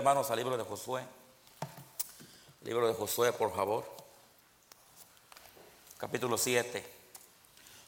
Hermanos, 0.00 0.30
al 0.30 0.38
libro 0.38 0.56
de 0.56 0.64
Josué. 0.64 1.04
Libro 2.62 2.88
de 2.88 2.94
Josué, 2.94 3.34
por 3.34 3.54
favor. 3.54 3.84
Capítulo 5.98 6.38
7. 6.38 6.82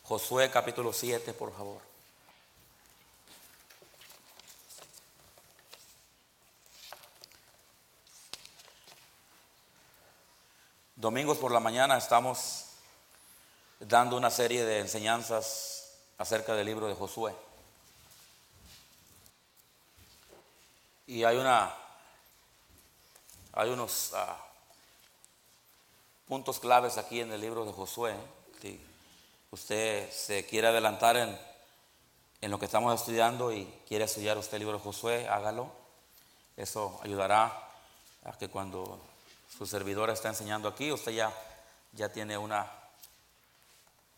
Josué, 0.03 0.51
capítulo 0.51 0.93
7, 0.93 1.33
por 1.33 1.57
favor. 1.57 1.81
Domingos 10.97 11.39
por 11.39 11.51
la 11.51 11.61
mañana 11.61 11.97
estamos 11.97 12.67
dando 13.81 14.19
una 14.19 14.29
serie 14.29 14.67
de 14.67 14.81
enseñanzas 14.81 15.95
acerca 16.19 16.53
del 16.53 16.67
libro 16.67 16.89
de 16.89 16.95
Josué. 16.95 17.35
Y 21.07 21.25
hay 21.25 21.39
una 21.39 21.82
hay 23.53 23.71
unos 23.71 24.13
ah, 24.15 24.37
puntos 26.27 26.59
claves 26.59 26.97
aquí 26.97 27.21
en 27.21 27.33
el 27.33 27.41
libro 27.41 27.65
de 27.65 27.73
Josué. 27.73 28.15
Si 28.61 28.81
usted 29.51 30.11
se 30.11 30.47
quiere 30.47 30.69
adelantar 30.69 31.17
en, 31.17 31.39
en 32.41 32.51
lo 32.51 32.59
que 32.59 32.65
estamos 32.65 32.99
estudiando 32.99 33.53
y 33.53 33.67
quiere 33.87 34.07
estudiar 34.07 34.39
usted 34.39 34.55
el 34.55 34.61
libro 34.61 34.79
de 34.79 34.85
Josué, 34.85 35.29
hágalo. 35.29 35.71
Eso 36.57 36.99
ayudará 37.03 37.69
a 38.25 38.33
que 38.39 38.49
cuando 38.49 38.99
su 39.57 39.67
servidor 39.67 40.09
está 40.09 40.29
enseñando 40.29 40.69
aquí, 40.69 40.91
usted 40.91 41.13
ya, 41.13 41.33
ya 41.93 42.11
tiene 42.11 42.39
una, 42.39 42.71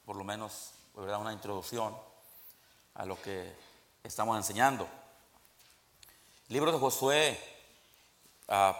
por 0.04 0.14
lo 0.14 0.22
menos, 0.22 0.70
una 0.94 1.32
introducción 1.32 1.96
a 2.94 3.04
lo 3.04 3.20
que 3.20 3.52
estamos 4.04 4.36
enseñando. 4.36 4.86
El 6.48 6.54
libro 6.54 6.70
de 6.70 6.78
Josué 6.78 7.53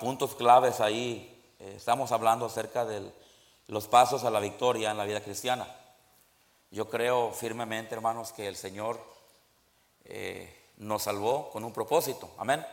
puntos 0.01 0.35
claves 0.35 0.81
ahí. 0.81 1.31
Eh, 1.59 1.75
estamos 1.77 2.13
hablando 2.13 2.47
acerca 2.47 2.85
de 2.85 3.13
los 3.69 3.89
pasos 3.89 4.25
a 4.25 4.31
la 4.31 4.41
victoria 4.41 4.91
en 4.91 4.99
la 4.99 5.05
vida 5.05 5.23
cristiana. 5.23 5.67
Yo 6.71 6.89
creo 6.89 7.33
firmemente, 7.33 7.95
hermanos, 7.95 8.33
que 8.33 8.49
el 8.49 8.57
Señor 8.57 9.01
eh, 10.05 10.71
nos 10.77 11.05
salvó 11.05 11.51
con 11.51 11.65
un 11.65 11.73
propósito. 11.73 12.31
Amén. 12.39 12.65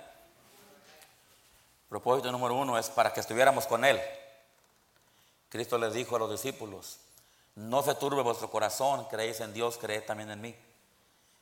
Propósito 1.87 2.31
número 2.31 2.55
uno 2.55 2.77
es 2.77 2.89
para 2.89 3.13
que 3.13 3.19
estuviéramos 3.19 3.67
con 3.67 3.85
Él. 3.85 3.99
Cristo 5.49 5.77
les 5.77 5.93
dijo 5.93 6.15
a 6.15 6.19
los 6.19 6.31
discípulos, 6.31 6.99
no 7.55 7.83
se 7.83 7.95
turbe 7.95 8.21
vuestro 8.21 8.49
corazón, 8.49 9.05
creéis 9.09 9.41
en 9.41 9.53
Dios, 9.53 9.77
creed 9.77 10.05
también 10.05 10.31
en 10.31 10.39
mí. 10.39 10.55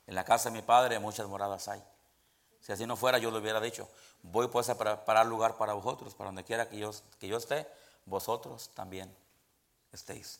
En 0.07 0.15
la 0.15 0.25
casa 0.25 0.49
de 0.49 0.55
mi 0.55 0.63
Padre 0.63 0.97
muchas 0.97 1.27
moradas 1.27 1.67
hay. 1.67 1.81
Si 2.61 2.71
así 2.71 2.85
no 2.85 2.95
fuera, 2.95 3.17
yo 3.17 3.31
le 3.31 3.39
hubiera 3.39 3.59
dicho, 3.61 3.87
voy 4.21 4.47
pues 4.47 4.69
a 4.69 4.77
preparar 4.77 5.25
lugar 5.25 5.57
para 5.57 5.73
vosotros, 5.73 6.13
para 6.13 6.29
donde 6.29 6.43
quiera 6.43 6.69
que 6.69 6.77
yo, 6.77 6.91
que 7.19 7.27
yo 7.27 7.37
esté, 7.37 7.67
vosotros 8.05 8.69
también 8.73 9.15
estéis. 9.91 10.39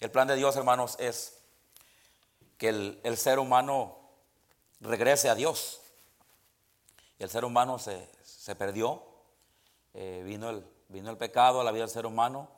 El 0.00 0.10
plan 0.10 0.28
de 0.28 0.36
Dios, 0.36 0.56
hermanos, 0.56 0.96
es 0.98 1.38
que 2.58 2.68
el, 2.68 3.16
ser 3.16 3.38
humano 3.38 3.96
regrese 4.80 5.28
a 5.28 5.34
Dios. 5.34 5.80
El 7.18 7.30
ser 7.30 7.44
humano 7.44 7.78
se, 7.78 8.54
perdió, 8.56 9.02
eh, 9.94 10.22
vino, 10.24 10.50
el, 10.50 10.64
vino 10.88 11.10
el 11.10 11.16
pecado 11.16 11.60
a 11.60 11.64
la 11.64 11.72
vida 11.72 11.84
del 11.84 11.90
ser 11.90 12.06
humano, 12.06 12.48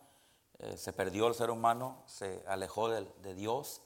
eh, 0.59 0.77
se 0.77 0.93
perdió 0.93 1.29
el 1.29 1.35
ser 1.35 1.51
humano, 1.51 2.03
se 2.07 2.43
alejó 2.49 2.89
de, 2.89 3.07
de 3.23 3.35
Dios, 3.35 3.81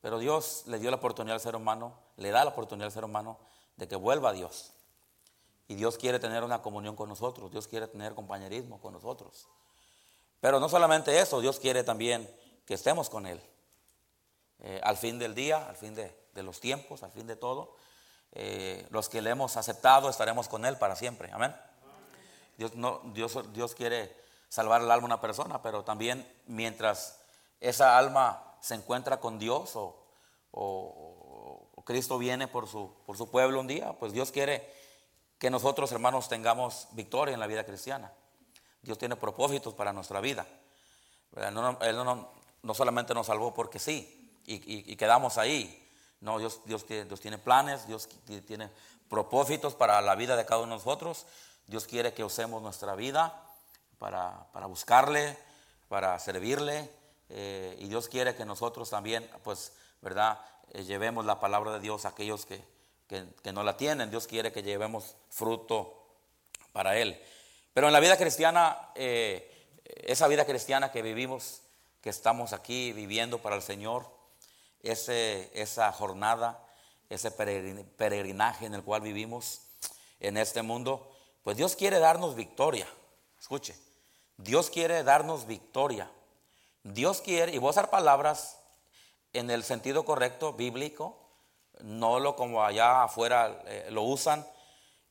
pero 0.00 0.18
Dios 0.18 0.62
le 0.66 0.78
dio 0.78 0.90
la 0.90 0.96
oportunidad 0.96 1.34
al 1.34 1.40
ser 1.40 1.56
humano, 1.56 1.94
le 2.16 2.30
da 2.30 2.44
la 2.44 2.50
oportunidad 2.50 2.86
al 2.86 2.92
ser 2.92 3.04
humano 3.04 3.38
de 3.76 3.88
que 3.88 3.96
vuelva 3.96 4.30
a 4.30 4.32
Dios. 4.32 4.72
Y 5.68 5.74
Dios 5.74 5.98
quiere 5.98 6.18
tener 6.18 6.44
una 6.44 6.62
comunión 6.62 6.96
con 6.96 7.08
nosotros, 7.08 7.50
Dios 7.50 7.66
quiere 7.66 7.88
tener 7.88 8.14
compañerismo 8.14 8.80
con 8.80 8.92
nosotros. 8.92 9.48
Pero 10.40 10.60
no 10.60 10.68
solamente 10.68 11.18
eso, 11.18 11.40
Dios 11.40 11.58
quiere 11.58 11.82
también 11.82 12.28
que 12.66 12.74
estemos 12.74 13.10
con 13.10 13.26
Él. 13.26 13.40
Eh, 14.60 14.80
al 14.82 14.96
fin 14.96 15.18
del 15.18 15.34
día, 15.34 15.66
al 15.68 15.76
fin 15.76 15.94
de, 15.94 16.14
los 16.34 16.60
tiempos, 16.60 17.02
al 17.02 17.10
fin 17.10 17.26
de 17.26 17.36
todo, 17.36 17.74
eh, 18.32 18.86
los 18.90 19.08
que 19.08 19.22
le 19.22 19.30
hemos 19.30 19.56
aceptado 19.56 20.08
estaremos 20.08 20.48
con 20.48 20.64
Él 20.64 20.76
para 20.76 20.96
siempre. 20.96 21.30
Amén. 21.32 21.54
Dios, 22.56 22.74
no, 22.74 23.00
Dios, 23.12 23.38
Dios 23.52 23.74
quiere 23.74 24.14
salvar 24.48 24.82
el 24.82 24.90
alma 24.90 25.04
a 25.04 25.06
una 25.06 25.20
persona, 25.20 25.62
pero 25.62 25.84
también 25.84 26.26
mientras 26.46 27.18
esa 27.60 27.98
alma 27.98 28.56
se 28.60 28.74
encuentra 28.74 29.20
con 29.20 29.38
Dios 29.38 29.72
o, 29.74 30.02
Cristo 31.86 32.18
viene 32.18 32.48
por 32.48 32.66
su, 32.66 32.92
por 33.06 33.16
su 33.16 33.30
pueblo 33.30 33.60
un 33.60 33.68
día, 33.68 33.92
pues 33.92 34.12
Dios 34.12 34.32
quiere 34.32 34.68
que 35.38 35.50
nosotros, 35.50 35.92
hermanos, 35.92 36.28
tengamos 36.28 36.88
victoria 36.90 37.32
en 37.32 37.38
la 37.38 37.46
vida 37.46 37.64
cristiana. 37.64 38.12
Dios 38.82 38.98
tiene 38.98 39.14
propósitos 39.14 39.72
para 39.72 39.92
nuestra 39.92 40.20
vida. 40.20 40.46
No, 41.52 41.78
él 41.82 41.96
no, 41.96 42.74
solamente 42.74 43.14
nos 43.14 43.28
salvó 43.28 43.54
porque 43.54 43.78
sí 43.78 44.32
y, 44.46 44.96
quedamos 44.96 45.38
ahí. 45.38 45.88
No, 46.20 46.40
Dios, 46.40 46.60
Dios, 46.64 46.84
Dios, 46.88 47.20
tiene 47.20 47.38
planes, 47.38 47.86
Dios 47.86 48.08
tiene 48.48 48.68
propósitos 49.08 49.76
para 49.76 50.00
la 50.00 50.16
vida 50.16 50.34
de 50.34 50.44
cada 50.44 50.62
uno 50.62 50.72
de 50.72 50.78
nosotros. 50.78 51.24
Dios 51.68 51.86
quiere 51.86 52.14
que 52.14 52.24
usemos 52.24 52.60
nuestra 52.62 52.96
vida 52.96 53.44
para, 53.98 54.48
buscarle, 54.66 55.38
para 55.88 56.18
servirle. 56.18 56.90
Eh, 57.28 57.76
y 57.78 57.86
Dios 57.86 58.08
quiere 58.08 58.34
que 58.34 58.44
nosotros 58.44 58.90
también, 58.90 59.30
pues, 59.44 59.72
¿verdad? 60.02 60.40
Eh, 60.76 60.84
llevemos 60.84 61.24
la 61.24 61.40
palabra 61.40 61.72
de 61.72 61.80
Dios 61.80 62.04
a 62.04 62.10
aquellos 62.10 62.44
que, 62.44 62.62
no 63.50 63.62
la 63.62 63.78
tienen. 63.78 64.10
Dios 64.10 64.26
quiere 64.26 64.52
que 64.52 64.62
llevemos 64.62 65.16
fruto 65.30 66.04
para 66.72 66.98
Él. 66.98 67.18
Pero 67.72 67.86
en 67.86 67.94
la 67.94 68.00
vida 68.00 68.18
cristiana, 68.18 68.90
eh, 68.94 69.50
esa 69.84 70.28
vida 70.28 70.44
cristiana 70.44 70.92
que 70.92 71.00
vivimos, 71.00 71.62
que 72.02 72.10
estamos 72.10 72.52
aquí 72.52 72.92
viviendo 72.92 73.40
para 73.40 73.56
el 73.56 73.62
Señor, 73.62 74.06
ese, 74.82 75.50
esa 75.54 75.90
jornada, 75.92 76.62
ese 77.08 77.30
peregrinaje 77.30 78.66
en 78.66 78.74
el 78.74 78.82
cual 78.82 79.00
vivimos 79.00 79.62
en 80.20 80.36
este 80.36 80.60
mundo, 80.60 81.10
pues 81.42 81.56
Dios 81.56 81.74
quiere 81.74 82.00
darnos 82.00 82.34
victoria. 82.34 82.86
Escuche, 83.40 83.74
Dios 84.36 84.68
quiere 84.68 85.04
darnos 85.04 85.46
victoria. 85.46 86.10
Voy 86.82 87.14
quiere, 87.24 87.54
y 87.54 87.56
a 87.56 87.60
usar 87.60 87.88
palabras 87.88 88.58
en 89.38 89.50
el 89.50 89.64
sentido 89.64 90.04
correcto, 90.04 90.52
bíblico, 90.52 91.16
no 91.80 92.20
lo 92.20 92.36
como 92.36 92.64
allá 92.64 93.04
afuera 93.04 93.62
eh, 93.66 93.88
lo 93.90 94.02
usan. 94.02 94.46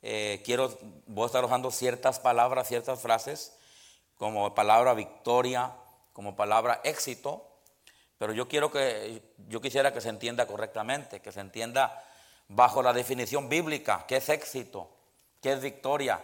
Eh, 0.01 0.41
quiero, 0.45 0.77
voy 1.07 1.23
a 1.23 1.25
estar 1.27 1.43
usando 1.43 1.71
ciertas 1.71 2.19
palabras, 2.19 2.67
ciertas 2.67 2.99
frases, 3.01 3.57
como 4.15 4.53
palabra 4.53 4.93
victoria, 4.93 5.73
como 6.13 6.35
palabra 6.35 6.81
éxito, 6.83 7.45
pero 8.17 8.33
yo 8.33 8.47
quiero 8.47 8.71
que, 8.71 9.21
yo 9.47 9.61
quisiera 9.61 9.93
que 9.93 10.01
se 10.01 10.09
entienda 10.09 10.47
correctamente, 10.47 11.21
que 11.21 11.31
se 11.31 11.41
entienda 11.41 12.01
bajo 12.47 12.81
la 12.81 12.93
definición 12.93 13.49
bíblica, 13.49 14.05
qué 14.07 14.17
es 14.17 14.29
éxito, 14.29 14.89
qué 15.41 15.53
es 15.53 15.61
victoria 15.61 16.23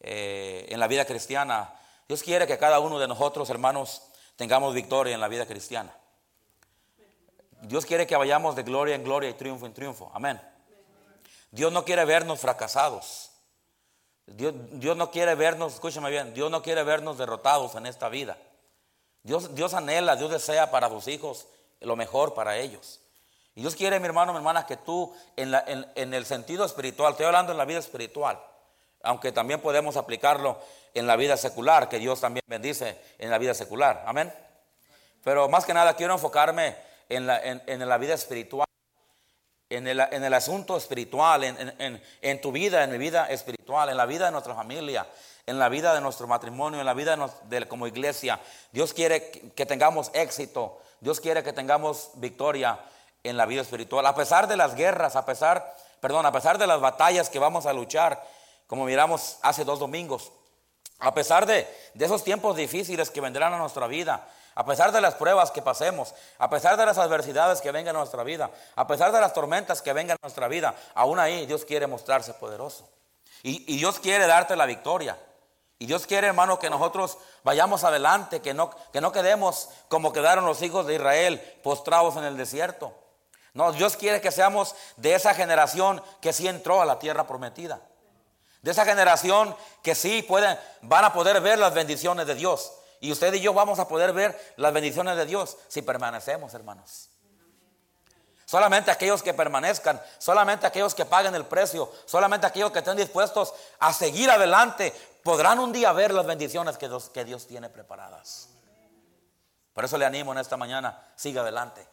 eh, 0.00 0.66
en 0.68 0.80
la 0.80 0.88
vida 0.88 1.04
cristiana. 1.04 1.74
Dios 2.08 2.22
quiere 2.22 2.46
que 2.46 2.58
cada 2.58 2.80
uno 2.80 2.98
de 2.98 3.08
nosotros, 3.08 3.48
hermanos, 3.50 4.02
tengamos 4.36 4.74
victoria 4.74 5.14
en 5.14 5.20
la 5.20 5.28
vida 5.28 5.46
cristiana. 5.46 5.94
Dios 7.62 7.86
quiere 7.86 8.06
que 8.06 8.16
vayamos 8.16 8.54
de 8.56 8.62
gloria 8.62 8.94
en 8.94 9.04
gloria 9.04 9.30
y 9.30 9.34
triunfo 9.34 9.66
en 9.66 9.74
triunfo. 9.74 10.10
Amén. 10.14 10.40
Dios 11.50 11.72
no 11.72 11.84
quiere 11.84 12.04
vernos 12.04 12.40
fracasados. 12.40 13.30
Dios, 14.26 14.54
Dios, 14.72 14.96
no 14.96 15.10
quiere 15.10 15.34
vernos, 15.36 15.74
escúchame 15.74 16.10
bien, 16.10 16.34
Dios 16.34 16.50
no 16.50 16.60
quiere 16.60 16.82
vernos 16.82 17.16
derrotados 17.16 17.76
en 17.76 17.86
esta 17.86 18.08
vida. 18.08 18.36
Dios, 19.22 19.54
Dios 19.54 19.72
anhela, 19.72 20.16
Dios 20.16 20.32
desea 20.32 20.70
para 20.70 20.88
tus 20.88 21.06
hijos 21.06 21.46
lo 21.80 21.94
mejor 21.94 22.34
para 22.34 22.56
ellos. 22.56 23.00
Y 23.54 23.60
Dios 23.60 23.76
quiere, 23.76 24.00
mi 24.00 24.06
hermano, 24.06 24.32
mi 24.32 24.38
hermana, 24.38 24.66
que 24.66 24.76
tú 24.76 25.14
en, 25.36 25.54
en 25.94 26.12
el 26.12 26.26
sentido 26.26 26.64
espiritual, 26.64 27.12
estoy 27.12 27.26
hablando 27.26 27.52
en 27.52 27.58
la 27.58 27.64
vida 27.64 27.78
espiritual, 27.78 28.40
aunque 29.02 29.32
también 29.32 29.60
podemos 29.60 29.96
aplicarlo 29.96 30.58
en 30.92 31.06
la 31.06 31.16
vida 31.16 31.36
secular, 31.36 31.88
que 31.88 31.98
Dios 31.98 32.20
también 32.20 32.44
bendice 32.46 33.00
en 33.18 33.30
la 33.30 33.38
vida 33.38 33.54
secular. 33.54 34.02
Amén. 34.06 34.32
Pero 35.22 35.48
más 35.48 35.64
que 35.64 35.74
nada 35.74 35.94
quiero 35.94 36.14
enfocarme 36.14 36.76
en 37.08 37.26
la, 37.26 37.40
en, 37.42 37.88
la 37.88 37.98
vida 37.98 38.14
espiritual, 38.14 38.66
en 39.70 39.86
el, 39.86 40.00
en 40.00 40.24
el 40.24 40.34
asunto 40.34 40.76
espiritual, 40.76 41.44
en, 41.44 42.02
en, 42.20 42.40
tu 42.40 42.52
vida, 42.52 42.84
en 42.84 42.90
mi 42.90 42.98
vida 42.98 43.26
espiritual, 43.26 43.88
en 43.88 43.96
la 43.96 44.06
vida 44.06 44.26
de 44.26 44.32
nuestra 44.32 44.54
familia, 44.54 45.06
en 45.46 45.58
la 45.58 45.68
vida 45.68 45.94
de 45.94 46.00
nuestro 46.00 46.26
matrimonio, 46.26 46.80
en 46.80 46.86
la 46.86 46.94
vida 46.94 47.16
de, 47.44 47.68
como 47.68 47.86
iglesia. 47.86 48.40
Dios 48.72 48.92
quiere 48.92 49.30
que, 49.30 49.66
tengamos 49.66 50.10
éxito, 50.14 50.80
Dios 51.00 51.20
quiere 51.20 51.42
que 51.42 51.52
tengamos 51.52 52.10
victoria 52.14 52.78
en 53.22 53.36
la 53.36 53.46
vida 53.46 53.62
espiritual, 53.62 54.06
a 54.06 54.14
pesar 54.14 54.48
de 54.48 54.56
las 54.56 54.74
guerras, 54.74 55.16
a 55.16 55.24
pesar, 55.24 55.76
perdón, 56.00 56.26
a 56.26 56.32
pesar 56.32 56.58
de 56.58 56.66
las 56.66 56.80
batallas 56.80 57.28
que 57.28 57.38
vamos 57.38 57.66
a 57.66 57.72
luchar, 57.72 58.24
como 58.66 58.84
miramos 58.84 59.38
hace 59.42 59.64
dos 59.64 59.78
domingos, 59.78 60.32
a 60.98 61.12
pesar 61.12 61.46
de, 61.46 61.68
de 61.94 62.04
esos 62.04 62.24
tiempos 62.24 62.56
difíciles 62.56 63.10
que 63.10 63.20
vendrán 63.20 63.52
a 63.52 63.58
nuestra 63.58 63.86
vida, 63.86 64.26
a 64.56 64.64
pesar 64.64 64.90
de 64.90 65.02
las 65.02 65.14
pruebas 65.14 65.50
que 65.50 65.60
pasemos, 65.60 66.14
a 66.38 66.48
pesar 66.48 66.78
de 66.78 66.86
las 66.86 66.96
adversidades 66.96 67.60
que 67.60 67.70
vengan 67.70 67.94
a 67.94 67.98
nuestra 67.98 68.22
vida, 68.22 68.50
a 68.74 68.86
pesar 68.86 69.12
de 69.12 69.20
las 69.20 69.34
tormentas 69.34 69.82
que 69.82 69.92
vengan 69.92 70.16
a 70.16 70.24
nuestra 70.26 70.48
vida, 70.48 70.74
aún 70.94 71.18
ahí 71.18 71.44
Dios 71.44 71.66
quiere 71.66 71.86
mostrarse 71.86 72.32
poderoso. 72.32 72.88
Y, 73.42 73.76
Dios 73.76 74.00
quiere 74.00 74.26
darte 74.26 74.56
la 74.56 74.64
victoria. 74.64 75.18
Y 75.78 75.84
Dios 75.84 76.06
quiere, 76.06 76.28
hermano, 76.28 76.58
que 76.58 76.70
nosotros 76.70 77.18
vayamos 77.44 77.84
adelante, 77.84 78.40
que 78.40 78.54
no, 78.54 78.70
que 78.92 79.02
no 79.02 79.12
quedemos 79.12 79.68
como 79.88 80.10
quedaron 80.12 80.46
los 80.46 80.62
hijos 80.62 80.86
de 80.86 80.94
Israel, 80.94 81.38
postrados 81.62 82.16
en 82.16 82.24
el 82.24 82.38
desierto. 82.38 82.94
No, 83.52 83.72
Dios 83.72 83.96
quiere 83.98 84.22
que 84.22 84.32
seamos 84.32 84.74
de 84.96 85.14
esa 85.14 85.34
generación 85.34 86.02
que 86.22 86.32
sí 86.32 86.48
entró 86.48 86.80
a 86.80 86.86
la 86.86 86.98
tierra 86.98 87.26
prometida. 87.26 87.82
De 88.62 88.70
esa 88.70 88.86
generación 88.86 89.54
que 89.82 89.94
sí 89.94 90.22
pueden, 90.22 90.58
van 90.80 91.04
a 91.04 91.12
poder 91.12 91.42
ver 91.42 91.58
las 91.58 91.74
bendiciones 91.74 92.26
de 92.26 92.34
Dios. 92.34 92.72
Y 93.00 93.12
usted 93.12 93.32
y 93.34 93.40
yo 93.40 93.52
vamos 93.52 93.78
a 93.78 93.88
poder 93.88 94.12
ver 94.12 94.54
las 94.56 94.72
bendiciones 94.72 95.16
de 95.16 95.26
Dios 95.26 95.56
si 95.68 95.82
permanecemos, 95.82 96.54
hermanos. 96.54 97.10
Solamente 98.46 98.92
aquellos 98.92 99.24
que 99.24 99.34
permanezcan, 99.34 100.00
solamente 100.18 100.66
aquellos 100.66 100.94
que 100.94 101.04
paguen 101.04 101.34
el 101.34 101.44
precio, 101.46 101.92
solamente 102.04 102.46
aquellos 102.46 102.70
que 102.70 102.78
estén 102.78 102.96
dispuestos 102.96 103.52
a 103.80 103.92
seguir 103.92 104.30
adelante, 104.30 104.94
podrán 105.24 105.58
un 105.58 105.72
día 105.72 105.92
ver 105.92 106.14
las 106.14 106.24
bendiciones 106.24 106.78
que 106.78 106.88
Dios, 106.88 107.10
que 107.10 107.24
Dios 107.24 107.48
tiene 107.48 107.68
preparadas. 107.68 108.50
Por 109.72 109.84
eso 109.84 109.98
le 109.98 110.06
animo 110.06 110.30
en 110.32 110.38
esta 110.38 110.56
mañana, 110.56 111.02
siga 111.16 111.42
adelante. 111.42 111.86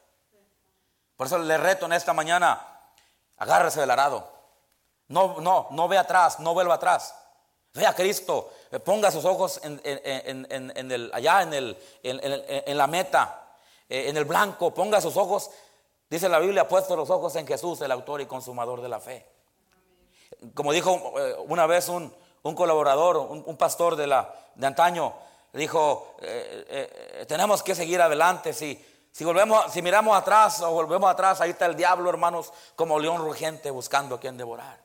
Por 1.17 1.25
eso 1.25 1.39
le 1.39 1.57
reto 1.57 1.87
en 1.87 1.93
esta 1.93 2.13
mañana, 2.13 2.61
agárrese 3.37 3.79
del 3.79 3.89
arado. 3.89 4.31
No, 5.07 5.41
no, 5.41 5.67
no 5.71 5.87
ve 5.87 5.97
atrás, 5.97 6.39
no 6.39 6.53
vuelva 6.53 6.75
atrás. 6.75 7.15
Ve 7.73 7.87
a 7.87 7.95
Cristo, 7.95 8.51
eh, 8.71 8.79
ponga 8.79 9.09
sus 9.09 9.25
ojos 9.25 9.59
en, 9.63 9.81
allá 11.11 11.41
en, 11.41 12.77
la 12.77 12.87
meta, 12.87 13.55
eh, 13.89 14.09
en 14.09 14.17
el 14.17 14.25
blanco, 14.25 14.73
ponga 14.73 15.01
sus 15.01 15.17
ojos 15.17 15.49
Dice 16.09 16.29
la 16.29 16.37
Biblia, 16.37 16.67
puesto 16.67 16.95
los 16.95 17.09
ojos 17.09 17.35
en 17.37 17.47
Jesús, 17.47 17.81
el 17.81 17.91
autor 17.91 18.21
y 18.21 18.27
consumador 18.27 18.81
de 18.81 18.89
la 18.89 18.99
fe. 18.99 19.25
Como 20.53 20.71
dijo 20.71 21.11
eh, 21.17 21.35
una 21.47 21.65
vez 21.65 21.89
un, 21.89 22.13
colaborador, 22.43 23.17
un, 23.17 23.57
pastor 23.57 23.95
de, 23.95 24.05
la, 24.05 24.31
de 24.53 24.67
antaño, 24.67 25.11
dijo, 25.53 26.15
tenemos 27.27 27.63
que 27.63 27.73
seguir 27.73 27.99
adelante. 27.99 28.53
Si, 28.53 28.79
si, 29.11 29.23
volvemos, 29.23 29.73
si 29.73 29.81
miramos 29.81 30.15
atrás 30.15 30.61
o 30.61 30.69
volvemos 30.69 31.09
atrás, 31.09 31.41
ahí 31.41 31.49
está 31.49 31.65
el 31.65 31.75
diablo, 31.75 32.11
hermanos, 32.11 32.53
como 32.75 32.99
león 32.99 33.17
rugiente 33.17 33.71
buscando 33.71 34.13
a 34.13 34.19
quien 34.19 34.37
devorar. 34.37 34.82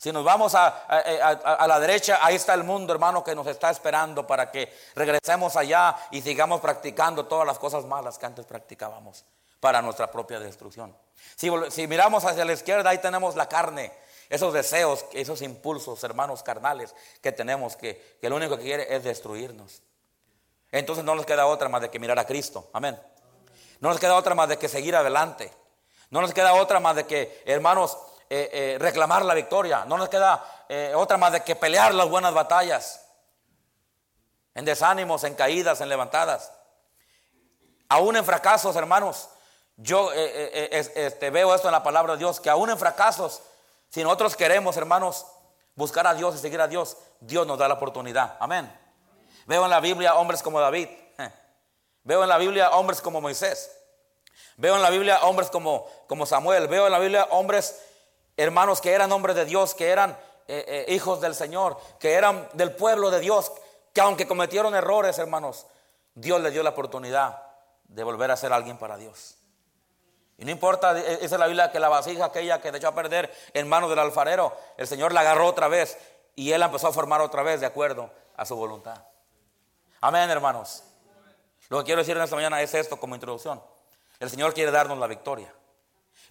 Si 0.00 0.10
nos 0.12 0.24
vamos 0.24 0.54
a, 0.54 0.68
a, 0.86 1.66
la 1.68 1.78
derecha, 1.78 2.20
ahí 2.22 2.34
está 2.34 2.54
el 2.54 2.64
mundo, 2.64 2.90
hermano, 2.94 3.22
que 3.22 3.34
nos 3.34 3.46
está 3.46 3.68
esperando 3.68 4.26
para 4.26 4.50
que 4.50 4.74
regresemos 4.94 5.56
allá 5.56 5.94
y 6.10 6.22
sigamos 6.22 6.62
practicando 6.62 7.26
todas 7.26 7.46
las 7.46 7.58
cosas 7.58 7.84
malas 7.84 8.16
que 8.16 8.24
antes 8.24 8.46
practicábamos 8.46 9.26
para 9.60 9.82
nuestra 9.82 10.10
propia 10.10 10.40
destrucción. 10.40 10.96
Si, 11.36 11.86
miramos 11.86 12.24
hacia 12.24 12.46
la 12.46 12.54
izquierda, 12.54 12.88
ahí 12.88 12.96
tenemos 12.96 13.36
la 13.36 13.46
carne, 13.46 13.92
esos 14.30 14.54
deseos, 14.54 15.04
esos 15.12 15.42
impulsos, 15.42 16.02
hermanos 16.02 16.42
carnales 16.42 16.94
que 17.20 17.30
tenemos, 17.32 17.76
que, 17.76 18.16
que 18.22 18.30
lo 18.30 18.36
único 18.36 18.56
que 18.56 18.62
quiere 18.62 18.96
es 18.96 19.04
destruirnos. 19.04 19.82
Entonces 20.72 21.04
no 21.04 21.14
nos 21.14 21.26
queda 21.26 21.44
otra 21.44 21.68
más 21.68 21.82
de 21.82 21.90
que 21.90 21.98
mirar 21.98 22.18
a 22.18 22.24
Cristo. 22.24 22.70
Amén. 22.72 22.98
No 23.80 23.90
nos 23.90 24.00
queda 24.00 24.14
otra 24.14 24.34
más 24.34 24.48
de 24.48 24.56
que 24.56 24.66
seguir 24.66 24.96
adelante. 24.96 25.52
No 26.08 26.22
nos 26.22 26.32
queda 26.32 26.54
otra 26.54 26.80
más 26.80 26.96
de 26.96 27.04
que, 27.04 27.42
hermanos, 27.44 27.98
eh, 28.30 28.48
eh, 28.52 28.76
reclamar 28.78 29.24
la 29.24 29.34
victoria. 29.34 29.84
No 29.86 29.98
nos 29.98 30.08
queda 30.08 30.64
eh, 30.68 30.92
otra 30.94 31.16
más 31.16 31.32
de 31.32 31.42
que 31.42 31.56
pelear 31.56 31.92
las 31.92 32.08
buenas 32.08 32.32
batallas. 32.32 33.04
En 34.54 34.64
desánimos, 34.64 35.24
en 35.24 35.34
caídas, 35.34 35.80
en 35.80 35.88
levantadas. 35.88 36.52
Aún 37.88 38.16
en 38.16 38.24
fracasos, 38.24 38.76
hermanos. 38.76 39.28
Yo 39.76 40.12
este, 40.12 41.30
veo 41.30 41.54
esto 41.54 41.68
en 41.68 41.72
la 41.72 41.82
palabra 41.82 42.12
de 42.12 42.18
Dios, 42.18 42.38
que 42.38 42.50
aún 42.50 42.70
en 42.70 42.78
fracasos, 42.78 43.42
si 43.88 44.02
nosotros 44.04 44.36
queremos, 44.36 44.76
hermanos, 44.76 45.26
buscar 45.74 46.06
a 46.06 46.14
Dios 46.14 46.34
y 46.34 46.38
seguir 46.38 46.60
a 46.60 46.68
Dios, 46.68 46.98
Dios 47.18 47.46
nos 47.46 47.58
da 47.58 47.66
la 47.66 47.74
oportunidad. 47.74 48.36
Amén. 48.38 48.70
Veo 49.46 49.64
en 49.64 49.70
la 49.70 49.80
Biblia 49.80 50.14
hombres 50.14 50.42
como 50.42 50.60
David. 50.60 50.88
Veo 52.04 52.22
en 52.22 52.28
la 52.28 52.38
Biblia 52.38 52.70
hombres 52.70 53.00
como 53.00 53.20
Moisés. 53.20 53.72
Veo 54.56 54.76
en 54.76 54.82
la 54.82 54.90
Biblia 54.90 55.20
hombres 55.22 55.50
como, 55.50 55.86
como 56.06 56.26
Samuel. 56.26 56.68
Veo 56.68 56.86
en 56.86 56.92
la 56.92 56.98
Biblia 56.98 57.26
hombres, 57.30 57.80
hermanos, 58.42 58.80
que 58.80 58.92
eran 58.92 59.12
hombres 59.12 59.36
de 59.36 59.44
Dios, 59.44 59.74
que 59.74 59.88
eran 59.88 60.16
hijos 60.88 61.20
del 61.20 61.34
Señor, 61.34 61.78
que 62.00 62.14
eran 62.14 62.48
del 62.54 62.74
pueblo 62.74 63.10
de 63.10 63.20
Dios, 63.20 63.52
que 63.92 64.00
aunque 64.00 64.26
cometieron 64.26 64.74
errores, 64.74 65.18
hermanos, 65.18 65.66
Dios 66.14 66.40
les 66.40 66.52
dio 66.52 66.62
la 66.62 66.70
oportunidad 66.70 67.42
de 67.84 68.04
volver 68.04 68.30
a 68.30 68.36
ser 68.36 68.52
alguien 68.52 68.76
para 68.78 68.96
Dios. 68.96 69.36
Y 70.38 70.44
no 70.44 70.50
importa, 70.50 70.98
e, 70.98 71.14
esa 71.14 71.34
es 71.34 71.38
la 71.38 71.46
Biblia, 71.46 71.70
que 71.70 71.78
la 71.78 71.88
vasija 71.88 72.24
aquella 72.24 72.60
que 72.60 72.68
echó 72.68 72.88
a 72.88 72.94
perder 72.94 73.32
en 73.52 73.68
manos 73.68 73.90
del 73.90 73.98
alfarero, 73.98 74.56
el 74.76 74.86
Señor 74.86 75.12
la 75.12 75.20
agarró 75.20 75.46
otra 75.46 75.68
vez 75.68 75.98
y 76.34 76.52
Él 76.52 76.60
la 76.60 76.66
empezó 76.66 76.88
a 76.88 76.92
formar 76.92 77.20
otra 77.20 77.42
vez 77.42 77.60
de 77.60 77.66
acuerdo 77.66 78.10
a 78.36 78.46
su 78.46 78.56
voluntad. 78.56 79.04
Amén, 80.00 80.30
hermanos. 80.30 80.82
Lo 81.68 81.78
que 81.78 81.84
quiero 81.84 82.00
decir 82.00 82.16
en 82.16 82.22
esta 82.22 82.36
mañana 82.36 82.62
es 82.62 82.72
esto 82.74 82.98
como 82.98 83.14
introducción. 83.14 83.62
El 84.18 84.30
Señor 84.30 84.54
quiere 84.54 84.70
darnos 84.70 84.98
la 84.98 85.06
victoria. 85.06 85.52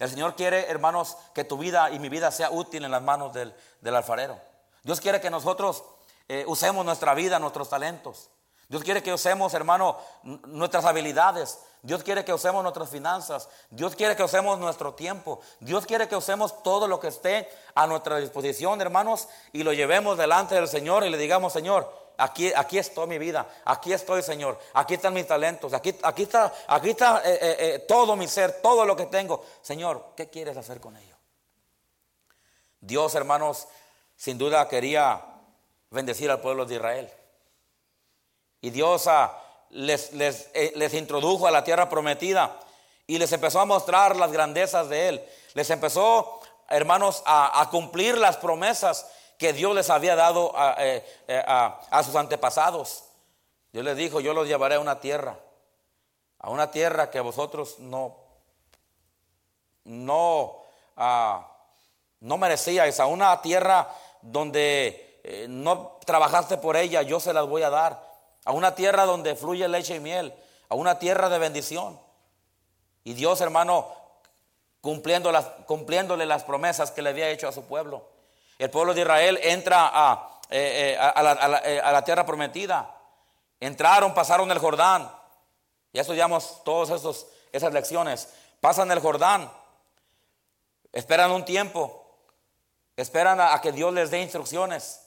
El 0.00 0.08
Señor 0.08 0.34
quiere, 0.34 0.68
hermanos, 0.70 1.18
que 1.34 1.44
tu 1.44 1.58
vida 1.58 1.90
y 1.90 1.98
mi 1.98 2.08
vida 2.08 2.30
sea 2.30 2.50
útil 2.50 2.84
en 2.84 2.90
las 2.90 3.02
manos 3.02 3.34
del, 3.34 3.54
alfarero. 3.94 4.40
Dios 4.82 4.98
quiere 4.98 5.20
que 5.20 5.28
nosotros 5.28 5.84
eh, 6.26 6.44
usemos 6.48 6.86
nuestra 6.86 7.12
vida, 7.12 7.38
nuestros 7.38 7.68
talentos. 7.68 8.30
Dios 8.70 8.82
quiere 8.82 9.02
que 9.02 9.12
usemos, 9.12 9.52
hermano, 9.52 9.98
nuestras 10.22 10.86
habilidades. 10.86 11.58
Dios 11.82 12.02
quiere 12.02 12.24
que 12.24 12.32
usemos 12.32 12.62
nuestras 12.62 12.88
finanzas. 12.88 13.50
Dios 13.68 13.94
quiere 13.94 14.16
que 14.16 14.22
usemos 14.22 14.58
nuestro 14.58 14.94
tiempo. 14.94 15.40
Dios 15.60 15.84
quiere 15.84 16.08
que 16.08 16.16
usemos 16.16 16.62
todo 16.62 16.88
lo 16.88 16.98
que 16.98 17.08
esté 17.08 17.50
a 17.74 17.86
nuestra 17.86 18.16
disposición, 18.16 18.80
hermanos, 18.80 19.28
y 19.52 19.64
lo 19.64 19.74
llevemos 19.74 20.16
delante 20.16 20.54
del 20.54 20.68
Señor 20.68 21.04
y 21.04 21.10
le 21.10 21.18
digamos, 21.18 21.52
Señor, 21.52 21.92
aquí, 22.20 22.52
aquí 22.54 22.78
estoy 22.78 23.06
mi 23.06 23.18
vida. 23.18 23.48
Aquí 23.64 23.92
estoy, 23.92 24.22
Señor. 24.22 24.58
Aquí 24.74 24.94
están 24.94 25.14
mis 25.14 25.26
talentos. 25.26 25.72
Aquí, 25.72 25.94
aquí 26.02 26.22
está, 26.22 26.52
aquí 26.68 26.90
está 26.90 27.22
eh, 27.24 27.38
eh, 27.40 27.56
eh, 27.58 27.78
todo 27.80 28.16
mi 28.16 28.28
ser, 28.28 28.60
todo 28.62 28.84
lo 28.84 28.94
que 28.96 29.06
tengo. 29.06 29.44
Señor, 29.62 30.12
¿qué 30.16 30.28
quieres 30.28 30.56
hacer 30.56 30.80
con 30.80 30.96
ello? 30.96 31.16
Dios, 32.80 33.14
hermanos, 33.14 33.68
sin 34.16 34.38
duda 34.38 34.68
quería 34.68 35.22
bendecir 35.90 36.30
al 36.30 36.40
pueblo 36.40 36.64
de 36.64 36.76
Israel. 36.76 37.10
Y 38.60 38.70
Dios 38.70 39.06
ah, 39.06 39.38
les, 39.70 40.12
eh, 40.12 40.72
les, 40.76 40.94
introdujo 40.94 41.46
a 41.46 41.50
la 41.50 41.64
tierra 41.64 41.88
prometida 41.88 42.58
y 43.06 43.18
les 43.18 43.32
empezó 43.32 43.60
a 43.60 43.64
mostrar 43.64 44.16
las 44.16 44.32
grandezas 44.32 44.88
de 44.88 45.08
Él. 45.08 45.24
Les 45.54 45.68
empezó, 45.70 46.40
hermanos, 46.68 47.22
a, 47.26 47.68
cumplir 47.70 48.18
las 48.18 48.36
promesas 48.36 49.10
que 49.40 49.54
Dios 49.54 49.74
les 49.74 49.88
había 49.88 50.14
dado 50.16 50.52
eh, 50.78 51.02
eh, 51.26 51.42
a, 51.46 52.02
sus 52.04 52.14
antepasados. 52.14 53.04
Dios 53.72 53.82
les 53.82 53.96
dijo, 53.96 54.20
yo 54.20 54.34
los 54.34 54.46
llevaré 54.46 54.74
a 54.74 54.80
una 54.80 55.00
tierra, 55.00 55.38
a 56.38 56.50
una 56.50 56.70
tierra 56.70 57.10
que 57.10 57.20
vosotros 57.20 57.78
no, 57.78 58.18
no, 59.84 60.56
ah, 60.98 61.56
no 62.20 62.36
merecíais, 62.36 63.00
a 63.00 63.06
una 63.06 63.40
tierra 63.40 63.88
donde 64.20 65.46
no 65.48 65.98
trabajaste 66.04 66.58
por 66.58 66.76
ella, 66.76 67.00
yo 67.00 67.18
se 67.18 67.32
las 67.32 67.46
voy 67.46 67.62
a 67.62 67.70
dar 67.70 68.10
a 68.44 68.52
una 68.52 68.74
tierra 68.74 69.06
donde 69.06 69.36
fluye 69.36 69.66
leche 69.68 69.96
y 69.96 70.00
miel, 70.00 70.34
a 70.68 70.74
una 70.74 70.98
tierra 70.98 71.30
de 71.30 71.38
bendición. 71.38 71.98
Y 73.04 73.14
Dios, 73.14 73.40
hermano, 73.40 73.88
cumpliéndole 74.82 76.26
las 76.26 76.44
promesas 76.44 76.90
que 76.90 77.00
le 77.00 77.10
había 77.10 77.30
hecho 77.30 77.48
a 77.48 77.52
su 77.52 77.64
pueblo. 77.64 78.09
El 78.60 78.68
pueblo 78.68 78.92
de 78.92 79.00
Israel 79.00 79.40
entra 79.42 79.90
a, 79.90 80.38
eh, 80.50 80.92
eh, 80.92 80.98
eh, 81.64 81.80
a, 81.82 81.92
la, 81.92 82.04
tierra 82.04 82.26
prometida. 82.26 82.94
Entraron, 83.58 84.12
pasaron 84.12 84.50
el 84.50 84.58
Jordán. 84.58 85.10
Ya 85.94 86.02
estudiamos 86.02 86.62
todas 86.62 87.26
esas 87.52 87.72
lecciones. 87.72 88.28
Pasan 88.60 88.90
el 88.90 89.00
Jordán. 89.00 89.50
Esperan 90.92 91.30
un 91.30 91.46
tiempo. 91.46 92.04
Esperan 92.96 93.40
a 93.40 93.58
que 93.62 93.72
Dios 93.72 93.94
les 93.94 94.10
dé 94.10 94.20
instrucciones. 94.20 95.06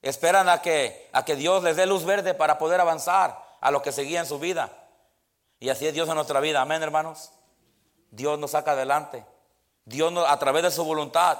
Esperan 0.00 0.48
a 0.48 0.62
que, 0.62 1.10
a 1.12 1.24
que 1.24 1.34
Dios 1.34 1.64
les 1.64 1.74
dé 1.74 1.86
luz 1.86 2.04
verde 2.04 2.32
para 2.32 2.58
poder 2.58 2.80
avanzar 2.80 3.42
a 3.60 3.72
lo 3.72 3.82
que 3.82 3.90
seguía 3.90 4.20
en 4.20 4.26
su 4.26 4.38
vida. 4.38 4.70
Y 5.58 5.68
así 5.68 5.84
es 5.84 5.94
Dios 5.94 6.08
en 6.08 6.14
nuestra 6.14 6.38
vida. 6.38 6.60
Amén, 6.60 6.80
hermanos. 6.80 7.32
Dios 8.12 8.38
nos 8.38 8.52
saca 8.52 8.70
adelante. 8.70 9.26
Dios 9.84 10.12
a 10.28 10.38
través 10.38 10.62
de 10.62 10.70
su 10.70 10.84
voluntad, 10.84 11.38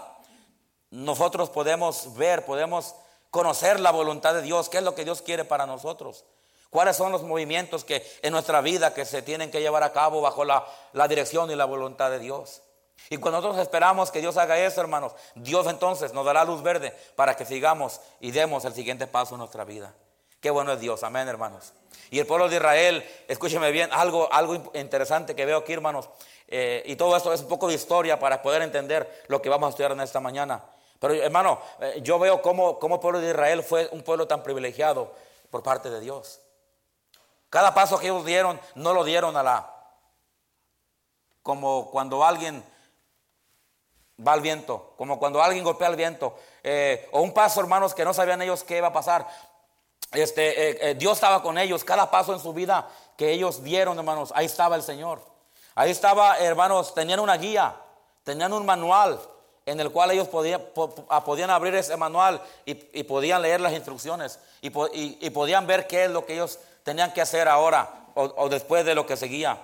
nosotros 0.94 1.50
podemos 1.50 2.14
ver, 2.14 2.44
podemos 2.44 2.94
conocer 3.30 3.80
la 3.80 3.90
voluntad 3.90 4.32
de 4.32 4.42
Dios, 4.42 4.68
qué 4.68 4.78
es 4.78 4.84
lo 4.84 4.94
que 4.94 5.04
Dios 5.04 5.22
quiere 5.22 5.44
para 5.44 5.66
nosotros. 5.66 6.24
¿Cuáles 6.70 6.96
son 6.96 7.10
los 7.10 7.24
movimientos 7.24 7.82
que 7.82 8.06
en 8.22 8.32
nuestra 8.32 8.60
vida 8.60 8.94
que 8.94 9.04
se 9.04 9.20
tienen 9.20 9.50
que 9.50 9.60
llevar 9.60 9.82
a 9.82 9.92
cabo 9.92 10.20
bajo 10.20 10.44
la, 10.44 10.64
la 10.92 11.08
dirección 11.08 11.50
y 11.50 11.56
la 11.56 11.64
voluntad 11.64 12.12
de 12.12 12.20
Dios? 12.20 12.62
Y 13.10 13.16
cuando 13.16 13.40
nosotros 13.40 13.60
esperamos 13.60 14.12
que 14.12 14.20
Dios 14.20 14.36
haga 14.36 14.56
eso, 14.58 14.80
hermanos, 14.80 15.12
Dios 15.34 15.66
entonces 15.66 16.12
nos 16.12 16.24
dará 16.24 16.44
luz 16.44 16.62
verde 16.62 16.94
para 17.16 17.34
que 17.34 17.44
sigamos 17.44 18.00
y 18.20 18.30
demos 18.30 18.64
el 18.64 18.72
siguiente 18.72 19.08
paso 19.08 19.34
en 19.34 19.40
nuestra 19.40 19.64
vida. 19.64 19.92
Qué 20.40 20.50
bueno 20.50 20.72
es 20.74 20.80
Dios, 20.80 21.02
amén, 21.02 21.26
hermanos. 21.26 21.72
Y 22.10 22.20
el 22.20 22.26
pueblo 22.26 22.48
de 22.48 22.56
Israel, 22.56 23.04
escúcheme 23.26 23.72
bien, 23.72 23.90
algo, 23.92 24.32
algo 24.32 24.70
interesante 24.74 25.34
que 25.34 25.44
veo 25.44 25.58
aquí, 25.58 25.72
hermanos, 25.72 26.08
eh, 26.46 26.84
y 26.86 26.94
todo 26.94 27.16
esto 27.16 27.32
es 27.32 27.40
un 27.40 27.48
poco 27.48 27.66
de 27.66 27.74
historia 27.74 28.20
para 28.20 28.42
poder 28.42 28.62
entender 28.62 29.24
lo 29.26 29.42
que 29.42 29.48
vamos 29.48 29.66
a 29.66 29.70
estudiar 29.70 29.90
en 29.90 30.00
esta 30.00 30.20
mañana. 30.20 30.62
Pero 31.04 31.23
hermano, 31.23 31.61
eh, 31.80 32.00
yo 32.02 32.18
veo 32.18 32.40
cómo, 32.40 32.78
cómo 32.78 32.94
el 32.94 33.00
pueblo 33.02 33.20
de 33.20 33.28
Israel 33.28 33.62
fue 33.62 33.90
un 33.92 34.00
pueblo 34.00 34.26
tan 34.26 34.42
privilegiado 34.42 35.12
por 35.50 35.62
parte 35.62 35.90
de 35.90 36.00
Dios. 36.00 36.40
Cada 37.50 37.75
paso 37.75 37.99
que 37.99 38.06
ellos 38.06 38.25
dieron, 38.25 38.58
no 38.75 38.94
lo 38.94 39.04
dieron 39.04 39.37
a 39.37 39.42
la... 39.42 39.70
Como 41.42 41.90
cuando 41.90 42.25
alguien 42.25 42.64
va 44.26 44.32
al 44.32 44.40
viento, 44.40 44.94
como 44.96 45.18
cuando 45.18 45.42
alguien 45.42 45.62
golpea 45.62 45.88
el 45.88 45.96
viento, 45.96 46.38
eh, 46.62 47.06
o 47.12 47.20
un 47.20 47.34
paso, 47.34 47.61
hermanos, 47.61 47.92
que 47.92 48.06
no 48.06 48.14
sabían 48.14 48.40
ellos 48.40 48.64
qué 48.64 48.78
iba 48.78 48.88
a 48.88 48.92
pasar. 48.94 49.28
Este, 50.11 50.88
eh, 50.88 50.94
Dios 50.94 51.18
estaba 51.18 51.42
con 51.42 51.58
ellos, 51.58 51.84
cada 51.84 52.11
paso 52.11 52.32
en 52.32 52.40
su 52.40 52.54
vida 52.54 52.88
que 53.18 53.30
ellos 53.30 53.62
dieron, 53.62 53.99
hermanos, 53.99 54.32
ahí 54.34 54.46
estaba 54.46 54.75
el 54.75 54.82
Señor. 54.82 55.20
Ahí 55.75 55.90
estaba, 55.90 56.38
hermanos, 56.38 56.94
tenían 56.94 57.20
una 57.20 57.37
guía, 57.37 57.76
tenían 58.23 58.54
un 58.54 58.64
manual 58.64 59.20
en 59.66 59.80
el 59.80 59.90
cual 59.90 60.11
ellos 60.11 60.28
podían, 60.28 60.62
ah, 61.09 61.25
podían 61.25 61.50
abrir 61.50 61.75
ese 61.75 61.97
manual 61.97 62.42
y, 62.66 62.75
podían 63.04 63.40
leer 63.42 63.61
las 63.61 63.73
instrucciones 63.73 64.38
y, 64.61 64.71
podían 64.71 65.66
ver 65.66 65.87
qué 65.87 66.04
es 66.04 66.11
lo 66.11 66.26
que 66.26 66.35
ellos 66.35 66.59
tenían 66.83 67.12
que 67.12 67.23
hacer 67.23 67.49
ahora 67.49 68.09
o, 68.14 68.49
después 68.49 68.85
de 68.85 68.94
lo 68.94 69.06
que 69.06 69.16
seguía. 69.16 69.59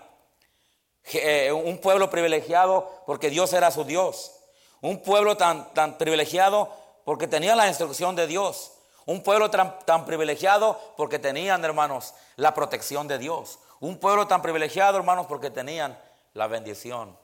Eh, 1.12 1.52
un 1.52 1.78
pueblo 1.78 2.10
privilegiado 2.10 3.02
porque 3.06 3.30
Dios 3.30 3.52
era 3.52 3.70
su 3.70 3.84
Dios. 3.84 4.32
Un 4.80 5.02
pueblo 5.02 5.36
tan, 5.36 5.72
tan 5.74 5.98
privilegiado 5.98 6.70
porque 7.04 7.26
tenía 7.26 7.54
la 7.54 7.68
instrucción 7.68 8.16
de 8.16 8.26
Dios. 8.26 8.72
Un 9.04 9.22
pueblo 9.22 9.50
tan, 9.50 9.78
tan, 9.80 10.06
privilegiado 10.06 10.80
porque 10.96 11.18
tenían, 11.18 11.64
hermanos, 11.64 12.14
la 12.36 12.54
protección 12.54 13.06
de 13.08 13.18
Dios. 13.18 13.58
Un 13.80 13.98
pueblo 13.98 14.26
tan 14.26 14.40
privilegiado, 14.40 14.96
hermanos, 14.96 15.26
porque 15.26 15.50
tenían 15.50 15.98
la 16.34 16.46
bendición 16.46 17.18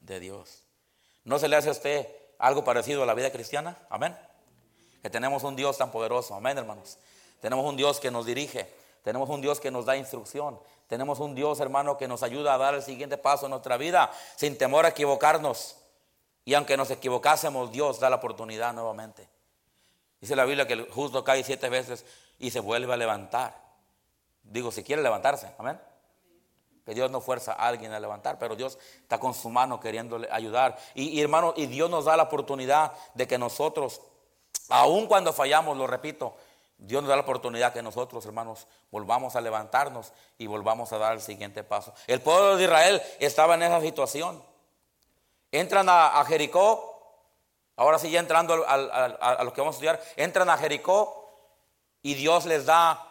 de 0.00 0.20
Dios. 0.20 0.62
¿No 1.24 1.38
se 1.38 1.48
le 1.48 1.56
hace 1.56 1.68
a 1.68 1.72
usted 1.72 2.21
algo 2.42 2.64
parecido 2.64 3.04
a 3.04 3.06
la 3.06 3.14
vida 3.14 3.30
cristiana? 3.30 3.78
Amén. 3.88 4.18
Que 5.00 5.08
tenemos 5.08 5.44
un 5.44 5.54
Dios 5.54 5.78
tan 5.78 5.92
poderoso. 5.92 6.34
Amén, 6.34 6.58
hermanos. 6.58 6.98
Tenemos 7.40 7.64
un 7.64 7.76
Dios 7.76 8.00
que 8.00 8.10
nos 8.10 8.26
dirige. 8.26 8.68
Tenemos 9.04 9.30
un 9.30 9.40
Dios 9.40 9.60
que 9.60 9.70
nos 9.70 9.86
da 9.86 9.96
instrucción. 9.96 10.58
Tenemos 10.88 11.20
un 11.20 11.36
Dios, 11.36 11.60
hermano, 11.60 11.96
que 11.96 12.08
nos 12.08 12.24
ayuda 12.24 12.54
a 12.54 12.58
dar 12.58 12.74
el 12.74 12.82
siguiente 12.82 13.16
paso 13.16 13.46
en 13.46 13.50
nuestra 13.50 13.76
vida 13.76 14.10
sin 14.34 14.58
temor 14.58 14.84
a 14.84 14.88
equivocarnos. 14.88 15.76
Y 16.44 16.54
aunque 16.54 16.76
nos 16.76 16.90
equivocásemos, 16.90 17.70
Dios 17.70 18.00
da 18.00 18.10
la 18.10 18.16
oportunidad 18.16 18.74
nuevamente. 18.74 19.28
Dice 20.20 20.34
la 20.34 20.44
Biblia 20.44 20.66
que 20.66 20.74
el 20.74 20.90
justo 20.90 21.22
cae 21.22 21.44
siete 21.44 21.68
veces 21.68 22.04
y 22.40 22.50
se 22.50 22.58
vuelve 22.58 22.92
a 22.92 22.96
levantar. 22.96 23.56
Digo, 24.42 24.72
si 24.72 24.82
quiere 24.82 25.00
levantarse, 25.00 25.48
amén. 25.58 25.80
Que 26.84 26.94
Dios 26.94 27.10
no 27.10 27.20
fuerza 27.20 27.52
a 27.52 27.68
alguien 27.68 27.92
a 27.92 28.00
levantar, 28.00 28.38
pero 28.38 28.56
Dios 28.56 28.78
está 29.00 29.18
con 29.18 29.34
su 29.34 29.50
mano 29.50 29.78
queriéndole 29.78 30.28
ayudar. 30.30 30.76
Y, 30.94 31.08
y 31.08 31.20
hermano, 31.20 31.54
y 31.56 31.66
Dios 31.66 31.88
nos 31.88 32.06
da 32.06 32.16
la 32.16 32.24
oportunidad 32.24 32.92
de 33.14 33.26
que 33.28 33.38
nosotros, 33.38 34.00
aun 34.68 35.06
cuando 35.06 35.32
fallamos, 35.32 35.76
lo 35.76 35.86
repito, 35.86 36.34
Dios 36.84 37.00
nos 37.00 37.10
da 37.10 37.16
la 37.16 37.22
oportunidad 37.22 37.72
que 37.72 37.80
nosotros, 37.80 38.26
hermanos, 38.26 38.66
volvamos 38.90 39.36
a 39.36 39.40
levantarnos 39.40 40.12
y 40.36 40.48
volvamos 40.48 40.92
a 40.92 40.98
dar 40.98 41.12
el 41.12 41.20
siguiente 41.20 41.62
paso. 41.62 41.94
El 42.08 42.20
pueblo 42.20 42.56
de 42.56 42.64
Israel 42.64 43.00
estaba 43.20 43.54
en 43.54 43.62
esa 43.62 43.80
situación. 43.80 44.42
Entran 45.52 45.86
a, 45.88 46.24
Jericó, 46.26 47.14
ahora 47.76 48.00
sí 48.00 48.10
ya 48.10 48.18
entrando 48.18 48.66
a, 48.66 48.74
a, 48.74 49.44
lo 49.44 49.52
que 49.52 49.60
vamos 49.60 49.76
a 49.76 49.78
estudiar, 49.78 50.02
entran 50.16 50.50
a 50.50 50.58
Jericó 50.58 51.30
y 52.02 52.14
Dios 52.14 52.46
les 52.46 52.66
da 52.66 53.06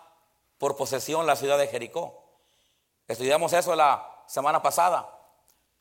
por 0.58 0.75
posesión 0.75 1.25
la 1.25 1.38
ciudad 1.38 1.58
de 1.58 1.68
Jericó. 1.68 2.21
Estudiamos 3.12 3.51
eso 3.51 3.75
la 3.75 4.24
semana 4.25 4.62
pasada, 4.62 5.06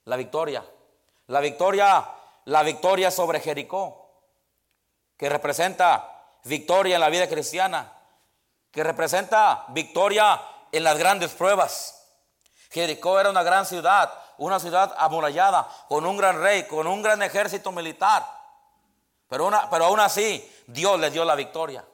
la 0.05 0.17
victoria. 0.17 0.65
La 1.29 1.39
victoria, 1.39 2.05
la 2.47 2.65
victoria 2.65 3.13
sobre 3.13 3.39
Jericó, 3.39 4.25
que 5.17 5.29
representa 5.29 6.25
victoria 6.43 6.97
en 6.97 7.01
la 7.01 7.09
vida 7.09 7.29
cristiana, 7.29 7.93
que 8.73 8.83
representa 8.83 9.65
victoria 9.69 10.43
en 10.73 10.83
las 10.83 10.99
grandes 10.99 11.31
pruebas. 11.31 12.05
Jericó 12.69 13.21
era 13.21 13.31
una 13.31 13.45
gran 13.45 13.65
ciudad, 13.65 14.13
una 14.39 14.59
ciudad 14.59 14.93
amurallada, 14.99 15.69
con 15.89 16.05
un 16.07 16.17
gran 16.17 16.43
rey, 16.43 16.65
con 16.65 16.89
un 16.89 17.01
gran 17.01 17.23
ejército 17.23 17.71
militar. 17.71 18.27
Pero, 19.29 19.47
una, 19.47 19.71
pero 19.71 19.85
aún 19.85 20.01
así, 20.01 20.53
Dios 20.67 20.99
le 20.99 21.13
dio 21.13 21.25
la 21.25 21.37
victoria. 21.37 21.85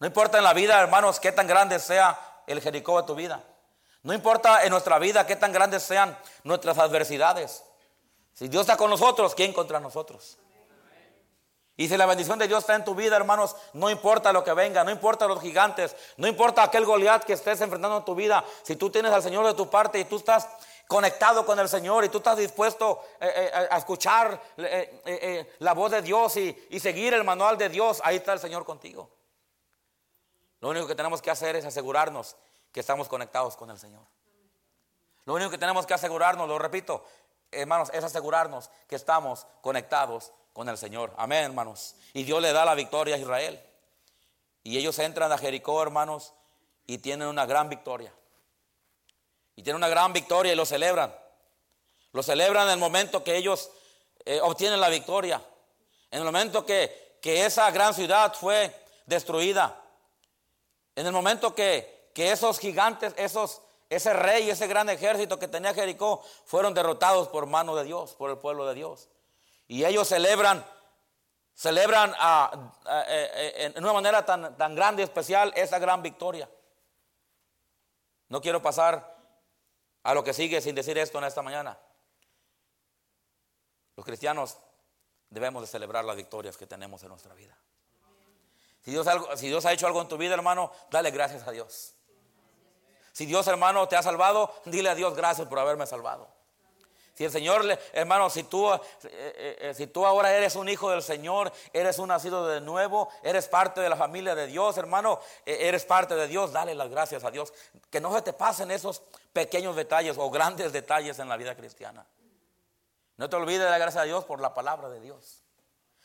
No 0.00 0.06
importa 0.08 0.38
en 0.38 0.44
la 0.44 0.52
vida, 0.52 0.80
hermanos, 0.80 1.20
qué 1.20 1.30
tan 1.30 1.46
grande 1.46 1.78
sea 1.78 2.18
el 2.48 2.60
Jericó 2.60 3.00
de 3.00 3.06
tu 3.06 3.14
vida. 3.14 3.40
No 4.02 4.14
importa 4.14 4.64
en 4.64 4.70
nuestra 4.70 4.98
vida 4.98 5.26
qué 5.26 5.36
tan 5.36 5.52
grandes 5.52 5.82
sean 5.82 6.16
nuestras 6.44 6.78
adversidades. 6.78 7.64
Si 8.34 8.48
Dios 8.48 8.62
está 8.62 8.76
con 8.76 8.90
nosotros, 8.90 9.34
¿quién 9.34 9.52
contra 9.52 9.80
nosotros? 9.80 10.38
Y 11.76 11.88
si 11.88 11.96
la 11.96 12.06
bendición 12.06 12.38
de 12.38 12.48
Dios 12.48 12.60
está 12.60 12.74
en 12.74 12.84
tu 12.84 12.94
vida, 12.94 13.16
hermanos, 13.16 13.54
no 13.72 13.88
importa 13.88 14.32
lo 14.32 14.42
que 14.42 14.52
venga, 14.52 14.82
no 14.82 14.90
importa 14.90 15.28
los 15.28 15.40
gigantes, 15.40 15.94
no 16.16 16.26
importa 16.26 16.64
aquel 16.64 16.84
Goliat 16.84 17.22
que 17.22 17.34
estés 17.34 17.60
enfrentando 17.60 17.98
en 17.98 18.04
tu 18.04 18.16
vida, 18.16 18.44
si 18.64 18.74
tú 18.74 18.90
tienes 18.90 19.12
al 19.12 19.22
Señor 19.22 19.46
de 19.46 19.54
tu 19.54 19.70
parte 19.70 20.00
y 20.00 20.04
tú 20.04 20.16
estás 20.16 20.48
conectado 20.88 21.46
con 21.46 21.58
el 21.60 21.68
Señor 21.68 22.04
y 22.04 22.08
tú 22.08 22.18
estás 22.18 22.36
dispuesto 22.36 23.04
eh, 23.20 23.50
eh, 23.54 23.68
a 23.70 23.78
escuchar 23.78 24.42
eh, 24.56 25.54
la 25.60 25.72
voz 25.72 25.92
de 25.92 26.02
Dios 26.02 26.36
y, 26.36 26.66
y 26.70 26.80
seguir 26.80 27.14
el 27.14 27.22
manual 27.22 27.56
de 27.56 27.68
Dios, 27.68 28.00
ahí 28.02 28.16
está 28.16 28.32
el 28.32 28.40
Señor 28.40 28.64
contigo. 28.64 29.08
Lo 30.60 30.70
único 30.70 30.88
que 30.88 30.96
tenemos 30.96 31.22
que 31.22 31.30
hacer 31.30 31.54
es 31.54 31.64
asegurarnos 31.64 32.34
que 32.72 32.80
estamos 32.80 33.08
conectados 33.08 33.56
con 33.56 33.70
el 33.70 33.78
Señor. 33.78 34.02
Lo 35.24 35.34
único 35.34 35.50
que 35.50 35.58
tenemos 35.58 35.86
que 35.86 35.94
asegurarnos, 35.94 36.48
lo 36.48 36.58
repito, 36.58 37.04
hermanos, 37.50 37.90
es 37.92 38.02
asegurarnos 38.02 38.70
que 38.88 38.96
estamos 38.96 39.46
conectados 39.60 40.32
con 40.52 40.68
el 40.68 40.78
Señor. 40.78 41.12
Amén, 41.16 41.44
hermanos. 41.44 41.94
Y 42.14 42.24
Dios 42.24 42.40
le 42.40 42.52
da 42.52 42.64
la 42.64 42.74
victoria 42.74 43.16
a 43.16 43.18
Israel. 43.18 43.62
Y 44.62 44.76
ellos 44.78 44.98
entran 44.98 45.30
a 45.30 45.38
Jericó, 45.38 45.82
hermanos, 45.82 46.32
y 46.86 46.98
tienen 46.98 47.28
una 47.28 47.46
gran 47.46 47.68
victoria. 47.68 48.12
Y 49.54 49.62
tienen 49.62 49.76
una 49.76 49.88
gran 49.88 50.12
victoria 50.12 50.52
y 50.52 50.56
lo 50.56 50.64
celebran. 50.64 51.14
Lo 52.12 52.22
celebran 52.22 52.66
en 52.66 52.72
el 52.74 52.78
momento 52.78 53.22
que 53.22 53.36
ellos 53.36 53.70
eh, 54.24 54.40
obtienen 54.42 54.80
la 54.80 54.88
victoria. 54.88 55.42
En 56.10 56.20
el 56.20 56.24
momento 56.24 56.64
que, 56.64 57.18
que, 57.20 57.44
esa 57.44 57.70
gran 57.70 57.92
ciudad 57.92 58.34
fue 58.34 58.74
destruida. 59.06 59.80
En 60.96 61.06
el 61.06 61.12
momento 61.12 61.54
que, 61.54 61.97
que 62.18 62.32
esos 62.32 62.58
gigantes, 62.58 63.14
esos, 63.16 63.62
ese 63.88 64.12
rey, 64.12 64.50
ese 64.50 64.66
gran 64.66 64.88
ejército 64.88 65.38
que 65.38 65.46
tenía 65.46 65.72
Jericó, 65.72 66.20
fueron 66.46 66.74
derrotados 66.74 67.28
por 67.28 67.46
mano 67.46 67.76
de 67.76 67.84
Dios, 67.84 68.16
por 68.16 68.28
el 68.28 68.38
pueblo 68.38 68.66
de 68.66 68.74
Dios. 68.74 69.08
Y 69.68 69.84
ellos 69.84 70.08
celebran, 70.08 70.66
celebran 71.54 72.12
en 73.06 73.84
una 73.84 73.92
manera 73.92 74.26
tan, 74.26 74.56
tan 74.56 74.74
grande 74.74 75.02
y 75.02 75.04
especial 75.04 75.52
esa 75.54 75.78
gran 75.78 76.02
victoria. 76.02 76.50
No 78.30 78.40
quiero 78.40 78.60
pasar 78.60 79.16
a 80.02 80.12
lo 80.12 80.24
que 80.24 80.34
sigue 80.34 80.60
sin 80.60 80.74
decir 80.74 80.98
esto 80.98 81.18
en 81.18 81.24
esta 81.24 81.42
mañana. 81.42 81.78
Los 83.94 84.04
cristianos 84.04 84.56
debemos 85.30 85.62
de 85.62 85.68
celebrar 85.68 86.04
las 86.04 86.16
victorias 86.16 86.56
que 86.56 86.66
tenemos 86.66 87.00
en 87.04 87.10
nuestra 87.10 87.32
vida. 87.34 87.56
Si 88.82 88.90
Dios 88.90 89.64
ha 89.66 89.72
hecho 89.72 89.86
algo 89.86 90.02
en 90.02 90.08
tu 90.08 90.18
vida, 90.18 90.34
hermano, 90.34 90.72
dale 90.90 91.12
gracias 91.12 91.46
a 91.46 91.52
Dios. 91.52 91.94
Si 93.18 93.26
Dios, 93.26 93.48
hermano, 93.48 93.88
te 93.88 93.96
ha 93.96 94.02
salvado, 94.04 94.54
dile 94.64 94.90
a 94.90 94.94
Dios 94.94 95.16
gracias 95.16 95.48
por 95.48 95.58
haberme 95.58 95.88
salvado. 95.88 96.28
Si 97.14 97.24
el 97.24 97.32
Señor, 97.32 97.66
hermano, 97.92 98.30
si 98.30 98.44
tú, 98.44 98.72
eh, 98.72 98.80
eh, 99.02 99.56
eh, 99.58 99.74
si 99.74 99.88
tú 99.88 100.06
ahora 100.06 100.32
eres 100.32 100.54
un 100.54 100.68
hijo 100.68 100.88
del 100.88 101.02
Señor, 101.02 101.52
eres 101.72 101.98
un 101.98 102.10
nacido 102.10 102.46
de 102.46 102.60
nuevo, 102.60 103.08
eres 103.24 103.48
parte 103.48 103.80
de 103.80 103.88
la 103.88 103.96
familia 103.96 104.36
de 104.36 104.46
Dios, 104.46 104.78
hermano, 104.78 105.18
eres 105.44 105.84
parte 105.84 106.14
de 106.14 106.28
Dios, 106.28 106.52
dale 106.52 106.76
las 106.76 106.90
gracias 106.90 107.24
a 107.24 107.32
Dios. 107.32 107.52
Que 107.90 108.00
no 108.00 108.14
se 108.14 108.22
te 108.22 108.32
pasen 108.32 108.70
esos 108.70 109.02
pequeños 109.32 109.74
detalles 109.74 110.16
o 110.16 110.30
grandes 110.30 110.72
detalles 110.72 111.18
en 111.18 111.28
la 111.28 111.36
vida 111.36 111.56
cristiana. 111.56 112.06
No 113.16 113.28
te 113.28 113.34
olvides 113.34 113.62
de 113.62 113.66
dar 113.66 113.80
gracias 113.80 114.04
a 114.04 114.06
Dios 114.06 114.24
por 114.26 114.40
la 114.40 114.54
palabra 114.54 114.88
de 114.90 115.00
Dios. 115.00 115.42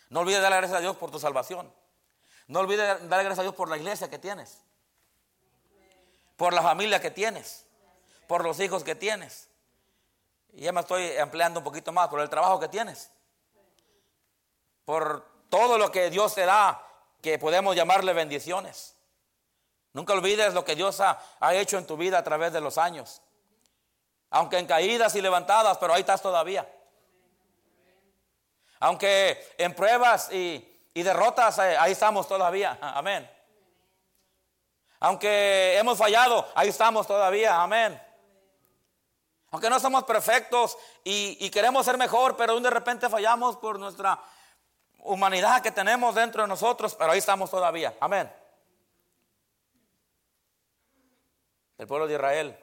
No 0.09 0.21
olvides 0.21 0.41
dar 0.41 0.51
gracias 0.51 0.79
a 0.79 0.81
Dios 0.81 0.97
por 0.97 1.11
tu 1.11 1.19
salvación. 1.19 1.71
No 2.47 2.61
olvides 2.61 3.07
dar 3.07 3.23
gracias 3.23 3.37
a 3.37 3.43
Dios 3.43 3.53
por 3.53 3.69
la 3.69 3.77
iglesia 3.77 4.09
que 4.09 4.17
tienes. 4.17 4.63
Por 6.35 6.53
la 6.53 6.61
familia 6.61 6.99
que 6.99 7.11
tienes. 7.11 7.65
Por 8.27 8.43
los 8.43 8.59
hijos 8.59 8.83
que 8.83 8.95
tienes. 8.95 9.49
Y 10.53 10.61
ya 10.61 10.71
me 10.71 10.81
estoy 10.81 11.03
empleando 11.17 11.59
un 11.59 11.63
poquito 11.63 11.91
más 11.91 12.07
por 12.07 12.19
el 12.19 12.29
trabajo 12.29 12.59
que 12.59 12.67
tienes. 12.67 13.11
Por 14.85 15.25
todo 15.49 15.77
lo 15.77 15.91
que 15.91 16.09
Dios 16.09 16.35
te 16.35 16.45
da, 16.45 16.85
que 17.21 17.39
podemos 17.39 17.75
llamarle 17.75 18.13
bendiciones. 18.13 18.95
Nunca 19.93 20.13
olvides 20.13 20.53
lo 20.53 20.65
que 20.65 20.75
Dios 20.75 20.99
ha, 20.99 21.19
hecho 21.53 21.77
en 21.77 21.85
tu 21.85 21.95
vida 21.97 22.17
a 22.17 22.23
través 22.23 22.51
de 22.53 22.61
los 22.61 22.77
años. 22.77 23.21
Aunque 24.29 24.57
en 24.57 24.65
caídas 24.65 25.15
y 25.15 25.21
levantadas, 25.21 25.77
pero 25.77 25.93
ahí 25.93 26.01
estás 26.01 26.21
todavía. 26.21 26.67
Aunque 28.79 29.53
en 29.57 29.73
pruebas 29.75 30.31
y, 30.31 30.89
y 30.93 31.03
derrotas, 31.03 31.59
ahí 31.59 31.91
estamos 31.91 32.27
todavía. 32.27 32.77
Amén. 32.81 33.29
Aunque 35.03 35.77
hemos 35.77 35.97
fallado, 35.97 36.47
ahí 36.55 36.69
estamos 36.69 37.05
todavía. 37.05 37.61
Amén. 37.61 38.01
Aunque 39.51 39.69
no 39.69 39.77
somos 39.77 40.05
perfectos 40.05 40.77
y, 41.03 41.49
queremos 41.49 41.85
ser 41.85 41.97
mejor, 41.97 42.37
pero 42.37 42.57
de 42.57 42.69
repente 42.69 43.09
fallamos 43.09 43.57
por 43.57 43.77
nuestra 43.77 44.17
humanidad 44.99 45.61
que 45.61 45.71
tenemos 45.71 46.15
dentro 46.15 46.43
de 46.43 46.47
nosotros, 46.47 46.95
pero 46.95 47.11
ahí 47.11 47.19
estamos 47.19 47.51
todavía. 47.51 47.97
Amén. 47.99 48.33
El 51.77 51.85
pueblo 51.85 52.07
de 52.07 52.13
Israel 52.13 52.57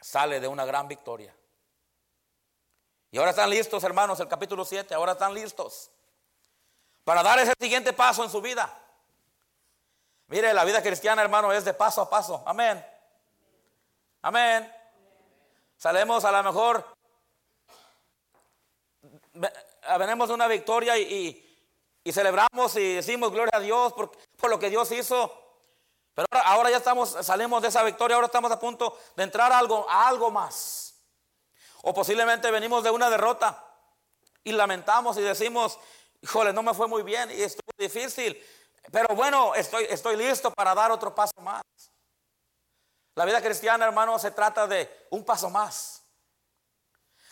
sale 0.00 0.38
de 0.38 0.46
una 0.46 0.64
gran 0.64 0.86
victoria. 0.86 1.34
Y 3.10 3.18
ahora 3.18 3.30
están 3.30 3.50
listos, 3.50 3.82
hermanos, 3.82 4.20
el 4.20 4.28
capítulo 4.28 4.64
7, 4.64 4.94
ahora 4.94 5.12
están 5.12 5.34
listos 5.34 5.90
para 7.02 7.24
dar 7.24 7.40
ese 7.40 7.54
siguiente 7.58 7.92
paso 7.92 8.22
en 8.22 8.30
su 8.30 8.40
vida. 8.40 8.85
Mire, 10.28 10.52
la 10.52 10.64
vida 10.64 10.82
cristiana, 10.82 11.22
hermano, 11.22 11.52
es 11.52 11.64
de 11.64 11.74
paso 11.74 12.00
a 12.02 12.10
paso. 12.10 12.42
Amén. 12.46 12.84
Amén. 14.22 14.72
Salemos 15.76 16.24
a 16.24 16.32
lo 16.32 16.42
mejor, 16.42 16.84
venimos 19.98 20.28
de 20.28 20.34
una 20.34 20.48
victoria 20.48 20.98
y, 20.98 21.42
celebramos 22.12 22.76
y 22.76 22.94
decimos 22.94 23.30
gloria 23.30 23.52
a 23.54 23.60
Dios 23.60 23.92
por, 23.92 24.10
lo 24.50 24.58
que 24.58 24.70
Dios 24.70 24.90
hizo. 24.92 25.32
Pero 26.14 26.26
ahora, 26.32 26.70
ya 26.70 26.78
estamos, 26.78 27.10
salimos 27.22 27.62
de 27.62 27.68
esa 27.68 27.82
victoria, 27.84 28.16
ahora 28.16 28.26
estamos 28.26 28.50
a 28.50 28.58
punto 28.58 28.98
de 29.14 29.22
entrar 29.22 29.52
a 29.52 29.58
algo, 29.58 29.86
a 29.88 30.08
algo 30.08 30.30
más. 30.30 30.94
O 31.82 31.92
posiblemente 31.94 32.50
venimos 32.50 32.82
de 32.82 32.90
una 32.90 33.10
derrota 33.10 33.62
y 34.42 34.52
lamentamos 34.52 35.18
y 35.18 35.20
decimos, 35.20 35.78
híjole, 36.22 36.52
no 36.52 36.62
me 36.62 36.74
fue 36.74 36.88
muy 36.88 37.02
bien 37.02 37.30
y 37.30 37.42
estuvo 37.42 37.70
difícil. 37.78 38.42
Pero 38.90 39.14
bueno, 39.14 39.54
estoy, 39.54 39.86
estoy 39.88 40.16
listo 40.16 40.50
para 40.50 40.74
dar 40.74 40.90
otro 40.90 41.14
paso 41.14 41.40
más. 41.40 41.62
La 43.14 43.24
vida 43.24 43.40
cristiana, 43.40 43.86
hermano, 43.86 44.18
se 44.18 44.30
trata 44.30 44.66
de 44.66 45.06
un 45.10 45.24
paso 45.24 45.50
más. 45.50 46.02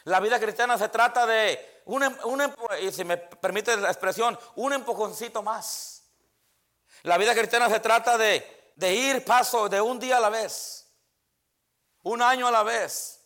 La 0.05 0.21
vida 0.21 0.39
cristiana 0.39 0.77
se 0.77 0.89
trata 0.89 1.27
de 1.27 1.83
un, 1.87 2.03
un 2.25 2.55
y 2.83 2.93
si 2.93 3.05
me 3.05 3.17
permite 3.17 3.77
la 3.77 3.91
expresión, 3.91 4.39
un 4.57 4.73
empujoncito 4.73 5.43
más. 5.43 6.05
La 7.03 7.19
vida 7.19 7.35
cristiana 7.35 7.69
se 7.69 7.81
trata 7.81 8.17
de, 8.19 8.73
de 8.77 8.95
ir 8.95 9.25
paso 9.25 9.69
de 9.69 9.81
un 9.81 9.99
día 9.99 10.17
a 10.17 10.21
la 10.21 10.31
vez, 10.31 10.91
un 12.03 12.23
año 12.23 12.49
a 12.49 12.51
la 12.51 12.63
vez, 12.63 13.21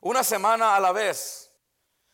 una 0.00 0.22
semana 0.22 0.76
a 0.76 0.80
la 0.80 0.92
vez. 0.92 1.50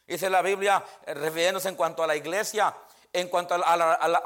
Dice 0.07 0.29
la 0.29 0.43
Biblia, 0.43 0.85
eh, 1.07 1.15
refiriéndose 1.15 1.69
en 1.69 1.77
cuanto 1.77 2.03
a 2.03 2.07
la 2.07 2.17
iglesia, 2.17 2.75
en 3.15 3.29
cuanto 3.29 3.55
a 3.55 3.77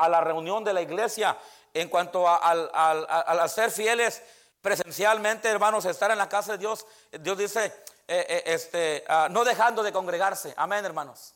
la, 0.08 0.20
reunión 0.22 0.64
de 0.64 0.72
la 0.72 0.80
iglesia, 0.80 1.36
en 1.74 1.88
cuanto 1.88 2.26
a, 2.26 3.48
ser 3.48 3.70
fieles 3.70 4.22
presencialmente, 4.62 5.48
hermanos, 5.48 5.84
estar 5.84 6.10
en 6.10 6.18
la 6.18 6.28
casa 6.28 6.52
de 6.52 6.58
Dios, 6.58 6.86
Dios 7.20 7.38
dice, 7.38 7.66
eh, 8.08 8.26
eh, 8.28 8.42
este, 8.46 9.04
ah, 9.06 9.28
no 9.30 9.44
dejando 9.44 9.82
de 9.82 9.92
congregarse. 9.92 10.54
Amén, 10.56 10.84
hermanos. 10.84 11.34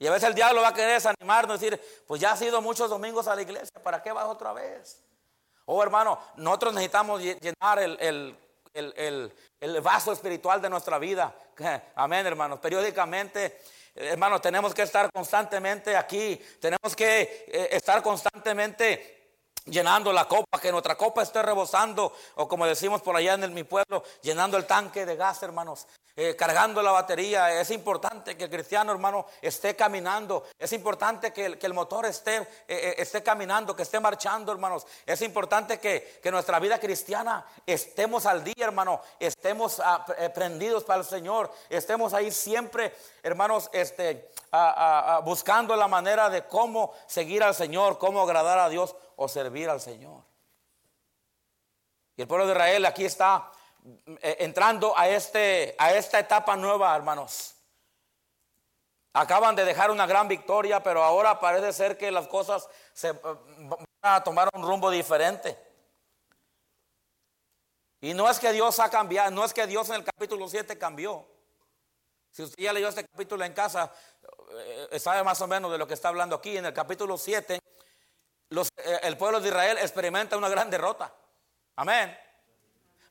Y 0.00 0.08
a 0.08 0.10
veces 0.10 0.28
el 0.28 0.34
diablo 0.34 0.60
va 0.60 0.68
a 0.68 0.74
querer 0.74 0.94
desanimarnos, 0.94 1.60
decir, 1.60 1.80
pues 2.06 2.20
ya 2.20 2.32
ha 2.32 2.36
sido 2.36 2.60
muchos 2.60 2.90
domingos 2.90 3.28
a 3.28 3.36
la 3.36 3.42
iglesia, 3.42 3.80
¿para 3.82 4.02
qué 4.02 4.10
vas 4.10 4.26
otra 4.26 4.52
vez? 4.52 5.00
Oh, 5.66 5.80
hermano, 5.82 6.18
nosotros 6.36 6.74
necesitamos 6.74 7.22
llenar 7.22 7.78
el 7.78 8.36
vaso 9.82 10.12
espiritual 10.12 10.60
de 10.60 10.68
nuestra 10.68 10.98
vida. 10.98 11.32
Amén, 11.94 12.26
hermanos. 12.26 12.58
Periódicamente 12.58 13.60
hermanos, 13.98 14.40
tenemos 14.40 14.74
que 14.74 14.82
estar 14.82 15.10
constantemente 15.12 15.96
aquí, 15.96 16.40
tenemos 16.60 16.94
que 16.94 17.46
eh, 17.48 17.68
estar 17.72 18.02
constantemente 18.02 19.18
llenando 19.66 20.12
la 20.12 20.26
copa, 20.26 20.60
que 20.60 20.72
nuestra 20.72 20.96
copa 20.96 21.22
esté 21.22 21.42
rebosando, 21.42 22.12
o 22.36 22.48
como 22.48 22.66
decimos 22.66 23.02
por 23.02 23.16
allá 23.16 23.34
en 23.34 23.52
mi 23.52 23.64
pueblo, 23.64 24.02
llenando 24.22 24.56
el 24.56 24.66
tanque 24.66 25.04
de 25.04 25.16
gas, 25.16 25.42
hermanos, 25.42 25.86
eh, 26.20 26.34
cargando 26.34 26.82
la 26.82 26.90
batería. 26.90 27.60
Es 27.60 27.70
importante 27.70 28.36
que 28.36 28.42
el 28.42 28.50
cristiano, 28.50 28.90
hermano, 28.90 29.26
esté 29.40 29.76
caminando. 29.76 30.42
Es 30.58 30.72
importante 30.72 31.32
que 31.32 31.56
el, 31.60 31.72
motor 31.72 32.06
esté, 32.06 32.38
eh, 32.38 32.46
eh, 32.66 32.94
esté 32.98 33.22
caminando, 33.22 33.76
que 33.76 33.84
esté 33.84 34.00
marchando, 34.00 34.50
hermanos. 34.50 34.84
Es 35.06 35.22
importante 35.22 35.78
que, 35.78 36.20
nuestra 36.32 36.58
vida 36.58 36.80
cristiana 36.80 37.46
estemos 37.64 38.26
al 38.26 38.42
día, 38.42 38.64
hermano, 38.64 39.00
estemos 39.20 39.78
ah, 39.78 40.04
prendidos 40.34 40.82
para 40.82 41.02
el 41.02 41.06
Señor, 41.06 41.52
estemos 41.70 42.12
ahí 42.12 42.32
siempre, 42.32 42.92
hermanos, 43.22 43.70
este, 43.72 44.28
buscando 45.22 45.76
la 45.76 45.86
manera 45.86 46.28
de 46.30 46.44
cómo 46.48 46.94
seguir 47.06 47.44
al 47.44 47.54
Señor, 47.54 47.96
cómo 47.96 48.22
agradar 48.22 48.58
a 48.58 48.68
Dios 48.68 48.96
o 49.14 49.28
servir 49.28 49.70
al 49.70 49.80
Señor. 49.80 50.24
Y 52.16 52.22
el 52.22 52.26
pueblo 52.26 52.46
de 52.46 52.52
Israel 52.52 52.84
aquí 52.86 53.04
está 53.04 53.52
entrando 54.20 54.96
a, 54.96 55.08
este, 55.08 55.74
a 55.78 55.92
esta 55.94 56.18
etapa 56.18 56.56
nueva, 56.56 56.94
hermanos. 56.94 57.54
Acaban 59.12 59.56
de 59.56 59.64
dejar 59.64 59.90
una 59.90 60.06
gran 60.06 60.28
victoria, 60.28 60.82
pero 60.82 61.02
ahora 61.02 61.40
parece 61.40 61.72
ser 61.72 61.96
que 61.96 62.10
las 62.10 62.28
cosas 62.28 62.68
se 62.92 63.08
eh, 63.08 63.14
van 63.64 63.86
a 64.02 64.22
tomar 64.22 64.48
un 64.54 64.62
rumbo 64.62 64.90
diferente. 64.90 65.58
Y 68.00 68.14
no 68.14 68.30
es 68.30 68.38
que 68.38 68.52
Dios 68.52 68.78
ha 68.78 68.90
cambiado, 68.90 69.30
no 69.30 69.44
es 69.44 69.52
que 69.52 69.66
Dios 69.66 69.88
en 69.88 69.96
el 69.96 70.04
capítulo 70.04 70.48
7 70.48 70.78
cambió. 70.78 71.26
Si 72.30 72.42
usted 72.42 72.62
ya 72.62 72.72
leyó 72.72 72.88
este 72.88 73.04
capítulo 73.04 73.44
en 73.44 73.52
casa, 73.54 73.92
eh, 74.92 75.00
sabe 75.00 75.24
más 75.24 75.40
o 75.40 75.48
menos 75.48 75.72
de 75.72 75.78
lo 75.78 75.86
que 75.88 75.94
está 75.94 76.08
hablando 76.08 76.36
aquí. 76.36 76.56
En 76.56 76.66
el 76.66 76.72
capítulo 76.72 77.18
7 77.18 77.58
eh, 78.50 79.00
el 79.02 79.16
pueblo 79.16 79.40
de 79.40 79.48
Israel 79.48 79.78
experimenta 79.78 80.36
una 80.36 80.48
gran 80.48 80.70
derrota. 80.70 81.12
Amén. 81.76 82.16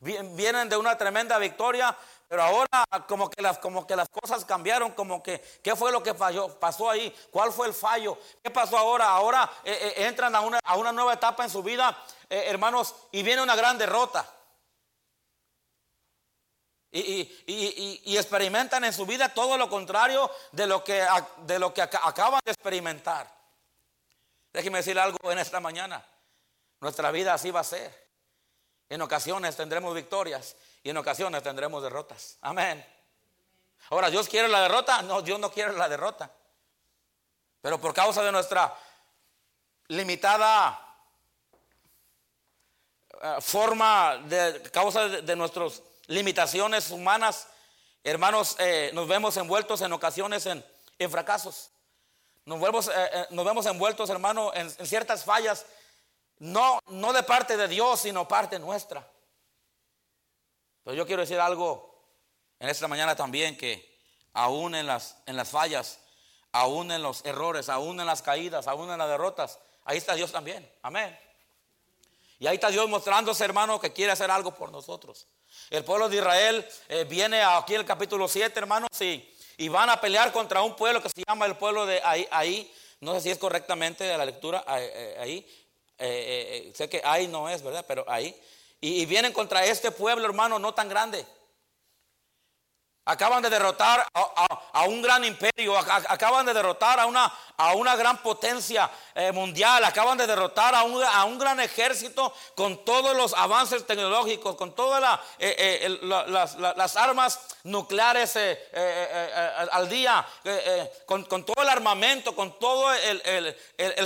Vienen 0.00 0.68
de 0.68 0.76
una 0.76 0.96
tremenda 0.96 1.38
victoria, 1.38 1.96
pero 2.28 2.42
ahora 2.42 2.84
como 3.06 3.28
que 3.28 3.42
las, 3.42 3.58
como 3.58 3.86
que 3.86 3.96
las 3.96 4.08
cosas 4.08 4.44
cambiaron, 4.44 4.92
como 4.92 5.22
que, 5.22 5.40
¿qué 5.62 5.74
fue 5.74 5.90
lo 5.90 6.02
que 6.02 6.14
pasó 6.14 6.90
ahí? 6.90 7.14
¿Cuál 7.30 7.52
fue 7.52 7.66
el 7.66 7.74
fallo? 7.74 8.18
¿Qué 8.42 8.50
pasó 8.50 8.78
ahora? 8.78 9.08
Ahora 9.08 9.50
eh, 9.64 9.94
eh, 9.96 10.06
entran 10.06 10.34
a 10.34 10.40
una, 10.40 10.60
a 10.62 10.76
una, 10.76 10.92
nueva 10.92 11.14
etapa 11.14 11.44
en 11.44 11.50
su 11.50 11.62
vida, 11.62 11.96
hermanos, 12.28 12.94
y 13.12 13.22
viene 13.22 13.42
una 13.42 13.56
gran 13.56 13.78
derrota. 13.78 14.24
Y, 16.90 18.16
experimentan 18.16 18.84
en 18.84 18.92
su 18.92 19.04
vida 19.04 19.28
todo 19.28 19.58
lo 19.58 19.68
contrario 19.68 20.30
de 20.52 20.66
lo 20.66 20.82
que, 20.82 21.06
de 21.38 21.58
lo 21.58 21.72
que 21.72 21.82
acaban 21.82 22.40
de 22.44 22.52
experimentar. 22.52 23.30
Déjeme 24.52 24.78
decir 24.78 24.98
algo 24.98 25.30
en 25.30 25.38
esta 25.38 25.60
mañana. 25.60 26.04
Nuestra 26.80 27.10
vida 27.10 27.34
así 27.34 27.50
va 27.50 27.60
a 27.60 27.64
ser. 27.64 28.07
En 28.88 29.02
ocasiones 29.02 29.56
tendremos 29.56 29.94
victorias 29.94 30.56
y 30.82 30.90
en 30.90 30.96
ocasiones 30.96 31.42
tendremos 31.42 31.82
derrotas. 31.82 32.38
Amén. 32.40 32.84
Ahora, 33.90 34.10
¿Dios 34.10 34.28
quiere 34.28 34.48
la 34.48 34.62
derrota? 34.62 35.02
No, 35.02 35.22
Dios 35.22 35.38
no 35.38 35.50
quiere 35.50 35.72
la 35.72 35.88
derrota. 35.88 36.30
Pero 37.60 37.80
por 37.80 37.92
causa 37.92 38.22
de 38.22 38.32
nuestra 38.32 38.74
limitada 39.88 40.96
eh, 43.22 43.36
forma, 43.40 44.16
de 44.24 44.62
causa 44.72 45.08
de, 45.08 45.36
nuestras 45.36 45.82
limitaciones 46.06 46.90
humanas, 46.90 47.48
hermanos, 48.04 48.56
eh, 48.58 48.90
nos 48.94 49.08
vemos 49.08 49.36
envueltos 49.36 49.80
en 49.82 49.92
ocasiones 49.92 50.46
en 50.46 51.10
fracasos. 51.10 51.70
Nos, 52.48 52.58
vemos, 52.62 52.88
eh, 52.88 52.92
eh, 52.96 53.26
nos 53.28 53.44
vemos 53.44 53.66
envueltos, 53.66 54.08
hermano, 54.08 54.52
en, 54.54 54.70
ciertas 54.70 55.22
fallas, 55.22 55.66
no, 56.40 56.78
no 56.88 57.12
de 57.12 57.22
parte 57.22 57.56
de 57.56 57.68
Dios, 57.68 58.00
sino 58.00 58.26
parte 58.26 58.58
nuestra. 58.58 59.06
Pero 60.84 60.96
yo 60.96 61.06
quiero 61.06 61.22
decir 61.22 61.40
algo 61.40 62.02
en 62.58 62.68
esta 62.68 62.88
mañana 62.88 63.14
también, 63.14 63.56
que 63.56 63.98
aún 64.32 64.74
en 64.74 64.86
las, 64.86 65.16
en 65.26 65.36
las 65.36 65.48
fallas, 65.48 66.00
aún 66.52 66.90
en 66.90 67.02
los 67.02 67.24
errores, 67.24 67.68
aún 67.68 68.00
en 68.00 68.06
las 68.06 68.22
caídas, 68.22 68.66
aún 68.66 68.90
en 68.90 68.98
las 68.98 69.08
derrotas, 69.08 69.58
ahí 69.84 69.98
está 69.98 70.14
Dios 70.14 70.32
también. 70.32 70.70
Amén. 70.82 71.18
Y 72.38 72.46
ahí 72.46 72.54
está 72.54 72.70
Dios 72.70 72.88
mostrándose, 72.88 73.44
hermano, 73.44 73.80
que 73.80 73.92
quiere 73.92 74.12
hacer 74.12 74.30
algo 74.30 74.54
por 74.54 74.70
nosotros. 74.70 75.26
El 75.70 75.84
pueblo 75.84 76.08
de 76.08 76.16
Israel 76.16 76.68
eh, 76.88 77.04
viene 77.04 77.42
aquí 77.42 77.74
en 77.74 77.80
el 77.80 77.86
capítulo 77.86 78.28
7, 78.28 78.58
hermanos, 78.58 78.88
y 79.00 79.34
y 79.58 79.68
van 79.68 79.90
a 79.90 80.00
pelear 80.00 80.32
contra 80.32 80.62
un 80.62 80.74
pueblo 80.74 81.02
que 81.02 81.08
se 81.08 81.22
llama 81.26 81.44
el 81.44 81.56
pueblo 81.56 81.84
de 81.84 82.00
ahí, 82.02 82.26
ahí 82.30 82.72
no 83.00 83.12
sé 83.14 83.20
si 83.20 83.30
es 83.30 83.38
correctamente 83.38 84.16
la 84.16 84.24
lectura, 84.24 84.64
ahí, 84.66 85.44
eh, 85.98 86.06
eh, 86.06 86.68
eh, 86.68 86.72
sé 86.74 86.88
que 86.88 87.00
ahí 87.04 87.26
no 87.26 87.48
es, 87.48 87.62
¿verdad? 87.62 87.84
Pero 87.86 88.04
ahí, 88.08 88.34
y, 88.80 89.02
y 89.02 89.06
vienen 89.06 89.32
contra 89.32 89.64
este 89.64 89.90
pueblo, 89.90 90.24
hermano, 90.26 90.58
no 90.58 90.74
tan 90.74 90.88
grande. 90.88 91.24
Acaban 93.08 93.42
de 93.42 93.48
derrotar 93.48 94.06
a, 94.12 94.82
un 94.86 95.00
gran 95.00 95.24
imperio, 95.24 95.78
acaban 95.78 96.44
de 96.44 96.52
derrotar 96.52 97.00
a 97.00 97.06
una, 97.06 97.32
a 97.56 97.72
una 97.72 97.96
gran 97.96 98.18
potencia 98.18 98.90
eh, 99.14 99.32
mundial, 99.32 99.82
acaban 99.82 100.18
de 100.18 100.26
derrotar 100.26 100.74
a 100.74 100.82
un, 100.82 101.02
a 101.02 101.24
un, 101.24 101.38
gran 101.38 101.58
ejército 101.58 102.34
con 102.54 102.84
todos 102.84 103.16
los 103.16 103.32
avances 103.32 103.86
tecnológicos, 103.86 104.56
con 104.56 104.74
todas 104.74 105.20
eh, 105.38 105.80
eh, 105.80 105.98
las, 106.02 106.96
armas 106.96 107.40
nucleares 107.64 108.36
al 109.72 109.88
día, 109.88 110.26
con, 111.06 111.24
todo 111.24 111.62
el 111.62 111.68
armamento, 111.70 112.36
con 112.36 112.58
todo 112.58 112.92
el, 112.92 113.56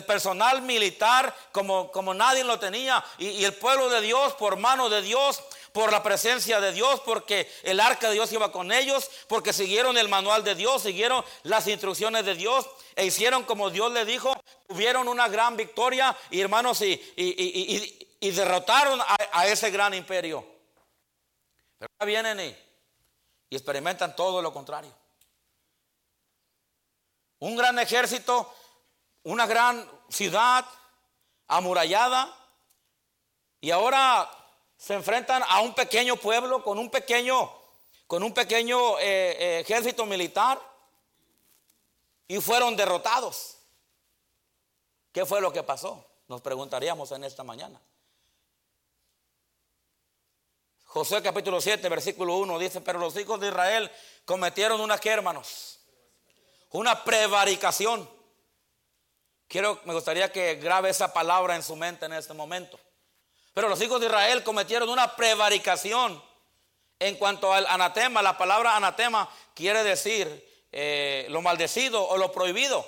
personal 0.07 0.63
militar 0.63 1.35
como, 1.51 1.91
como 1.91 2.15
nadie 2.15 2.45
lo 2.45 2.61
tenía. 2.61 3.05
Y 3.19 3.45
el 3.45 3.55
pueblo 3.55 3.89
de 3.89 4.01
Dios, 4.01 4.35
por 4.35 4.57
mano 4.59 4.89
de 4.89 5.03
Dios, 5.03 5.43
por 5.73 5.91
la 5.91 6.03
presencia 6.03 6.61
de 6.61 6.73
Dios, 6.73 7.01
porque 7.01 7.51
el 7.63 7.81
arca 7.81 8.09
de 8.09 8.15
Dios 8.15 8.33
iba 8.33 8.53
con 8.53 8.73
ellos 8.73 9.11
porque 9.29 9.53
siguieron 9.53 9.97
el 9.97 10.09
manual 10.09 10.45
de 10.45 10.55
Dios, 10.55 10.83
siguieron 10.83 11.25
las 11.45 11.67
instrucciones 11.67 12.25
de 12.25 12.35
Dios 12.35 12.69
e 12.95 13.07
hicieron 13.07 13.45
como 13.45 13.71
Dios 13.71 13.93
le 13.93 14.05
dijo, 14.05 14.33
tuvieron 14.69 15.09
una 15.09 15.29
gran 15.29 15.57
victoria 15.57 16.17
y 16.31 16.41
hermanos 16.41 16.83
y, 16.83 17.01
derrotaron 18.21 19.01
a, 19.01 19.47
ese 19.47 19.71
gran 19.71 19.95
imperio. 19.95 20.45
Pero 21.79 21.91
ahora 21.99 22.07
vienen 22.07 22.57
y 23.51 23.57
experimentan 23.57 24.15
todo 24.15 24.41
lo 24.41 24.53
contrario. 24.53 24.93
Un 27.41 27.57
gran 27.57 27.79
ejército, 27.79 28.55
una 29.25 29.47
gran 29.47 29.91
ciudad 30.09 30.65
amurallada 31.49 32.33
y 33.61 33.71
ahora 33.71 34.31
se 34.83 34.95
enfrentan 34.95 35.45
a 35.47 35.61
un 35.61 35.75
pequeño 35.75 36.17
pueblo 36.17 36.61
con 36.61 36.77
un 36.77 36.91
pequeño, 36.91 37.53
con 38.09 38.25
un 38.25 38.35
pequeño 38.35 38.99
eh, 38.99 39.37
eh, 39.39 39.61
ejército 39.61 40.05
militar 40.07 40.61
y 42.27 42.41
fueron 42.41 42.75
derrotados. 42.75 43.59
¿Qué 45.13 45.25
fue 45.25 45.41
lo 45.41 45.53
que 45.53 45.63
pasó? 45.63 46.05
Nos 46.27 46.41
preguntaríamos 46.41 47.13
en 47.13 47.23
esta 47.23 47.45
mañana. 47.45 47.81
José 50.87 51.23
capítulo 51.23 51.61
7, 51.61 51.89
versículo 51.89 52.39
1 52.39 52.59
dice, 52.59 52.81
pero 52.81 52.99
los 52.99 53.17
hijos 53.17 53.39
de 53.39 53.49
Israel 53.49 53.89
cometieron 54.25 54.81
una 54.81 54.99
que 54.99 55.11
hermanos, 55.11 55.79
una 56.71 57.05
prevaricación. 57.05 58.11
Quiero, 59.47 59.81
me 59.85 59.95
gustaría 59.95 60.33
que 60.33 60.57
grabe 60.57 60.91
esa 60.91 61.13
palabra 61.13 61.55
en 61.55 61.63
su 61.63 61.77
mente 61.77 62.07
en 62.07 62.15
este 62.15 62.35
momento. 62.35 62.81
Pero 63.55 63.69
los 63.69 63.81
hijos 63.83 64.01
de 64.01 64.07
Israel 64.07 64.43
cometieron 64.43 64.89
una 64.89 65.15
prevaricación 65.15 66.23
en 66.99 67.17
cuanto 67.17 67.53
al 67.53 67.67
anatema. 67.67 68.23
La 68.23 68.39
palabra 68.39 68.77
anatema 68.77 69.29
quiere 69.55 69.83
decir 69.83 70.67
eh, 70.71 71.27
lo 71.29 71.43
maldecido 71.43 72.03
o 72.07 72.17
lo 72.17 72.33
prohibido. 72.33 72.85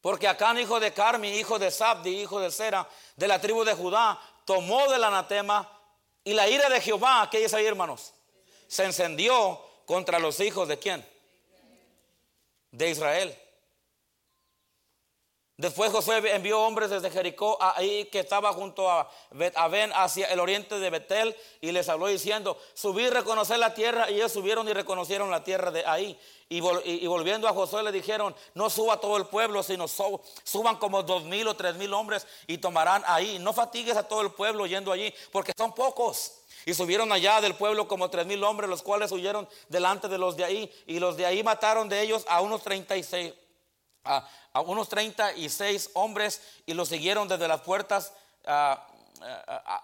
Porque 0.00 0.28
Acán, 0.28 0.58
hijo 0.58 0.80
de 0.80 0.92
Carmi, 0.92 1.28
hijo 1.38 1.58
de 1.58 1.70
Sabdi, 1.70 2.20
hijo 2.20 2.40
de 2.40 2.50
Sera, 2.50 2.88
de 3.16 3.28
la 3.28 3.40
tribu 3.40 3.64
de 3.64 3.74
Judá, 3.74 4.20
tomó 4.44 4.90
del 4.90 5.04
anatema 5.04 5.70
y 6.24 6.34
la 6.34 6.48
ira 6.48 6.68
de 6.68 6.80
Jehová, 6.80 7.28
¿qué 7.30 7.38
dice 7.38 7.56
ahí, 7.56 7.66
hermanos? 7.66 8.12
Se 8.66 8.84
encendió 8.84 9.60
contra 9.86 10.18
los 10.18 10.40
hijos 10.40 10.68
de 10.68 10.78
quién? 10.78 11.06
De 12.70 12.90
Israel. 12.90 13.38
Después 15.62 15.92
José 15.92 16.20
envió 16.34 16.60
hombres 16.60 16.90
desde 16.90 17.08
Jericó, 17.08 17.56
ahí 17.60 18.06
que 18.06 18.18
estaba 18.18 18.52
junto 18.52 18.90
a 18.90 19.08
Ben 19.30 19.92
hacia 19.94 20.26
el 20.26 20.40
oriente 20.40 20.80
de 20.80 20.90
Betel, 20.90 21.36
y 21.60 21.70
les 21.70 21.88
habló 21.88 22.08
diciendo, 22.08 22.58
subí 22.74 23.04
y 23.04 23.10
reconocer 23.10 23.60
la 23.60 23.72
tierra, 23.72 24.10
y 24.10 24.14
ellos 24.14 24.32
subieron 24.32 24.68
y 24.68 24.72
reconocieron 24.72 25.30
la 25.30 25.44
tierra 25.44 25.70
de 25.70 25.86
ahí. 25.86 26.18
Y, 26.48 26.58
volviendo 27.06 27.46
a 27.46 27.52
Josué 27.52 27.84
le 27.84 27.92
dijeron, 27.92 28.34
no 28.54 28.70
suba 28.70 28.96
todo 28.96 29.16
el 29.16 29.26
pueblo, 29.26 29.62
sino 29.62 29.86
suban 29.86 30.78
como 30.78 31.04
dos 31.04 31.22
mil 31.26 31.46
o 31.46 31.54
tres 31.54 31.76
mil 31.76 31.94
hombres 31.94 32.26
y 32.48 32.58
tomarán 32.58 33.04
ahí. 33.06 33.38
No 33.38 33.52
fatigues 33.52 33.96
a 33.96 34.08
todo 34.08 34.22
el 34.22 34.32
pueblo 34.32 34.66
yendo 34.66 34.90
allí, 34.90 35.14
porque 35.30 35.52
son 35.56 35.72
pocos. 35.76 36.38
Y 36.66 36.74
subieron 36.74 37.12
allá 37.12 37.40
del 37.40 37.54
pueblo 37.54 37.86
como 37.86 38.10
tres 38.10 38.26
mil 38.26 38.42
hombres, 38.42 38.68
los 38.68 38.82
cuales 38.82 39.12
huyeron 39.12 39.48
delante 39.68 40.08
de 40.08 40.18
los 40.18 40.36
de 40.36 40.44
ahí, 40.44 40.82
y 40.88 40.98
los 40.98 41.16
de 41.16 41.24
ahí 41.24 41.44
mataron 41.44 41.88
de 41.88 42.02
ellos 42.02 42.24
a 42.28 42.40
unos 42.40 42.62
treinta 42.62 42.96
y 42.96 43.04
seis 43.04 43.32
a, 44.04 44.60
unos 44.60 44.88
36 44.88 45.90
hombres 45.94 46.42
y 46.66 46.74
los 46.74 46.88
siguieron 46.88 47.28
desde 47.28 47.48
las 47.48 47.60
puertas 47.62 48.12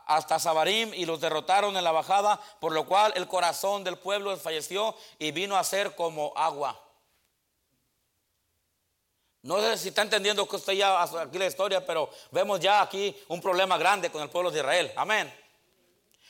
hasta 0.07 0.39
Sabarim 0.39 0.93
y 0.95 1.07
los 1.07 1.21
derrotaron 1.21 1.77
en 1.77 1.85
la 1.85 1.93
bajada, 1.93 2.41
por 2.61 2.73
lo 2.73 2.87
cual 2.87 3.13
el 3.17 3.29
corazón 3.29 3.85
del 3.85 3.99
pueblo 3.99 4.31
desfalleció 4.31 4.97
y 5.19 5.31
vino 5.31 5.57
a 5.57 5.65
ser 5.65 5.95
como 5.95 6.33
agua. 6.37 6.79
No 9.43 9.61
sé 9.61 9.79
si 9.79 9.89
está 9.89 10.03
entendiendo 10.03 10.47
que 10.49 10.57
usted 10.57 10.73
ya 10.73 11.03
aquí 11.03 11.39
la 11.39 11.47
historia, 11.47 11.85
pero 11.87 12.11
vemos 12.33 12.59
ya 12.61 12.83
aquí 12.83 13.17
un 13.29 13.41
problema 13.41 13.79
grande 13.79 14.11
con 14.11 14.23
el 14.23 14.29
pueblo 14.29 14.51
de 14.51 14.59
Israel. 14.59 14.93
Amén. 14.97 15.33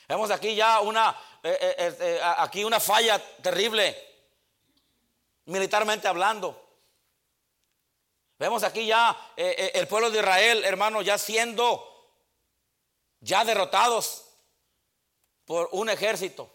Vemos 0.07 0.31
aquí 0.31 0.55
ya 0.55 0.79
una, 0.79 1.15
eh, 1.43 1.75
eh, 1.77 1.97
eh, 1.99 2.21
aquí 2.37 2.63
una 2.63 2.79
falla 2.79 3.19
terrible, 3.41 3.95
militarmente 5.45 6.07
hablando. 6.07 6.68
Vemos 8.39 8.63
aquí 8.63 8.85
ya 8.85 9.33
eh, 9.35 9.53
eh, 9.57 9.71
el 9.75 9.87
pueblo 9.87 10.09
de 10.09 10.19
Israel, 10.19 10.63
hermano, 10.63 11.01
ya 11.01 11.17
siendo 11.17 11.85
ya 13.19 13.43
derrotados 13.43 14.23
por 15.43 15.67
un 15.73 15.89
ejército. 15.89 16.49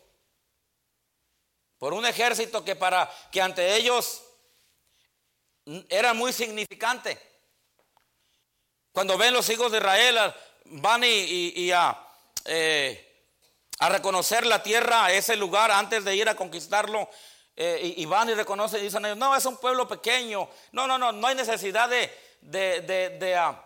Por 1.77 1.93
un 1.93 2.07
ejército 2.07 2.65
que 2.65 2.75
para 2.75 3.13
que 3.31 3.43
ante 3.43 3.77
ellos 3.77 4.23
era 5.91 6.15
muy 6.15 6.33
significante. 6.33 7.21
Cuando 8.91 9.19
ven 9.19 9.35
los 9.35 9.51
hijos 9.51 9.71
de 9.71 9.79
Israel, 9.79 10.35
van 10.65 11.05
y, 11.05 11.71
eh, 12.47 13.27
a 13.79 13.89
reconocer 13.91 14.47
la 14.47 14.63
tierra, 14.63 15.13
ese 15.13 15.37
lugar, 15.37 15.71
antes 15.71 16.03
de 16.03 16.17
ir 16.17 16.31
a 16.31 16.37
conquistarlo, 16.37 17.11
eh, 17.57 17.95
y, 17.97 18.05
van 18.07 18.29
y 18.29 18.35
reconocen 18.35 18.81
y 18.81 18.85
dicen 18.85 19.05
ellos, 19.05 19.17
no, 19.17 19.35
es 19.37 19.45
un 19.47 19.57
pueblo 19.57 19.87
pequeño. 19.87 20.49
No, 20.73 20.87
no, 20.87 20.99
no, 20.99 21.13
no 21.13 21.27
hay 21.27 21.37
necesidad 21.37 21.89
de, 21.89 22.11
de, 22.41 23.37
ah, 23.37 23.65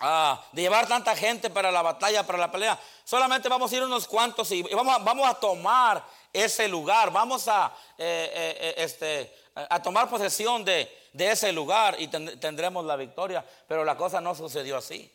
ah, 0.00 0.44
llevar 0.52 0.88
tanta 0.88 1.14
gente 1.14 1.50
para 1.50 1.70
la 1.70 1.82
batalla, 1.82 2.26
para 2.26 2.38
la 2.38 2.50
pelea. 2.50 2.78
Solamente 3.04 3.48
vamos 3.48 3.70
a 3.70 3.76
ir 3.76 3.82
unos 3.82 4.06
cuantos 4.06 4.50
y, 4.52 4.62
vamos, 4.62 4.94
a, 4.94 4.98
vamos 4.98 5.28
a 5.28 5.34
tomar 5.34 6.02
ese 6.32 6.68
lugar. 6.68 7.12
Vamos 7.12 7.48
a, 7.48 7.74
eh, 7.98 8.56
eh, 8.60 8.74
este, 8.78 9.34
a 9.54 9.82
tomar 9.82 10.08
posesión 10.08 10.64
de, 10.64 10.96
ese 11.12 11.52
lugar 11.52 11.96
y 11.98 12.08
tendremos 12.08 12.84
la 12.86 12.96
victoria. 12.96 13.44
Pero 13.66 13.84
la 13.84 13.96
cosa 13.96 14.22
no 14.22 14.34
sucedió 14.34 14.78
así. 14.78 15.12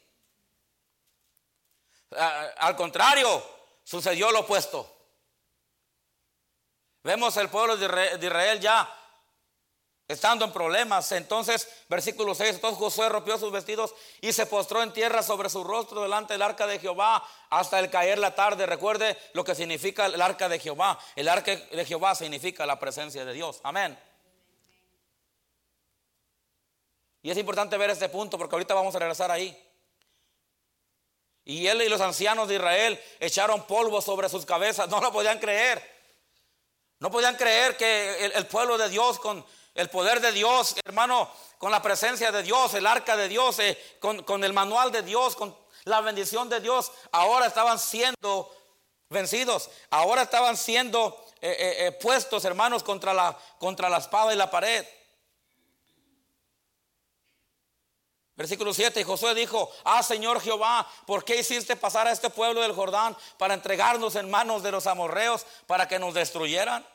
Ah, 2.16 2.50
al 2.60 2.76
contrario, 2.76 3.44
sucedió 3.84 4.32
lo 4.32 4.42
opuesto. 4.42 4.93
Vemos 7.04 7.36
el 7.38 7.50
pueblo 7.50 7.76
de 7.76 8.18
Israel 8.22 8.60
ya 8.60 9.00
estando 10.08 10.46
en 10.46 10.52
problemas. 10.52 11.12
Entonces, 11.12 11.68
versículo 11.90 12.34
6, 12.34 12.56
entonces 12.56 12.80
Josué 12.80 13.10
rompió 13.10 13.38
sus 13.38 13.52
vestidos 13.52 13.94
y 14.22 14.32
se 14.32 14.46
postró 14.46 14.82
en 14.82 14.94
tierra 14.94 15.22
sobre 15.22 15.50
su 15.50 15.64
rostro 15.64 16.02
delante 16.02 16.34
del 16.34 16.42
arca 16.42 16.68
de 16.68 16.80
Jehová 16.80 17.24
hasta 17.50 17.80
el 17.80 17.90
caer 17.90 18.20
la 18.20 18.36
tarde. 18.36 18.66
Recuerde 18.66 19.18
lo 19.34 19.44
que 19.44 19.56
significa 19.56 20.06
el 20.06 20.22
arca 20.22 20.48
de 20.48 20.60
Jehová. 20.60 20.98
El 21.16 21.28
arca 21.28 21.56
de 21.56 21.86
Jehová 21.86 22.16
significa 22.16 22.66
la 22.66 22.80
presencia 22.80 23.26
de 23.26 23.34
Dios. 23.34 23.60
Amén. 23.64 23.98
Y 27.22 27.32
es 27.32 27.38
importante 27.38 27.78
ver 27.78 27.90
este 27.90 28.10
punto 28.10 28.38
porque 28.38 28.56
ahorita 28.56 28.74
vamos 28.74 28.96
a 28.96 29.00
regresar 29.00 29.32
ahí. 29.32 29.58
Y 31.46 31.68
él 31.68 31.82
y 31.82 31.90
los 31.90 32.00
ancianos 32.00 32.48
de 32.48 32.56
Israel 32.56 33.02
echaron 33.20 33.64
polvo 33.64 34.02
sobre 34.02 34.30
sus 34.30 34.46
cabezas, 34.46 34.88
no 34.88 35.02
lo 35.02 35.12
podían 35.12 35.40
creer. 35.40 35.93
No 37.04 37.12
podían 37.12 37.36
creer 37.36 37.76
que 37.76 38.32
el, 38.34 38.48
pueblo 38.48 38.78
de 38.78 38.88
Dios, 38.88 39.20
con 39.20 39.46
el 39.76 39.90
poder 39.90 40.22
de 40.22 40.32
Dios, 40.32 40.74
hermano, 40.86 41.30
con 41.58 41.70
la 41.70 41.82
presencia 41.82 42.32
de 42.32 42.44
Dios, 42.44 42.74
el 42.76 42.88
arca 42.88 43.18
de 43.18 43.28
Dios, 43.28 43.60
eh, 43.60 43.78
con, 44.00 44.42
el 44.42 44.54
manual 44.54 44.90
de 44.90 45.02
Dios, 45.02 45.36
con 45.36 45.54
la 45.84 46.00
bendición 46.00 46.48
de 46.48 46.62
Dios, 46.62 46.94
ahora 47.12 47.48
estaban 47.48 47.78
siendo 47.78 48.56
vencidos, 49.10 49.70
ahora 49.90 50.22
estaban 50.22 50.56
siendo 50.56 51.26
eh, 51.42 51.76
eh, 51.80 51.92
puestos, 51.92 52.46
hermanos, 52.46 52.84
contra 52.84 53.14
la, 53.14 53.38
contra 53.60 53.90
la 53.90 53.98
espada 53.98 54.34
y 54.34 54.38
la 54.38 54.50
pared. 54.50 54.86
Versículo 58.38 58.74
7, 58.74 59.02
y 59.02 59.04
Josué 59.04 59.36
dijo, 59.36 59.70
ah 59.84 60.02
Señor 60.04 60.40
Jehová, 60.40 60.88
¿por 61.06 61.26
qué 61.26 61.36
hiciste 61.36 61.76
pasar 61.76 62.08
a 62.08 62.14
este 62.14 62.30
pueblo 62.30 62.62
del 62.62 62.72
Jordán 62.72 63.18
para 63.38 63.56
entregarnos 63.56 64.16
en 64.16 64.32
manos 64.32 64.64
de 64.64 64.72
los 64.72 64.88
amorreos 64.88 65.46
para 65.68 65.86
que 65.86 66.00
nos 66.00 66.14
destruyeran? 66.14 66.93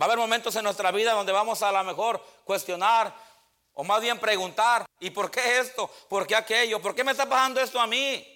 Va 0.00 0.04
a 0.04 0.08
haber 0.08 0.18
momentos 0.18 0.54
en 0.56 0.64
nuestra 0.64 0.90
vida 0.90 1.12
donde 1.12 1.32
vamos 1.32 1.62
a 1.62 1.70
lo 1.70 1.84
mejor 1.84 2.24
cuestionar 2.44 3.12
o 3.74 3.84
más 3.84 4.00
bien 4.00 4.18
preguntar, 4.18 4.84
¿y 4.98 5.10
por 5.10 5.30
qué 5.30 5.58
esto? 5.58 5.90
¿Por 6.08 6.26
qué 6.26 6.36
aquello? 6.36 6.82
¿Por 6.82 6.94
qué 6.94 7.04
me 7.04 7.12
está 7.12 7.28
pasando 7.28 7.60
esto 7.60 7.80
a 7.80 7.86
mí? 7.86 8.26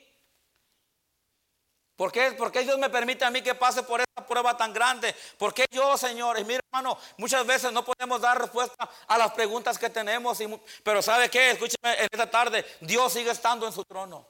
¿Por 1.97 2.11
qué, 2.11 2.33
¿Por 2.33 2.51
qué, 2.51 2.63
Dios 2.63 2.79
me 2.79 2.91
permite 2.91 3.25
a 3.25 3.31
mí 3.31 3.41
que 3.41 3.55
pase 3.55 3.83
por 3.83 4.01
esta 4.01 4.27
prueba 4.27 4.57
tan 4.57 4.73
grande? 4.73 5.15
¿Por 5.39 5.55
qué 5.55 5.67
yo, 5.71 5.97
Señor? 5.97 6.39
Y 6.39 6.45
mira, 6.45 6.61
hermano, 6.73 6.99
muchas 7.19 7.47
veces 7.47 7.73
no 7.73 7.85
podemos 7.85 8.21
dar 8.21 8.41
respuesta 8.41 8.89
a 9.07 9.19
las 9.19 9.33
preguntas 9.33 9.79
que 9.79 9.91
tenemos. 9.91 10.39
pero 10.83 11.03
¿sabe 11.03 11.31
qué? 11.31 11.53
Escúcheme 11.53 11.93
en 11.95 12.09
esta 12.11 12.29
tarde, 12.29 12.65
Dios 12.81 13.13
sigue 13.13 13.31
estando 13.31 13.67
en 13.67 13.73
su 13.73 13.85
trono. 13.85 14.27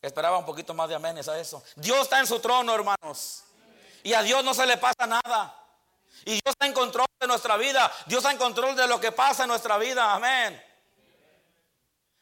Esperaba 0.00 0.38
un 0.38 0.46
poquito 0.46 0.74
más 0.74 0.88
de 0.88 0.94
amenes 0.94 1.28
a 1.28 1.38
eso. 1.38 1.62
Dios 1.76 2.00
está 2.00 2.20
en 2.20 2.26
su 2.26 2.40
trono, 2.40 2.74
hermanos. 2.74 3.44
Y 4.08 4.14
a 4.14 4.22
Dios 4.22 4.42
no 4.42 4.54
se 4.54 4.64
le 4.64 4.78
pasa 4.78 5.06
nada. 5.06 5.54
Y 6.24 6.30
Dios 6.30 6.42
está 6.46 6.64
en 6.64 6.72
control 6.72 7.04
de 7.20 7.26
nuestra 7.26 7.58
vida. 7.58 7.92
Dios 8.06 8.20
está 8.20 8.30
en 8.32 8.38
control 8.38 8.74
de 8.74 8.86
lo 8.86 8.98
que 8.98 9.12
pasa 9.12 9.42
en 9.42 9.50
nuestra 9.50 9.76
vida. 9.76 10.14
Amén. 10.14 10.64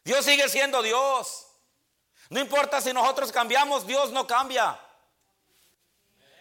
Dios 0.03 0.25
sigue 0.25 0.49
siendo 0.49 0.83
Dios. 0.83 1.47
No 2.29 2.41
importa 2.41 2.81
si 2.81 2.93
nosotros 2.93 3.31
cambiamos, 3.31 3.87
Dios 3.87 4.11
no 4.11 4.27
cambia. 4.27 4.77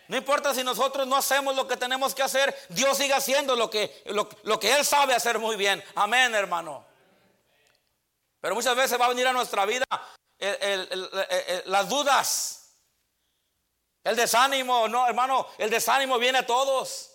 No 0.08 0.18
importa 0.18 0.52
si 0.56 0.64
nosotros 0.64 1.06
no 1.06 1.16
hacemos 1.16 1.56
lo 1.56 1.68
que 1.68 1.78
tenemos 1.78 2.16
que 2.16 2.24
hacer, 2.24 2.58
Dios 2.70 2.98
sigue 2.98 3.14
haciendo 3.14 3.56
lo 3.56 3.70
que, 3.70 4.02
lo, 4.08 4.60
que 4.60 4.74
Él 4.74 4.84
sabe 4.84 5.14
hacer 5.14 5.38
muy 5.38 5.58
bien. 5.58 5.84
Amén, 5.94 6.34
hermano. 6.34 6.84
Pero 8.42 8.56
muchas 8.56 8.76
veces 8.76 9.00
va 9.00 9.06
a 9.06 9.10
venir 9.10 9.28
a 9.28 9.34
nuestra 9.34 9.64
vida 9.68 9.86
las 11.66 11.88
dudas, 11.88 12.65
el 14.06 14.16
desánimo. 14.16 14.88
No, 14.88 15.06
hermano, 15.06 15.46
el 15.58 15.70
desánimo 15.70 16.18
viene 16.18 16.38
a 16.38 16.46
todos. 16.46 17.12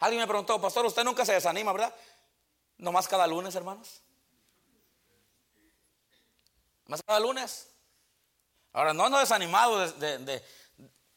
Alguien 0.00 0.20
me 0.20 0.26
preguntó, 0.26 0.60
pastor, 0.60 0.84
usted 0.84 1.04
nunca 1.04 1.24
se 1.24 1.32
desanima, 1.32 1.72
¿verdad? 1.72 1.94
Nomás 2.76 3.08
cada 3.08 3.26
lunes, 3.26 3.54
hermanos. 3.54 4.02
Más 6.86 7.02
cada 7.02 7.20
lunes. 7.20 7.70
Ahora, 8.74 8.92
no 8.92 9.06
ando 9.06 9.18
desanimado 9.18 9.88
de, 9.92 10.42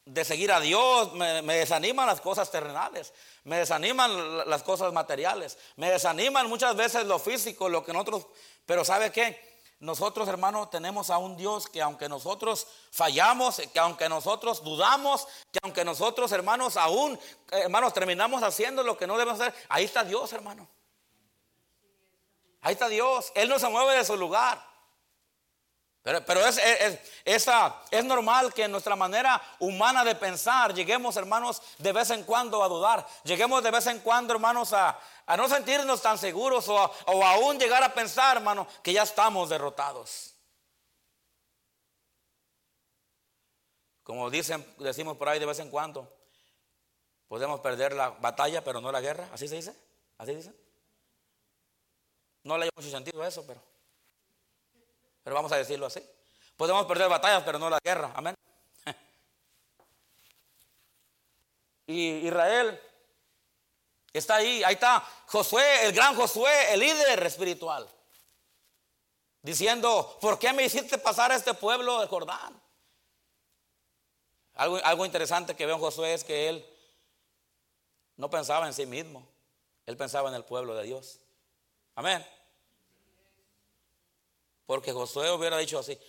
de 0.05 0.23
seguir 0.23 0.51
a 0.51 0.59
Dios, 0.59 1.13
me, 1.13 1.41
desaniman 1.41 2.05
las 2.05 2.21
cosas 2.21 2.51
terrenales, 2.51 3.11
me 3.43 3.57
desaniman 3.57 4.47
las 4.47 4.61
cosas 4.61 4.93
materiales, 4.93 5.57
me 5.77 5.89
desaniman 5.89 6.47
muchas 6.47 6.75
veces 6.75 7.05
lo 7.05 7.17
físico, 7.17 7.69
lo 7.69 7.83
que 7.83 7.91
nosotros, 7.91 8.27
pero 8.67 8.85
¿sabe 8.85 9.11
qué? 9.11 9.54
Nosotros, 9.79 10.27
hermanos, 10.27 10.69
tenemos 10.69 11.09
a 11.09 11.17
un 11.17 11.35
Dios 11.35 11.67
que 11.67 11.81
aunque 11.81 12.07
nosotros 12.07 12.65
fallamos, 12.91 13.61
que 13.73 13.79
aunque 13.79 14.07
nosotros 14.07 14.63
dudamos, 14.63 15.27
que 15.51 15.59
aunque 15.63 15.83
nosotros, 15.83 16.31
hermanos, 16.31 16.77
aún, 16.77 17.19
hermanos, 17.51 17.93
terminamos 17.93 18.41
haciendo 18.41 18.83
lo 18.83 18.97
que 18.97 19.05
no 19.05 19.17
debemos 19.17 19.39
hacer, 19.39 19.53
ahí 19.69 19.83
está 19.83 20.03
Dios, 20.03 20.31
hermano. 20.31 20.67
Ahí 22.61 22.73
está 22.73 22.87
Dios. 22.87 23.31
Él 23.35 23.49
no 23.49 23.59
se 23.59 23.69
mueve 23.69 23.97
de 23.97 24.05
su 24.05 24.15
lugar. 24.15 24.75
Pero, 26.05 26.45
es, 26.45 26.61
es, 27.25 28.05
normal 28.05 28.53
que 28.53 28.65
en 28.65 28.71
nuestra 28.71 28.95
manera 28.95 29.41
humana 29.57 30.03
de 30.03 30.13
pensar 30.13 30.71
lleguemos, 30.71 31.17
hermanos, 31.17 31.63
de 31.79 31.91
vez 31.91 32.11
en 32.11 32.23
cuando 32.23 32.63
a 32.63 32.67
dudar. 32.67 33.03
Lleguemos 33.23 33.63
de 33.63 33.71
vez 33.71 33.87
en 33.87 33.99
cuando, 34.01 34.31
hermanos, 34.31 34.71
a, 34.71 34.99
no 35.27 35.49
sentirnos 35.49 36.01
tan 36.01 36.17
seguros 36.17 36.69
o, 36.69 36.75
o 37.07 37.25
aún 37.25 37.57
llegar 37.57 37.83
a 37.83 37.93
pensar, 37.93 38.37
hermano, 38.37 38.67
que 38.83 38.93
ya 38.93 39.03
estamos 39.03 39.49
derrotados. 39.49 40.35
Como 44.03 44.29
dicen, 44.29 44.65
decimos 44.77 45.17
por 45.17 45.29
ahí 45.29 45.39
de 45.39 45.47
vez 45.47 45.59
en 45.59 45.71
cuando, 45.71 46.15
podemos 47.27 47.59
perder 47.59 47.93
la 47.93 48.09
batalla, 48.09 48.63
pero 48.63 48.79
no 48.79 48.91
la 48.91 49.01
guerra. 49.01 49.27
¿Así 49.33 49.47
se 49.47 49.55
dice? 49.55 49.75
¿Así 50.19 50.35
dice? 50.35 50.53
No 52.43 52.57
le 52.57 52.65
hay 52.65 52.69
mucho 52.75 52.91
sentido 52.91 53.23
a 53.23 53.27
eso, 53.27 53.43
pero 53.47 53.59
pero 55.25 55.35
vamos 55.35 55.51
a 55.51 55.57
decirlo 55.57 55.87
así. 55.87 56.07
Podemos 56.55 56.85
perder 56.85 57.09
batallas, 57.09 57.41
pero 57.43 57.57
no 57.57 57.67
la 57.67 57.79
guerra. 57.83 58.13
Amén. 58.15 58.35
Y 61.87 62.27
Israel 62.27 62.79
está 64.19 64.35
ahí, 64.35 64.63
ahí 64.63 64.75
está 64.75 65.05
Josué, 65.27 65.85
el 65.85 65.93
gran 65.93 66.15
Josué, 66.15 66.73
el 66.73 66.79
líder 66.79 67.25
espiritual, 67.25 67.87
diciendo, 69.41 70.17
¿por 70.21 70.39
qué 70.39 70.53
me 70.53 70.63
hiciste 70.63 70.97
pasar 70.97 71.31
a 71.31 71.35
este 71.35 71.53
pueblo 71.53 71.99
de 71.99 72.07
Jordán? 72.07 72.61
Algo, 74.53 74.77
algo 74.83 75.05
interesante 75.05 75.55
que 75.55 75.65
veo 75.65 75.75
en 75.75 75.81
Josué 75.81 76.13
es 76.13 76.23
que 76.23 76.47
él 76.49 76.65
no 78.15 78.29
pensaba 78.29 78.67
en 78.67 78.73
sí 78.73 78.85
mismo, 78.85 79.27
él 79.85 79.97
pensaba 79.97 80.29
en 80.29 80.35
el 80.35 80.45
pueblo 80.45 80.75
de 80.75 80.83
Dios. 80.83 81.19
Amén. 81.95 82.25
Porque 84.65 84.93
Josué 84.93 85.31
hubiera 85.31 85.57
dicho 85.57 85.79
así, 85.79 85.99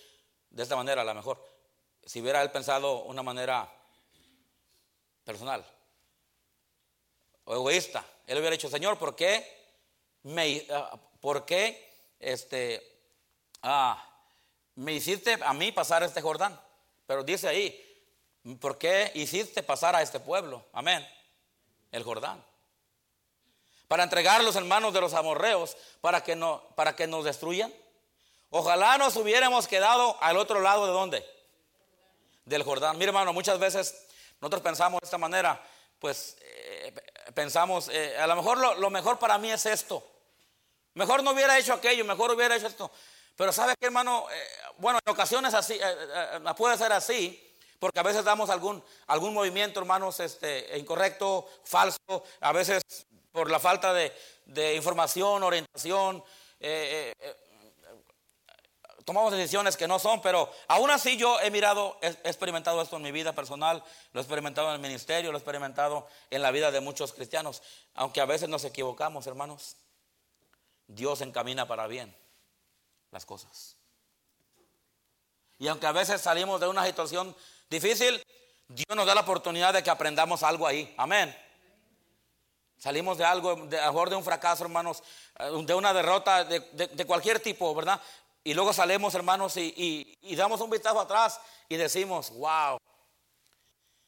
de 0.49 0.63
esta 0.63 0.75
manera 0.75 1.01
a 1.01 1.05
lo 1.05 1.13
mejor, 1.13 1.43
si 2.05 2.21
hubiera 2.21 2.41
él 2.41 2.51
pensado 2.51 3.03
una 3.03 3.21
manera 3.21 3.69
personal 5.25 5.65
o 7.47 7.55
egoísta, 7.55 8.05
él 8.27 8.37
hubiera 8.37 8.55
dicho, 8.55 8.69
Señor, 8.69 8.97
¿por 8.97 9.15
qué 9.15 9.57
me, 10.23 10.65
ah, 10.69 10.97
¿por 11.21 11.45
qué 11.45 11.89
este, 12.19 12.85
ah, 13.63 14.05
me 14.75 14.91
hiciste 14.91 15.39
a 15.41 15.53
mí 15.53 15.71
pasar 15.71 16.03
este 16.03 16.21
Jordán? 16.21 16.59
Pero 17.05 17.23
dice 17.23 17.47
ahí, 17.47 18.05
¿por 18.59 18.77
qué 18.77 19.11
hiciste 19.15 19.63
pasar 19.63 19.95
a 19.95 20.01
este 20.01 20.19
pueblo? 20.19 20.65
Amén. 20.73 21.07
El 21.93 22.03
Jordán. 22.03 22.43
Para 23.87 24.03
entregar 24.03 24.43
los 24.43 24.57
hermanos 24.57 24.93
de 24.93 24.99
los 24.99 25.13
amorreos 25.13 25.77
para 26.01 26.21
que, 26.21 26.35
no, 26.35 26.61
para 26.75 26.97
que 26.97 27.07
nos 27.07 27.23
destruyan. 27.23 27.73
Ojalá 28.49 28.97
nos 28.97 29.15
hubiéramos 29.15 29.69
quedado 29.69 30.21
al 30.21 30.35
otro 30.35 30.59
lado 30.59 30.85
de 30.85 30.91
dónde? 30.91 31.25
Del 32.43 32.63
Jordán. 32.63 32.97
Mire 32.97 33.09
hermano, 33.09 33.31
muchas 33.31 33.57
veces 33.57 34.05
nosotros 34.41 34.61
pensamos 34.61 34.99
de 34.99 35.05
esta 35.05 35.17
manera, 35.17 35.65
pues 35.99 36.35
eh, 36.41 36.93
pensamos, 37.33 37.89
eh, 37.89 38.17
a 38.17 38.27
lo 38.27 38.35
mejor 38.35 38.77
lo, 38.77 38.89
mejor 38.89 39.19
para 39.19 39.37
mí 39.37 39.51
es 39.51 39.65
esto. 39.65 40.03
Mejor 40.93 41.23
no 41.23 41.31
hubiera 41.31 41.57
hecho 41.57 41.73
aquello, 41.73 42.03
mejor 42.05 42.31
hubiera 42.31 42.55
hecho 42.55 42.67
esto. 42.67 42.91
Pero 43.35 43.53
¿sabe 43.53 43.75
qué 43.79 43.85
hermano? 43.85 44.25
Eh, 44.31 44.47
bueno, 44.77 44.99
en 45.05 45.11
ocasiones 45.11 45.53
así, 45.53 45.79
puede 46.55 46.77
ser 46.77 46.91
así. 46.91 47.43
Porque 47.79 47.99
a 47.99 48.03
veces 48.03 48.23
damos 48.23 48.49
algún, 48.49 48.83
algún 49.05 49.35
movimiento, 49.35 49.79
hermanos, 49.79 50.19
este, 50.19 50.75
incorrecto, 50.79 51.47
falso, 51.63 52.23
a 52.41 52.51
veces 52.51 52.81
por 53.31 53.51
la 53.51 53.59
falta 53.59 53.93
de, 53.93 54.11
de 54.45 54.73
información, 54.73 55.43
orientación, 55.43 56.23
eh, 56.59 57.13
tomamos 59.07 59.31
decisiones 59.31 59.77
que 59.77 59.87
no 59.87 59.99
son, 59.99 60.21
pero 60.21 60.51
aún 60.67 60.91
así 60.91 61.15
yo 61.15 61.39
he 61.39 61.49
mirado, 61.49 61.97
he, 62.01 62.07
experimentado 62.07 62.81
esto 62.81 62.97
en 62.97 63.03
mi 63.03 63.13
vida 63.13 63.31
personal, 63.31 63.81
lo 64.11 64.19
he 64.19 64.21
experimentado 64.21 64.67
en 64.67 64.73
el 64.73 64.81
ministerio, 64.81 65.31
lo 65.31 65.37
he 65.37 65.39
experimentado 65.39 66.09
en 66.29 66.41
la 66.41 66.51
vida 66.51 66.71
de 66.71 66.81
muchos 66.81 67.13
cristianos, 67.13 67.63
aunque 67.95 68.19
a 68.19 68.25
veces 68.25 68.49
nos 68.49 68.65
equivocamos, 68.65 69.25
hermanos. 69.25 69.77
Dios 70.87 71.21
encamina 71.21 71.65
para 71.65 71.87
bien 71.87 72.13
las 73.11 73.25
cosas. 73.25 73.77
Y 75.57 75.69
aunque 75.69 75.87
a 75.87 75.93
veces 75.93 76.19
salimos 76.19 76.59
de 76.59 76.67
una 76.67 76.85
situación 76.85 77.33
difícil, 77.69 78.21
Dios 78.67 78.93
nos 78.93 79.05
da 79.05 79.15
la 79.15 79.21
oportunidad 79.21 79.73
de 79.73 79.83
que 79.83 79.89
aprendamos 79.89 80.43
algo 80.43 80.67
ahí. 80.67 80.93
Amén. 80.97 81.33
Salimos 82.77 83.17
de 83.17 83.23
algo, 83.23 83.55
de, 83.67 83.79
a 83.79 83.89
de 83.89 84.15
un 84.17 84.23
fracaso, 84.25 84.65
hermanos, 84.65 85.01
de 85.65 85.73
una 85.73 85.93
derrota 85.93 86.43
de, 86.43 87.05
cualquier 87.05 87.39
tipo, 87.39 87.73
¿verdad? 87.73 88.01
Y 88.47 88.53
luego 88.53 88.71
salemos, 88.71 89.13
hermanos, 89.13 89.57
y, 89.57 90.17
damos 90.37 90.61
un 90.61 90.69
vistazo 90.69 91.01
atrás 91.01 91.37
y 91.67 91.75
decimos, 91.75 92.29
wow, 92.29 92.77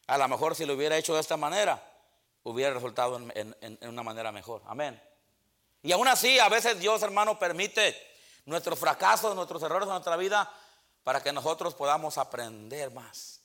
a 0.08 0.17
lo 0.17 0.28
mejor 0.30 0.56
si 0.56 0.65
lo 0.65 0.75
hubiera 0.75 0.95
hecho 0.95 1.13
de 1.13 1.19
esta 1.19 1.36
manera, 1.36 1.84
hubiera 2.43 2.73
resultado 2.73 3.17
en, 3.17 3.78
una 3.82 4.02
manera 4.02 4.32
mejor. 4.32 4.62
Amén. 4.67 4.97
Y 5.84 5.91
aún 5.91 6.08
así, 6.08 6.39
a 6.39 6.47
veces 6.47 6.80
Dios, 6.80 7.04
hermano, 7.04 7.38
permite 7.38 8.02
nuestros 8.45 8.80
fracasos, 8.80 9.36
nuestros 9.36 9.62
errores 9.62 9.88
en 9.88 9.95
nuestra 9.95 10.15
vida 10.15 10.49
para 11.04 11.21
que 11.21 11.34
nosotros 11.34 11.75
podamos 11.75 12.17
aprender 12.17 12.91
más. 12.91 13.41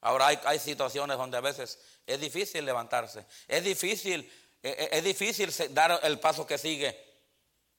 Ahora 0.00 0.26
hay, 0.26 0.40
hay 0.44 0.58
situaciones 0.58 1.16
donde 1.16 1.36
a 1.36 1.40
veces 1.40 1.78
es 2.04 2.20
difícil 2.20 2.64
levantarse, 2.64 3.26
es 3.46 3.62
difícil, 3.62 4.28
es, 4.60 4.72
e, 4.76 4.88
es 4.90 5.04
difícil 5.04 5.54
dar 5.72 6.00
el 6.02 6.18
paso 6.18 6.44
que 6.44 6.58
sigue. 6.58 7.03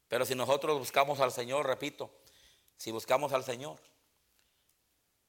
Pero 0.08 0.26
si 0.26 0.36
nosotros 0.36 0.78
buscamos 0.78 1.20
al 1.20 1.32
Señor, 1.32 1.66
repito, 1.66 2.12
si 2.78 2.92
buscamos 2.92 3.34
al 3.34 3.44
Señor, 3.44 3.80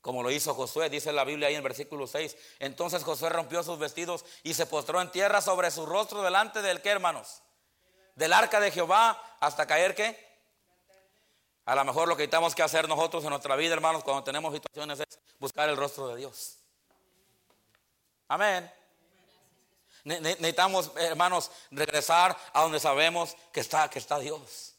como 0.00 0.22
lo 0.22 0.30
hizo 0.30 0.54
Josué, 0.54 0.88
dice 0.88 1.12
la 1.12 1.24
Biblia 1.24 1.48
ahí 1.48 1.54
en 1.54 1.58
el 1.58 1.64
versículo 1.64 2.06
6, 2.06 2.36
entonces 2.60 3.02
Josué 3.02 3.28
rompió 3.28 3.62
sus 3.62 3.78
vestidos 3.78 4.24
y 4.44 4.54
se 4.54 4.66
postró 4.66 5.00
en 5.00 5.10
tierra 5.10 5.40
sobre 5.40 5.70
su 5.70 5.84
rostro 5.84 6.22
delante 6.22 6.62
del 6.62 6.80
que, 6.80 6.90
hermanos? 6.90 7.42
Del 8.14 8.32
arca 8.32 8.60
de 8.60 8.70
Jehová 8.70 9.20
hasta 9.40 9.66
caer 9.66 9.94
qué? 9.94 10.24
A 11.64 11.74
lo 11.74 11.84
mejor 11.84 12.06
lo 12.06 12.16
que 12.16 12.28
tenemos 12.28 12.54
que 12.54 12.62
hacer 12.62 12.88
nosotros 12.88 13.24
en 13.24 13.30
nuestra 13.30 13.56
vida, 13.56 13.74
hermanos, 13.74 14.04
cuando 14.04 14.22
tenemos 14.22 14.54
situaciones 14.54 15.00
es 15.00 15.18
buscar 15.40 15.68
el 15.68 15.76
rostro 15.76 16.06
de 16.06 16.16
Dios. 16.16 16.58
Amén. 18.28 18.70
Necesitamos, 20.06 20.92
hermanos, 20.98 21.50
regresar 21.72 22.38
a 22.52 22.62
donde 22.62 22.78
sabemos 22.78 23.36
que 23.52 23.58
está, 23.58 23.90
que 23.90 23.98
está 23.98 24.20
Dios. 24.20 24.76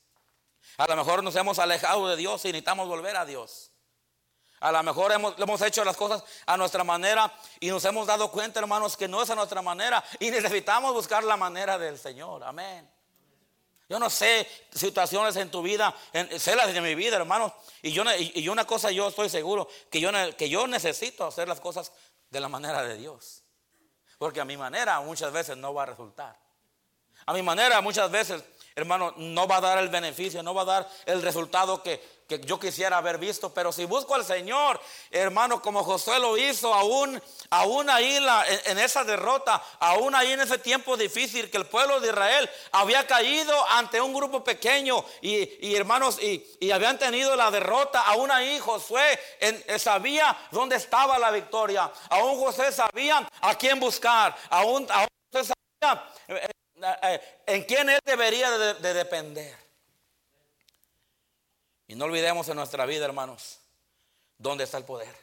A 0.78 0.88
lo 0.88 0.96
mejor 0.96 1.22
nos 1.22 1.36
hemos 1.36 1.60
alejado 1.60 2.08
de 2.08 2.16
Dios 2.16 2.46
y 2.46 2.48
necesitamos 2.48 2.88
volver 2.88 3.18
a 3.18 3.26
Dios. 3.26 3.72
A 4.62 4.72
lo 4.72 4.82
mejor 4.84 5.12
hemos, 5.12 5.38
hemos 5.38 5.62
hecho 5.62 5.84
las 5.84 5.98
cosas 5.98 6.24
a 6.46 6.56
nuestra 6.56 6.86
manera 6.86 7.30
y 7.60 7.68
nos 7.68 7.84
hemos 7.84 8.08
dado 8.08 8.32
cuenta, 8.32 8.62
hermanos, 8.62 8.96
que 8.96 9.10
no 9.10 9.22
es 9.22 9.30
a 9.30 9.36
nuestra 9.36 9.62
manera 9.62 10.02
y 10.18 10.32
necesitamos 10.32 10.94
buscar 10.94 11.26
la 11.26 11.36
manera 11.36 11.78
del 11.78 12.00
Señor. 12.00 12.46
Amén. 12.46 12.90
Yo 13.90 14.00
no 14.00 14.10
sé 14.10 14.48
situaciones 14.74 15.36
en 15.36 15.52
tu 15.52 15.62
vida, 15.62 15.94
sé 16.38 16.56
las 16.56 16.74
de 16.74 16.80
mi 16.80 16.96
vida, 16.96 17.18
hermanos. 17.18 17.52
Y 17.82 17.92
yo, 17.92 18.04
y 18.18 18.48
una 18.48 18.66
cosa 18.66 18.92
yo 18.92 19.10
estoy 19.10 19.28
seguro, 19.28 19.68
que 19.92 20.00
yo, 20.00 20.10
que 20.38 20.48
yo 20.48 20.68
necesito 20.68 21.26
hacer 21.26 21.50
las 21.50 21.60
cosas 21.60 21.92
de 22.30 22.40
la 22.40 22.48
manera 22.48 22.82
de 22.84 22.96
Dios. 22.96 23.37
Porque 24.18 24.42
a 24.42 24.46
mi 24.46 24.58
manera 24.58 25.00
muchas 25.02 25.32
veces 25.32 25.58
no 25.58 25.74
va 25.74 25.84
a 25.84 25.86
resultar. 25.88 26.36
A 27.26 27.34
mi 27.34 27.42
manera 27.42 27.82
muchas 27.82 28.10
veces, 28.10 28.44
hermano, 28.76 29.14
no 29.18 29.48
va 29.48 29.58
a 29.58 29.62
dar 29.62 29.78
el 29.80 29.90
beneficio, 29.90 30.42
no 30.44 30.54
va 30.54 30.62
a 30.62 30.66
dar 30.66 30.90
el 31.06 31.22
resultado 31.22 31.84
que, 31.84 32.02
que 32.28 32.42
yo 32.42 32.60
quisiera 32.60 32.98
haber 32.98 33.18
visto, 33.18 33.54
pero 33.54 33.72
si 33.72 33.86
busco 33.86 34.14
al 34.14 34.26
Señor, 34.26 34.80
hermano, 35.12 35.62
como 35.62 35.84
Josué 35.84 36.20
lo 36.20 36.38
hizo, 36.38 36.74
aún, 36.74 37.22
aún 37.50 37.90
ahí 37.90 38.20
en, 38.66 38.78
esa 38.78 39.06
derrota, 39.06 39.64
aún 39.80 40.14
ahí 40.14 40.34
en 40.34 40.42
ese 40.42 40.58
tiempo 40.58 40.98
difícil 40.98 41.50
que 41.50 41.56
el 41.56 41.68
pueblo 41.68 42.02
de 42.02 42.10
Israel 42.10 42.50
había 42.74 43.08
caído 43.08 43.56
ante 43.70 44.02
un 44.02 44.14
grupo 44.14 44.44
pequeño 44.44 45.06
y, 45.22 45.74
hermanos, 45.74 46.20
y, 46.22 46.70
habían 46.70 47.00
tenido 47.00 47.36
la 47.36 47.50
derrota, 47.50 48.02
aún 48.02 48.30
ahí 48.30 48.60
Josué 48.60 49.18
eh, 49.40 49.80
sabía 49.80 50.38
dónde 50.52 50.76
estaba 50.76 51.18
la 51.18 51.32
victoria, 51.32 51.90
aún 52.10 52.38
José 52.38 52.74
sabía 52.74 53.28
a 53.40 53.56
quién 53.56 53.80
buscar, 53.80 54.36
aún, 54.50 54.86
aún 54.92 55.08
José 55.32 55.54
sabía 55.82 56.04
eh, 56.28 56.50
eh, 57.04 57.42
en 57.48 57.64
quién 57.64 57.90
él 57.90 58.00
debería 58.06 58.52
de 58.52 58.94
depender. 58.94 59.67
Y 61.88 61.96
no 61.96 62.06
olvidemos 62.06 62.48
en 62.50 62.58
nuestra 62.58 62.86
vida, 62.86 63.06
hermanos, 63.06 63.60
dónde 64.38 64.66
está 64.66 64.78
el 64.78 64.86
poder. 64.86 65.16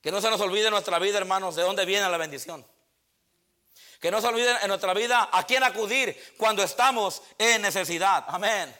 Que 0.00 0.12
no 0.12 0.20
se 0.20 0.30
nos 0.30 0.40
olvide 0.40 0.66
en 0.66 0.70
nuestra 0.70 0.98
vida, 0.98 1.18
hermanos, 1.18 1.56
de 1.56 1.62
dónde 1.62 1.84
viene 1.84 2.08
la 2.08 2.16
bendición. 2.16 2.64
Que 4.00 4.12
no 4.12 4.20
se 4.20 4.28
olvide 4.28 4.56
en 4.62 4.68
nuestra 4.68 4.94
vida 4.94 5.28
a 5.32 5.44
quién 5.44 5.64
acudir 5.64 6.34
cuando 6.36 6.62
estamos 6.62 7.22
en 7.36 7.62
necesidad. 7.62 8.24
Amén. 8.28 8.74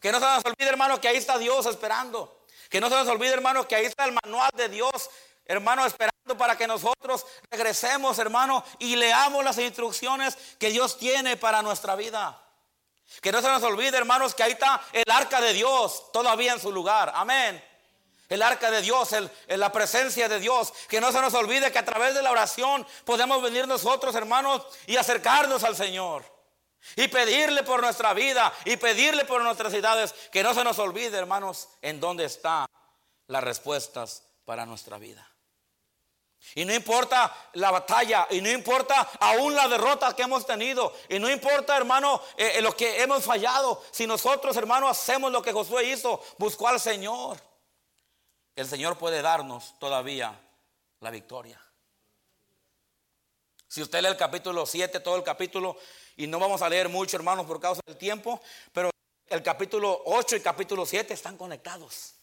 Que 0.00 0.12
no 0.12 0.18
se 0.18 0.26
nos 0.26 0.44
olvide, 0.44 0.68
hermanos, 0.68 0.98
que 0.98 1.08
ahí 1.08 1.16
está 1.16 1.38
Dios 1.38 1.64
esperando. 1.64 2.44
Que 2.68 2.80
no 2.80 2.90
se 2.90 2.96
nos 2.96 3.08
olvide, 3.08 3.32
hermanos, 3.32 3.66
que 3.66 3.76
ahí 3.76 3.86
está 3.86 4.04
el 4.04 4.12
manual 4.22 4.50
de 4.54 4.68
Dios, 4.68 5.08
hermano, 5.46 5.86
esperando 5.86 6.36
para 6.36 6.56
que 6.56 6.66
nosotros 6.66 7.24
regresemos, 7.50 8.18
hermano, 8.18 8.62
y 8.78 8.96
leamos 8.96 9.42
las 9.44 9.58
instrucciones 9.58 10.36
que 10.58 10.70
Dios 10.70 10.98
tiene 10.98 11.36
para 11.36 11.62
nuestra 11.62 11.96
vida. 11.96 12.41
Que 13.20 13.32
no 13.32 13.40
se 13.42 13.48
nos 13.48 13.62
olvide, 13.62 13.96
hermanos, 13.96 14.34
que 14.34 14.42
ahí 14.42 14.52
está 14.52 14.82
el 14.92 15.10
arca 15.10 15.40
de 15.40 15.52
Dios 15.52 16.10
todavía 16.12 16.52
en 16.52 16.60
su 16.60 16.72
lugar. 16.72 17.12
Amén. 17.14 17.62
El 18.28 18.42
arca 18.42 18.70
de 18.70 18.80
Dios, 18.80 19.12
el, 19.12 19.30
la 19.48 19.70
presencia 19.70 20.28
de 20.28 20.40
Dios. 20.40 20.72
Que 20.88 21.00
no 21.00 21.12
se 21.12 21.20
nos 21.20 21.34
olvide 21.34 21.70
que 21.70 21.78
a 21.78 21.84
través 21.84 22.14
de 22.14 22.22
la 22.22 22.30
oración 22.30 22.86
podemos 23.04 23.42
venir 23.42 23.68
nosotros, 23.68 24.14
hermanos, 24.14 24.62
y 24.86 24.96
acercarnos 24.96 25.64
al 25.64 25.76
Señor. 25.76 26.24
Y 26.96 27.08
pedirle 27.08 27.62
por 27.62 27.80
nuestra 27.80 28.12
vida 28.14 28.52
y 28.64 28.76
pedirle 28.76 29.24
por 29.24 29.42
nuestras 29.42 29.72
ciudades. 29.72 30.14
Que 30.30 30.42
no 30.42 30.54
se 30.54 30.64
nos 30.64 30.78
olvide, 30.78 31.18
hermanos, 31.18 31.68
en 31.80 32.00
dónde 32.00 32.24
están 32.24 32.66
las 33.26 33.44
respuestas 33.44 34.24
para 34.44 34.66
nuestra 34.66 34.98
vida. 34.98 35.31
Y 36.54 36.64
no 36.64 36.74
importa 36.74 37.34
la 37.54 37.70
batalla, 37.70 38.26
y 38.30 38.40
no 38.40 38.50
importa 38.50 39.08
aún 39.20 39.54
la 39.54 39.68
derrota 39.68 40.14
que 40.14 40.22
hemos 40.22 40.44
tenido, 40.44 40.92
y 41.08 41.18
no 41.18 41.30
importa, 41.30 41.76
hermano, 41.76 42.20
eh, 42.36 42.60
lo 42.60 42.76
que 42.76 43.02
hemos 43.02 43.24
fallado. 43.24 43.82
Si 43.90 44.06
nosotros, 44.06 44.56
hermano, 44.56 44.88
hacemos 44.88 45.32
lo 45.32 45.40
que 45.40 45.52
Josué 45.52 45.84
hizo, 45.84 46.22
buscó 46.38 46.68
al 46.68 46.80
Señor, 46.80 47.38
el 48.54 48.66
Señor 48.66 48.98
puede 48.98 49.22
darnos 49.22 49.78
todavía 49.78 50.38
la 51.00 51.10
victoria. 51.10 51.60
Si 53.66 53.80
usted 53.80 54.02
lee 54.02 54.08
el 54.08 54.16
capítulo 54.18 54.66
7, 54.66 55.00
todo 55.00 55.16
el 55.16 55.22
capítulo, 55.22 55.78
y 56.16 56.26
no 56.26 56.38
vamos 56.38 56.60
a 56.60 56.68
leer 56.68 56.90
mucho, 56.90 57.16
hermanos, 57.16 57.46
por 57.46 57.58
causa 57.58 57.80
del 57.86 57.96
tiempo, 57.96 58.40
pero 58.72 58.90
el 59.28 59.42
capítulo 59.42 60.02
8 60.04 60.36
y 60.36 60.40
capítulo 60.40 60.84
7 60.84 61.14
están 61.14 61.38
conectados. 61.38 62.14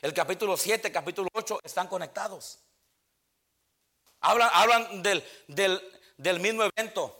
El 0.00 0.14
capítulo 0.14 0.56
7, 0.56 0.92
capítulo 0.92 1.28
8 1.32 1.60
están 1.64 1.88
conectados. 1.88 2.60
Hablan, 4.20 4.50
hablan 4.52 5.02
del, 5.02 5.24
del, 6.16 6.40
mismo 6.40 6.62
evento. 6.64 7.16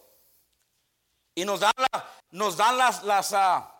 Y 1.35 1.45
nos 1.45 1.61
dan, 1.61 1.73
nos 2.31 2.57
dan 2.57 2.79
las, 2.79 3.03
las, 3.03 3.33
ah, 3.33 3.73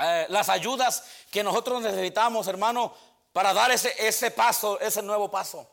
eh, 0.00 0.26
las 0.28 0.48
ayudas 0.48 1.04
que 1.30 1.44
nosotros 1.44 1.80
necesitamos, 1.82 2.46
hermano, 2.48 2.94
para 3.32 3.52
dar 3.52 3.70
ese, 3.70 3.94
ese 4.06 4.30
paso, 4.30 4.80
ese 4.80 5.02
nuevo 5.02 5.30
paso. 5.30 5.70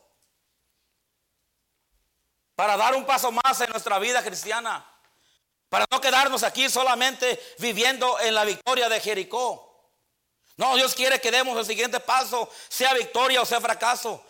Para 2.54 2.76
dar 2.76 2.94
un 2.94 3.04
paso 3.04 3.32
más 3.32 3.60
en 3.60 3.70
nuestra 3.70 3.98
vida 3.98 4.22
cristiana. 4.22 4.88
Para 5.68 5.86
no 5.90 6.00
quedarnos 6.00 6.42
aquí 6.42 6.68
solamente 6.68 7.40
viviendo 7.58 8.20
en 8.20 8.34
la 8.34 8.44
victoria 8.44 8.88
de 8.88 9.00
Jericó. 9.00 9.71
No, 10.56 10.76
Dios 10.76 10.94
quiere 10.94 11.20
que 11.20 11.30
demos 11.30 11.58
el 11.58 11.64
siguiente 11.64 12.00
paso, 12.00 12.48
sea 12.68 12.94
victoria 12.94 13.40
o 13.42 13.46
sea 13.46 13.60
fracaso. 13.60 14.22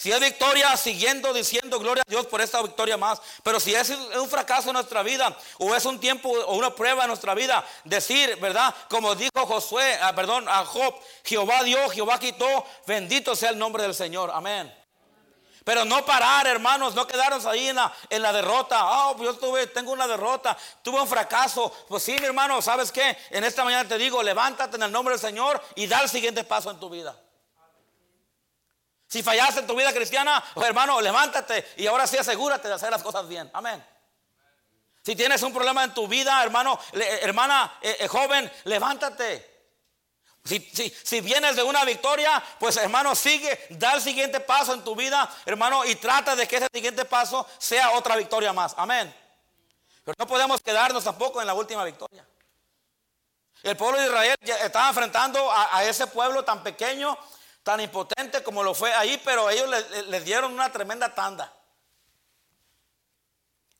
Si 0.00 0.10
es 0.10 0.18
victoria, 0.18 0.74
siguiendo 0.78 1.30
diciendo 1.34 1.78
gloria 1.78 2.02
a 2.06 2.10
Dios 2.10 2.24
por 2.24 2.40
esta 2.40 2.62
victoria 2.62 2.96
más. 2.96 3.20
Pero 3.42 3.60
si 3.60 3.74
es 3.74 3.90
un 3.90 4.30
fracaso 4.30 4.70
en 4.70 4.72
nuestra 4.72 5.02
vida, 5.02 5.36
o 5.58 5.74
es 5.74 5.84
un 5.84 6.00
tiempo 6.00 6.30
o 6.30 6.54
una 6.56 6.74
prueba 6.74 7.02
en 7.02 7.08
nuestra 7.08 7.34
vida, 7.34 7.62
decir, 7.84 8.34
¿verdad? 8.36 8.74
Como 8.88 9.14
dijo 9.14 9.44
Josué, 9.44 9.98
ah, 10.00 10.14
perdón, 10.14 10.48
a 10.48 10.64
Job, 10.64 10.94
Jehová 11.22 11.62
dio, 11.64 11.86
Jehová 11.90 12.18
quitó, 12.18 12.64
bendito 12.86 13.36
sea 13.36 13.50
el 13.50 13.58
nombre 13.58 13.82
del 13.82 13.94
Señor. 13.94 14.30
Amén. 14.32 14.79
Pero 15.64 15.84
no 15.84 16.04
parar, 16.04 16.46
hermanos, 16.46 16.94
no 16.94 17.06
quedarnos 17.06 17.44
ahí 17.46 17.68
en 17.68 17.76
la, 17.76 17.92
en 18.08 18.22
la 18.22 18.32
derrota. 18.32 18.78
Oh, 18.82 19.16
pues 19.16 19.30
yo 19.30 19.38
tuve, 19.38 19.66
tengo 19.66 19.92
una 19.92 20.06
derrota, 20.06 20.56
tuve 20.82 21.00
un 21.00 21.08
fracaso. 21.08 21.70
Pues 21.88 22.02
sí, 22.02 22.16
mi 22.18 22.26
hermano, 22.26 22.60
¿sabes 22.62 22.90
qué? 22.90 23.16
En 23.30 23.44
esta 23.44 23.64
mañana 23.64 23.88
te 23.88 23.98
digo, 23.98 24.22
levántate 24.22 24.76
en 24.76 24.82
el 24.84 24.92
nombre 24.92 25.14
del 25.14 25.20
Señor 25.20 25.62
y 25.74 25.86
da 25.86 26.00
el 26.00 26.08
siguiente 26.08 26.44
paso 26.44 26.70
en 26.70 26.80
tu 26.80 26.88
vida. 26.88 27.14
Si 29.06 29.22
fallaste 29.22 29.60
en 29.60 29.66
tu 29.66 29.74
vida 29.74 29.92
cristiana, 29.92 30.42
oh, 30.54 30.62
hermano, 30.62 31.00
levántate 31.00 31.72
y 31.76 31.86
ahora 31.86 32.06
sí 32.06 32.16
asegúrate 32.16 32.68
de 32.68 32.74
hacer 32.74 32.90
las 32.90 33.02
cosas 33.02 33.26
bien. 33.28 33.50
Amén. 33.52 33.84
Si 35.02 35.16
tienes 35.16 35.42
un 35.42 35.52
problema 35.52 35.82
en 35.82 35.94
tu 35.94 36.06
vida, 36.06 36.42
hermano, 36.42 36.78
hermana 36.92 37.78
eh, 37.80 37.96
eh, 38.00 38.08
joven, 38.08 38.50
levántate. 38.64 39.59
Si, 40.44 41.20
vienes 41.20 41.54
de 41.54 41.62
una 41.62 41.84
victoria, 41.84 42.42
pues 42.58 42.76
hermano, 42.76 43.14
sigue, 43.14 43.66
da 43.70 43.94
el 43.94 44.00
siguiente 44.00 44.40
paso 44.40 44.72
en 44.72 44.82
tu 44.82 44.96
vida, 44.96 45.28
hermano, 45.44 45.84
y 45.84 45.96
trata 45.96 46.34
de 46.34 46.48
que 46.48 46.56
ese 46.56 46.68
siguiente 46.72 47.04
paso 47.04 47.46
sea 47.58 47.92
otra 47.92 48.16
victoria 48.16 48.52
más. 48.52 48.74
Amén. 48.76 49.14
Pero 50.04 50.14
no 50.18 50.26
podemos 50.26 50.60
quedarnos 50.60 51.04
tampoco 51.04 51.40
en 51.40 51.46
la 51.46 51.54
última 51.54 51.84
victoria. 51.84 52.26
El 53.62 53.76
pueblo 53.76 54.00
de 54.00 54.06
Israel 54.06 54.36
estaba 54.42 54.88
enfrentando 54.88 55.50
a, 55.52 55.84
ese 55.84 56.06
pueblo 56.06 56.42
tan 56.42 56.62
pequeño, 56.62 57.16
tan 57.62 57.80
impotente 57.80 58.42
como 58.42 58.62
lo 58.62 58.74
fue 58.74 58.92
ahí, 58.94 59.20
pero 59.22 59.50
ellos 59.50 59.68
les 60.06 60.24
dieron 60.24 60.52
una 60.52 60.72
tremenda 60.72 61.14
tanda. 61.14 61.52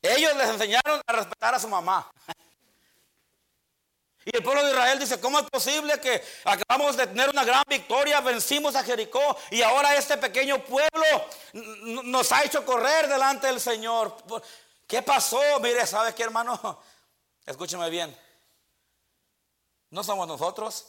Ellos 0.03 0.37
les 0.37 0.49
enseñaron 0.51 1.01
a 1.07 1.13
respetar 1.13 1.55
a 1.55 1.59
su 1.59 1.69
mamá. 1.69 2.11
Y 4.25 4.37
el 4.37 4.43
pueblo 4.43 4.63
de 4.65 4.71
Israel 4.71 4.99
dice, 4.99 5.19
¿cómo 5.19 5.39
es 5.39 5.49
posible 5.49 5.99
que 5.99 6.23
acabamos 6.45 6.97
de 6.97 7.07
tener 7.07 7.31
una 7.31 7.43
gran 7.43 7.65
victoria, 7.67 8.21
vencimos 8.21 8.77
a 8.77 8.85
Jericó 8.85 9.37
y 9.51 9.63
ahora 9.63 9.97
este 9.97 10.19
pequeño 10.19 10.63
pueblo 10.63 11.07
nos 12.05 12.31
ha 12.33 12.45
hecho 12.45 12.65
correr 12.65 13.09
delante 13.09 13.47
del 13.47 13.61
Señor? 13.61 14.17
¿Qué 14.87 15.03
pasó? 15.03 15.41
Mire, 15.61 15.87
¿sabe 15.87 16.15
qué 16.15 16.23
hermano? 16.23 16.83
Escúcheme 17.47 17.89
bien. 17.89 18.15
No 19.89 20.05
somos 20.05 20.29
nosotros. 20.29 20.87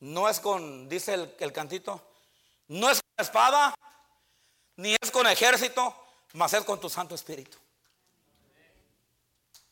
No 0.00 0.28
es 0.28 0.38
con, 0.38 0.88
dice 0.88 1.14
el, 1.14 1.34
el 1.40 1.52
cantito, 1.52 2.00
no 2.68 2.90
es 2.90 3.00
con 3.00 3.24
espada, 3.24 3.74
ni 4.76 4.94
es 5.00 5.10
con 5.10 5.26
ejército, 5.26 5.96
mas 6.34 6.52
es 6.52 6.62
con 6.64 6.78
tu 6.78 6.90
Santo 6.90 7.14
Espíritu. 7.14 7.56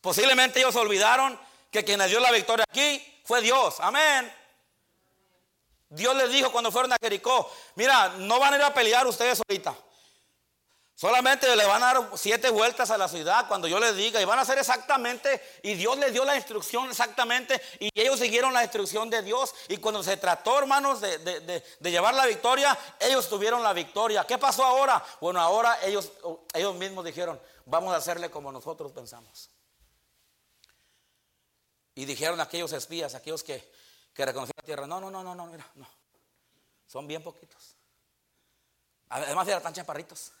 Posiblemente 0.01 0.59
ellos 0.59 0.75
olvidaron 0.75 1.39
que 1.73 1.83
quien 1.83 1.99
les 1.99 2.09
dio 2.09 2.19
la 2.19 2.31
victoria 2.31 2.63
aquí 2.69 3.21
fue 3.25 3.41
Dios. 3.41 3.77
Amén. 3.79 4.31
Dios 5.89 6.15
les 6.15 6.29
dijo 6.31 6.51
cuando 6.51 6.71
fueron 6.71 6.93
a 6.93 6.97
Jericó, 7.01 7.51
mira, 7.75 8.09
no 8.17 8.39
van 8.39 8.53
a 8.53 8.57
ir 8.57 8.63
a 8.63 8.73
pelear 8.73 9.05
ustedes 9.07 9.39
ahorita. 9.39 9.75
Solamente 10.95 11.53
le 11.55 11.65
van 11.65 11.81
a 11.81 11.93
dar 11.93 12.11
siete 12.15 12.51
vueltas 12.51 12.91
a 12.91 12.97
la 12.97 13.07
ciudad 13.07 13.47
cuando 13.47 13.67
yo 13.67 13.79
les 13.79 13.95
diga 13.95 14.21
y 14.21 14.25
van 14.25 14.37
a 14.37 14.43
hacer 14.43 14.59
exactamente, 14.59 15.41
y 15.63 15.73
Dios 15.73 15.97
les 15.97 16.13
dio 16.13 16.23
la 16.23 16.35
instrucción 16.35 16.89
exactamente, 16.89 17.59
y 17.79 17.89
ellos 17.95 18.19
siguieron 18.19 18.53
la 18.53 18.63
instrucción 18.63 19.09
de 19.09 19.23
Dios. 19.23 19.53
Y 19.67 19.77
cuando 19.77 20.03
se 20.03 20.17
trató, 20.17 20.59
hermanos, 20.59 21.01
de, 21.01 21.17
de 21.17 21.91
llevar 21.91 22.13
la 22.13 22.27
victoria, 22.27 22.77
ellos 22.99 23.27
tuvieron 23.27 23.63
la 23.63 23.73
victoria. 23.73 24.25
¿Qué 24.25 24.37
pasó 24.37 24.63
ahora? 24.63 25.03
Bueno, 25.19 25.41
ahora 25.41 25.79
ellos, 25.83 26.11
ellos 26.53 26.75
mismos 26.75 27.03
dijeron, 27.03 27.41
vamos 27.65 27.93
a 27.93 27.97
hacerle 27.97 28.29
como 28.29 28.51
nosotros 28.51 28.91
pensamos. 28.91 29.49
Y 31.95 32.05
dijeron 32.05 32.39
aquellos 32.41 32.73
espías, 32.73 33.13
aquellos 33.15 33.43
que, 33.43 33.71
que 34.13 34.25
reconocieron 34.25 34.57
la 34.57 34.65
tierra, 34.65 34.87
no, 34.87 34.99
no, 34.99 35.11
no, 35.11 35.23
no, 35.23 35.35
no, 35.35 35.45
mira, 35.47 35.65
no. 35.75 35.87
Son 36.87 37.07
bien 37.07 37.23
poquitos. 37.23 37.75
Además, 39.09 39.47
eran 39.47 39.61
tan 39.61 39.73
chaparritos. 39.73 40.31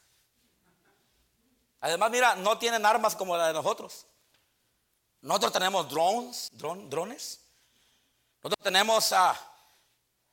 Además, 1.81 2.11
mira, 2.11 2.35
no 2.35 2.57
tienen 2.57 2.85
armas 2.85 3.15
como 3.15 3.37
la 3.37 3.47
de 3.47 3.53
nosotros. 3.53 4.05
Nosotros 5.21 5.53
tenemos 5.53 5.89
drones, 5.89 6.49
drones. 6.53 7.41
Nosotros 8.41 8.63
tenemos 8.63 9.11
ah, 9.13 9.35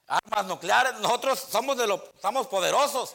armas 0.07 0.47
nucleares. 0.47 0.95
Nosotros 1.01 1.39
somos 1.39 1.77
de 1.77 1.87
los, 1.87 2.01
somos 2.21 2.47
poderosos. 2.47 3.15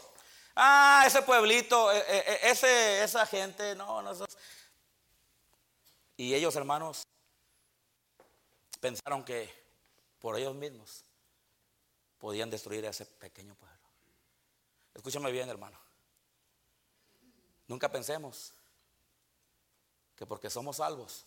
Ah, 0.56 1.04
ese 1.06 1.22
pueblito, 1.22 1.92
e, 1.92 1.98
e, 1.98 2.18
e, 2.18 2.52
ese, 2.52 3.04
esa 3.04 3.26
gente, 3.26 3.76
no, 3.76 4.02
no. 4.02 4.26
Y 6.18 6.34
ellos, 6.34 6.56
hermanos, 6.56 7.06
pensaron 8.78 9.24
que 9.24 9.50
por 10.20 10.38
ellos 10.38 10.56
mismos 10.56 11.04
podían 12.18 12.50
destruir 12.50 12.86
a 12.86 12.90
ese 12.90 13.06
pequeño 13.06 13.56
pueblo. 13.56 13.76
Escúchame 14.94 15.32
bien, 15.32 15.50
hermano. 15.50 15.78
Nunca 17.68 17.92
pensemos 17.92 18.54
que 20.16 20.26
porque 20.26 20.50
somos 20.50 20.78
salvos 20.78 21.26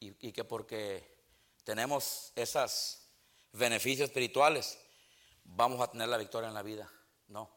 y, 0.00 0.32
que 0.32 0.44
porque 0.44 1.18
tenemos 1.64 2.32
esos 2.34 2.98
beneficios 3.52 4.08
espirituales, 4.08 4.78
vamos 5.44 5.80
a 5.80 5.90
tener 5.90 6.08
la 6.08 6.16
victoria 6.16 6.48
en 6.48 6.54
la 6.54 6.62
vida. 6.62 6.90
No, 7.28 7.50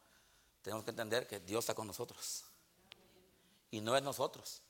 tenemos 0.61 0.83
que 0.83 0.91
entender 0.91 1.25
que 1.25 1.39
Dios 1.39 1.63
está 1.63 1.73
con 1.73 1.87
nosotros. 1.87 2.43
Y 3.71 3.81
no 3.81 3.95
es 3.95 4.03
nosotros. 4.03 4.61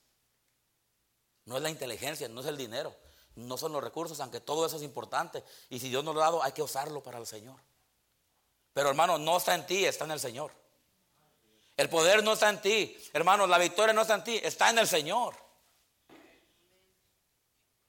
No 1.46 1.58
es 1.58 1.64
la 1.64 1.70
inteligencia, 1.70 2.30
no 2.30 2.42
es 2.42 2.48
el 2.48 2.58
dinero, 2.58 2.96
no 3.36 3.58
son 3.58 3.74
los 3.74 3.84
recursos, 3.84 4.20
aunque 4.20 4.40
todo 4.40 4.66
eso 4.66 4.78
es 4.78 4.84
importante. 4.84 5.44
Y 5.70 5.80
si 5.80 5.90
Dios 5.90 6.04
nos 6.04 6.14
lo 6.14 6.22
ha 6.22 6.26
dado, 6.26 6.44
hay 6.44 6.52
que 6.52 6.62
usarlo 6.62 7.02
para 7.02 7.18
el 7.18 7.28
Señor. 7.28 7.60
Pero 8.74 8.90
hermano, 8.90 9.18
no 9.18 9.38
está 9.38 9.56
en 9.56 9.66
ti, 9.66 9.86
está 9.86 10.06
en 10.06 10.12
el 10.12 10.20
Señor. 10.20 10.52
El 11.76 11.90
poder 11.90 12.24
no 12.24 12.34
está 12.34 12.50
en 12.50 12.62
ti, 12.62 12.96
hermanos, 13.14 13.50
la 13.50 13.58
victoria 13.58 13.94
no 13.94 14.02
está 14.02 14.16
en 14.16 14.24
ti, 14.24 14.40
está 14.44 14.70
en 14.70 14.78
el 14.78 14.88
Señor. 14.88 15.36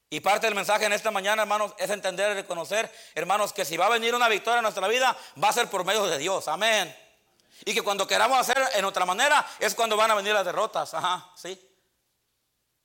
Y 0.08 0.20
parte 0.20 0.46
del 0.46 0.54
mensaje 0.54 0.86
en 0.86 0.92
esta 0.92 1.10
mañana, 1.10 1.42
hermanos, 1.42 1.72
es 1.76 1.90
entender 1.90 2.30
y 2.30 2.34
reconocer, 2.34 2.90
hermanos, 3.14 3.52
que 3.52 3.64
si 3.64 3.76
va 3.76 3.86
a 3.86 3.90
venir 3.90 4.14
una 4.14 4.28
victoria 4.28 4.58
en 4.58 4.62
nuestra 4.62 4.86
vida, 4.88 5.16
va 5.42 5.48
a 5.48 5.52
ser 5.52 5.68
por 5.68 5.84
medio 5.84 6.06
de 6.06 6.18
Dios. 6.18 6.46
Amén. 6.48 6.96
Y 7.64 7.74
que 7.74 7.82
cuando 7.82 8.06
queramos 8.06 8.38
hacer 8.38 8.56
en 8.74 8.84
otra 8.84 9.04
manera, 9.04 9.46
es 9.58 9.74
cuando 9.74 9.96
van 9.96 10.10
a 10.10 10.14
venir 10.14 10.32
las 10.32 10.44
derrotas. 10.44 10.94
Ajá, 10.94 11.32
sí. 11.34 11.60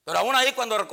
Pero 0.09 0.21
aún 0.21 0.35
ahí 0.35 0.53
cuando, 0.53 0.87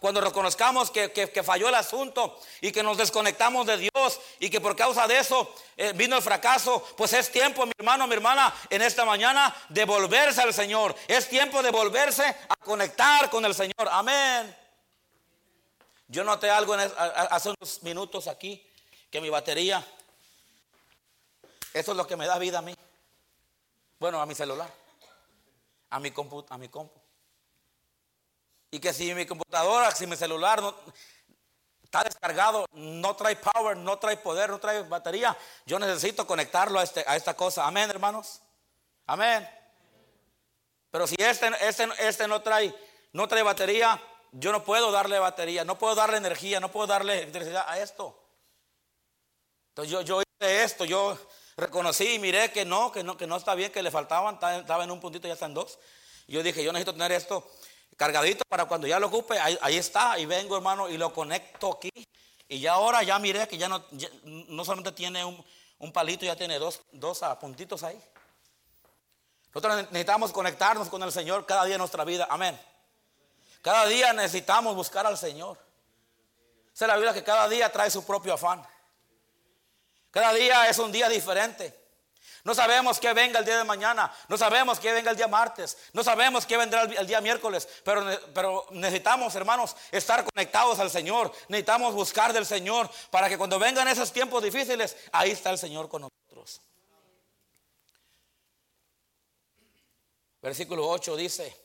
cuando 0.00 0.22
reconozcamos 0.22 0.90
que, 0.90 1.42
falló 1.44 1.68
el 1.68 1.74
asunto 1.74 2.40
y 2.62 2.72
que 2.72 2.82
nos 2.82 2.96
desconectamos 2.96 3.66
de 3.66 3.76
Dios 3.76 4.18
y 4.38 4.48
que 4.48 4.62
por 4.62 4.74
causa 4.74 5.06
de 5.06 5.18
eso 5.18 5.54
eh, 5.76 5.92
vino 5.94 6.16
el 6.16 6.22
fracaso, 6.22 6.82
pues 6.96 7.12
es 7.12 7.30
tiempo, 7.30 7.66
mi 7.66 7.72
hermano, 7.76 8.06
mi 8.06 8.14
hermana, 8.14 8.50
en 8.70 8.80
esta 8.80 9.04
mañana 9.04 9.54
de 9.68 9.84
volverse 9.84 10.40
al 10.40 10.54
Señor. 10.54 10.94
Es 11.06 11.28
tiempo 11.28 11.62
de 11.62 11.70
volverse 11.70 12.24
a 12.24 12.56
conectar 12.64 13.28
con 13.28 13.44
el 13.44 13.54
Señor. 13.54 13.90
Amén. 13.90 14.56
Yo 16.08 16.24
noté 16.24 16.48
algo 16.48 16.72
hace 16.72 17.50
unos 17.50 17.82
minutos 17.82 18.26
aquí, 18.26 18.66
que 19.10 19.20
mi 19.20 19.28
batería, 19.28 19.86
eso 21.74 21.90
es 21.90 21.96
lo 21.98 22.06
que 22.06 22.16
me 22.16 22.26
da 22.26 22.38
vida 22.38 22.60
a 22.60 22.62
mí. 22.62 22.74
Bueno, 24.00 24.18
a 24.18 24.24
mi 24.24 24.34
celular, 24.34 24.72
a 25.90 26.00
mi 26.00 26.10
compu, 26.10 26.46
a 26.48 26.56
mi 26.56 26.70
compu. 26.70 27.01
Y 28.74 28.80
que 28.80 28.94
si 28.94 29.14
mi 29.14 29.26
computadora, 29.26 29.90
si 29.90 30.06
mi 30.06 30.16
celular 30.16 30.62
está 31.84 32.04
descargado, 32.04 32.64
no 32.72 33.14
trae 33.14 33.36
power, 33.36 33.76
no 33.76 33.98
trae 33.98 34.16
poder, 34.16 34.48
no 34.48 34.58
trae 34.58 34.82
batería, 34.84 35.36
yo 35.66 35.78
necesito 35.78 36.26
conectarlo 36.26 36.80
a, 36.80 36.82
este, 36.82 37.04
a 37.06 37.14
esta 37.14 37.34
cosa. 37.34 37.66
Amén, 37.66 37.90
hermanos. 37.90 38.40
Amén. 39.06 39.46
Pero 40.90 41.06
si 41.06 41.16
este, 41.18 41.50
este, 41.60 41.86
este 41.98 42.26
no, 42.26 42.40
trae, 42.40 42.74
no 43.12 43.28
trae 43.28 43.42
batería, 43.42 44.02
yo 44.32 44.52
no 44.52 44.64
puedo 44.64 44.90
darle 44.90 45.18
batería, 45.18 45.66
no 45.66 45.76
puedo 45.78 45.94
darle 45.94 46.16
energía, 46.16 46.58
no 46.58 46.72
puedo 46.72 46.86
darle 46.86 47.18
electricidad 47.18 47.66
a 47.68 47.78
esto. 47.78 48.18
Entonces 49.68 49.92
yo, 49.92 50.00
yo 50.00 50.22
hice 50.22 50.64
esto, 50.64 50.86
yo 50.86 51.18
reconocí 51.58 52.14
y 52.14 52.18
miré 52.18 52.50
que 52.50 52.64
no, 52.64 52.90
que 52.90 53.04
no, 53.04 53.18
que 53.18 53.26
no 53.26 53.36
está 53.36 53.54
bien, 53.54 53.70
que 53.70 53.82
le 53.82 53.90
faltaban, 53.90 54.36
estaba 54.36 54.84
en 54.84 54.90
un 54.90 55.00
puntito, 55.00 55.28
ya 55.28 55.34
están 55.34 55.52
dos. 55.52 55.78
yo 56.26 56.42
dije, 56.42 56.64
yo 56.64 56.72
necesito 56.72 56.94
tener 56.94 57.12
esto 57.12 57.46
cargadito 58.02 58.42
para 58.48 58.64
cuando 58.64 58.88
ya 58.88 58.98
lo 58.98 59.06
ocupe, 59.06 59.38
ahí, 59.38 59.76
está, 59.76 60.18
y 60.18 60.26
vengo 60.26 60.56
hermano 60.56 60.88
y 60.88 60.96
lo 60.96 61.12
conecto 61.12 61.74
aquí. 61.74 61.88
Y 62.48 62.58
ya 62.58 62.72
ahora 62.72 63.04
ya 63.04 63.16
miré 63.20 63.46
que 63.46 63.56
ya 63.56 63.68
no, 63.68 63.84
no 64.24 64.64
solamente 64.64 64.90
tiene 64.90 65.24
un, 65.24 65.92
palito, 65.92 66.24
ya 66.24 66.34
tiene 66.34 66.58
dos, 66.58 66.80
dos 66.90 67.20
puntitos 67.40 67.84
ahí. 67.84 68.02
Nosotros 69.54 69.76
necesitamos 69.92 70.32
conectarnos 70.32 70.88
con 70.88 71.00
el 71.04 71.12
Señor 71.12 71.46
cada 71.46 71.64
día 71.64 71.76
en 71.76 71.78
nuestra 71.78 72.04
vida. 72.04 72.26
Amén. 72.28 72.60
Cada 73.62 73.86
día 73.86 74.12
necesitamos 74.12 74.74
buscar 74.74 75.06
al 75.06 75.16
Señor. 75.16 75.56
Esa 76.74 76.86
es 76.86 76.88
la 76.88 76.96
Biblia 76.96 77.14
que 77.14 77.22
cada 77.22 77.48
día 77.48 77.70
trae 77.70 77.88
su 77.88 78.04
propio 78.04 78.34
afán. 78.34 78.66
Cada 80.10 80.34
día 80.34 80.68
es 80.68 80.76
un 80.80 80.90
día 80.90 81.08
diferente. 81.08 81.81
No 82.44 82.54
sabemos 82.54 82.98
qué 82.98 83.12
venga 83.12 83.38
el 83.38 83.44
día 83.44 83.58
de 83.58 83.64
mañana. 83.64 84.12
No 84.28 84.36
sabemos 84.36 84.80
qué 84.80 84.92
venga 84.92 85.10
el 85.12 85.16
día 85.16 85.28
martes. 85.28 85.76
No 85.92 86.02
sabemos 86.02 86.44
qué 86.44 86.56
vendrá 86.56 86.82
el, 86.82 87.06
día 87.06 87.20
miércoles. 87.20 87.68
Pero, 87.84 88.04
pero 88.34 88.66
necesitamos, 88.70 89.34
hermanos, 89.36 89.76
estar 89.92 90.24
conectados 90.24 90.80
al 90.80 90.90
Señor. 90.90 91.32
Necesitamos 91.48 91.94
buscar 91.94 92.32
del 92.32 92.44
Señor 92.44 92.90
para 93.10 93.28
que 93.28 93.38
cuando 93.38 93.58
vengan 93.60 93.86
esos 93.86 94.12
tiempos 94.12 94.42
difíciles, 94.42 94.96
ahí 95.12 95.30
está 95.30 95.50
el 95.50 95.58
Señor 95.58 95.88
con 95.88 96.02
nosotros. 96.02 96.60
Versículo 100.42 100.88
8 100.88 101.16
dice, 101.16 101.56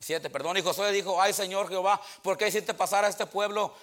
7, 0.00 0.28
perdón, 0.28 0.58
y 0.58 0.62
Josué 0.62 0.92
dijo, 0.92 1.20
ay 1.20 1.32
Señor 1.32 1.68
Jehová, 1.70 1.98
¿por 2.22 2.36
qué 2.36 2.48
hiciste 2.48 2.74
pasar 2.74 3.06
a 3.06 3.08
este 3.08 3.24
pueblo 3.24 3.74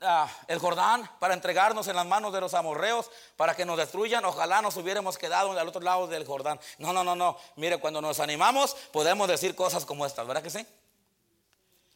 Ah, 0.00 0.28
el 0.48 0.58
Jordán 0.58 1.08
para 1.18 1.34
entregarnos 1.34 1.86
en 1.88 1.96
las 1.96 2.06
manos 2.06 2.32
de 2.32 2.40
los 2.40 2.54
amorreos 2.54 3.10
para 3.36 3.54
que 3.54 3.64
nos 3.64 3.76
destruyan. 3.76 4.24
Ojalá 4.24 4.60
nos 4.60 4.76
hubiéramos 4.76 5.18
quedado 5.18 5.52
al 5.52 5.68
otro 5.68 5.80
lado 5.80 6.06
del 6.06 6.26
Jordán. 6.26 6.58
No, 6.78 6.92
no, 6.92 7.04
no, 7.04 7.14
no. 7.14 7.36
Mire, 7.56 7.78
cuando 7.78 8.00
nos 8.00 8.20
animamos 8.20 8.74
podemos 8.92 9.28
decir 9.28 9.54
cosas 9.54 9.84
como 9.84 10.04
estas, 10.04 10.26
¿verdad 10.26 10.42
que 10.42 10.50
sí? 10.50 10.66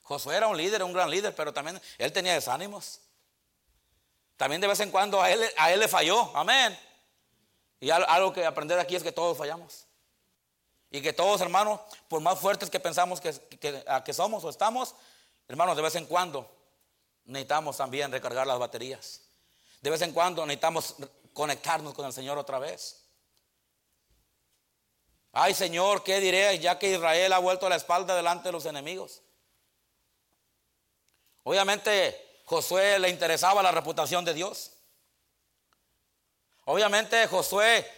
Josué 0.03 0.37
era 0.37 0.47
un 0.47 0.57
líder, 0.57 0.83
un 0.83 0.93
gran 0.93 1.11
líder, 1.11 1.35
pero 1.35 1.53
también 1.53 1.81
él 1.99 2.13
tenía 2.13 2.35
desánimos. 2.35 3.01
También 4.37 4.61
de 4.61 4.69
vez 4.69 4.81
en 4.81 4.91
cuando 4.91 5.21
a 5.21 5.31
él, 5.31 5.43
a 5.57 5.73
él 5.73 5.81
le 5.81 5.89
falló. 5.89 6.31
Amén. 6.37 6.79
Y 7.81 7.91
algo 7.91 8.33
que 8.33 8.45
aprender 8.45 8.79
aquí 8.79 8.95
es 8.95 9.03
que 9.03 9.13
todos 9.13 9.37
fallamos. 9.37 9.87
Y 10.91 11.01
que 11.01 11.13
todos, 11.13 11.41
hermanos, 11.41 11.81
por 12.09 12.21
más 12.21 12.39
fuertes 12.39 12.69
que 12.69 12.79
pensamos 12.79 13.21
que, 13.21 13.33
que 14.05 14.13
somos 14.13 14.45
o 14.45 14.51
estamos, 14.51 14.95
hermanos, 15.49 15.75
de 15.77 15.83
vez 15.83 15.95
en 15.97 16.07
cuando 16.07 16.62
necesitamos 17.33 17.77
también 17.77 18.13
recargar 18.13 18.47
las 18.47 18.59
baterías. 18.59 19.23
De 19.81 19.91
vez 19.91 20.03
en 20.03 20.13
cuando 20.13 20.47
necesitamos 20.47 20.95
conectarnos 21.33 21.95
con 21.95 22.07
el 22.07 22.13
Señor 22.13 22.39
otra 22.39 22.59
vez. 22.59 23.03
Ay 25.33 25.55
Señor, 25.55 26.05
¿qué 26.05 26.21
diré 26.21 26.59
ya 26.59 26.79
que 26.79 26.93
Israel 26.93 27.33
ha 27.33 27.39
vuelto 27.39 27.69
la 27.69 27.77
espalda 27.77 28.15
delante 28.15 28.49
de 28.49 28.53
los 28.53 28.67
enemigos? 28.67 29.23
Obviamente 31.45 32.43
Josué 32.45 32.99
le 32.99 33.09
interesaba 33.09 33.63
la 33.63 33.73
reputación 33.73 34.25
de 34.25 34.35
Dios. 34.35 34.73
Obviamente 36.67 37.27
Josué 37.27 37.91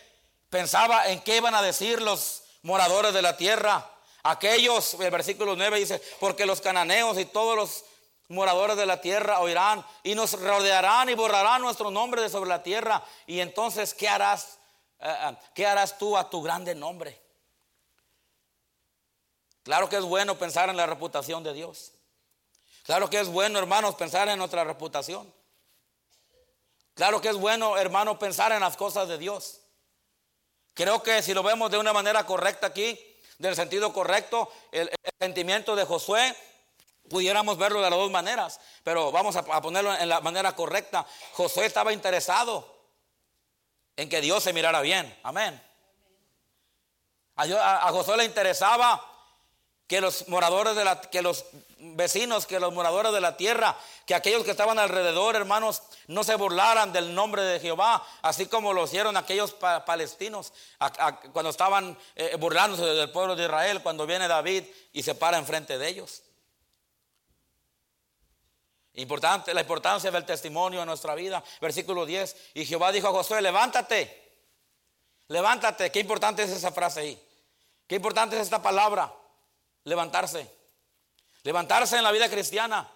pensaba 0.49 1.09
en 1.09 1.21
qué 1.23 1.37
iban 1.39 1.55
a 1.55 1.63
decir 1.63 2.01
los 2.01 2.45
moradores 2.63 3.13
de 3.13 3.21
la 3.21 3.37
tierra. 3.37 3.91
Aquellos, 4.23 4.95
el 4.95 5.11
versículo 5.11 5.57
9 5.57 5.81
dice, 5.81 6.01
porque 6.21 6.47
los 6.47 6.61
cananeos 6.61 7.19
y 7.19 7.27
todos 7.27 7.57
los 7.57 7.85
moradores 8.29 8.77
de 8.77 8.87
la 8.87 9.01
tierra 9.01 9.41
oirán 9.41 9.85
y 10.03 10.15
nos 10.15 10.39
rodearán 10.41 11.09
y 11.09 11.15
borrarán 11.15 11.63
nuestro 11.63 11.91
nombre 11.91 12.23
de 12.23 12.29
sobre 12.29 12.49
la 12.49 12.63
tierra. 12.63 13.03
Y 13.27 13.41
entonces, 13.41 13.95
¿qué 13.95 14.09
harás? 14.09 14.59
Eh, 15.01 15.09
eh, 15.09 15.37
¿Qué 15.55 15.67
harás 15.67 15.99
tú 15.99 16.17
a 16.17 16.29
tu 16.31 16.43
grande 16.43 16.75
nombre? 16.75 17.21
Claro 19.63 19.89
que 19.89 19.97
es 19.97 20.05
bueno 20.05 20.37
pensar 20.39 20.69
en 20.69 20.77
la 20.77 20.87
reputación 20.87 21.43
de 21.43 21.53
Dios. 21.53 21.93
Claro 22.85 23.09
que 23.09 23.19
es 23.19 23.29
bueno, 23.29 23.59
hermanos, 23.59 23.95
pensar 23.95 24.29
en 24.29 24.39
nuestra 24.39 24.63
reputación. 24.65 25.33
Claro 26.95 27.21
que 27.21 27.31
es 27.31 27.37
bueno, 27.37 27.77
hermano, 27.79 28.19
pensar 28.19 28.53
en 28.53 28.61
las 28.61 28.77
cosas 28.77 29.09
de 29.09 29.19
Dios. 29.19 29.61
Creo 30.75 31.03
que 31.03 31.23
si 31.23 31.33
lo 31.35 31.43
vemos 31.43 31.71
de 31.71 31.79
una 31.79 31.93
manera 31.93 32.27
correcta 32.27 32.69
aquí, 32.69 32.99
del 33.39 33.57
sentido 33.57 33.93
correcto, 33.93 34.51
el, 34.71 34.89
el 34.89 35.13
sentimiento 35.19 35.75
de 35.75 35.85
Josué 35.85 36.37
Pudiéramos 37.09 37.59
verlo 37.59 37.83
de 37.83 37.91
las 37.91 37.99
dos 37.99 38.11
maneras, 38.11 38.61
pero 38.83 39.13
vamos 39.13 39.37
a, 39.37 39.45
ponerlo 39.45 39.95
en 39.95 40.09
la 40.09 40.21
manera 40.21 40.57
correcta. 40.57 41.07
Josué 41.33 41.67
estaba 41.67 41.93
interesado 41.93 42.67
en 43.97 44.09
que 44.09 44.21
Dios 44.21 44.43
se 44.43 44.53
mirara 44.53 44.81
bien. 44.81 45.15
Amén. 45.23 45.63
A, 47.37 47.91
Josué 47.91 48.17
le 48.17 48.25
interesaba 48.25 49.05
que 49.87 50.01
los 50.01 50.29
moradores 50.29 50.77
de 50.77 50.85
la, 50.85 51.01
que 51.01 51.21
los 51.21 51.45
vecinos, 51.79 52.47
que 52.47 52.59
los 52.59 52.73
moradores 52.73 53.13
de 53.13 53.21
la 53.21 53.37
tierra, 53.37 53.77
que 54.07 54.15
aquellos 54.15 54.43
que 54.43 54.51
estaban 54.51 54.79
alrededor, 54.79 55.37
hermanos, 55.37 55.83
no 56.07 56.25
se 56.25 56.37
burlaran 56.37 56.93
del 56.93 57.15
nombre 57.15 57.43
de 57.43 57.61
Jehová, 57.61 58.03
así 58.23 58.47
como 58.47 58.73
lo 58.73 58.85
hicieron 58.85 59.17
aquellos 59.17 59.55
palestinos 59.85 60.55
cuando 61.33 61.51
estaban 61.51 61.99
eh, 62.17 62.37
burlándose 62.39 62.85
del 62.85 63.11
pueblo 63.11 63.37
de 63.37 63.45
Israel, 63.45 63.83
cuando 63.83 64.07
viene 64.07 64.27
David 64.27 64.65
y 64.95 65.03
se 65.03 65.15
para 65.15 65.37
enfrente 65.37 65.77
de 65.77 65.89
ellos. 65.89 66.23
Importante, 68.95 69.53
la 69.53 69.63
importancia 69.63 70.11
del 70.11 70.25
testimonio 70.25 70.81
en 70.81 70.87
nuestra 70.87 71.15
vida. 71.15 71.43
Versículo 71.61 72.07
10. 72.07 72.53
Y 72.55 72.65
Jehová 72.65 72.93
dijo 72.93 73.09
a 73.09 73.13
Josué, 73.13 73.43
levántate. 73.43 74.23
Levántate. 75.29 75.91
Qué 75.91 76.01
importante 76.01 76.45
es 76.45 76.51
esa 76.51 76.71
frase 76.71 77.01
ahí. 77.01 77.29
Qué 77.87 77.97
importante 77.97 78.37
es 78.37 78.43
esta 78.43 78.63
palabra. 78.63 79.13
Levantarse. 79.85 80.49
Levantarse 81.43 81.97
en 81.97 82.05
la 82.05 82.13
vida 82.13 82.29
cristiana 82.29 82.89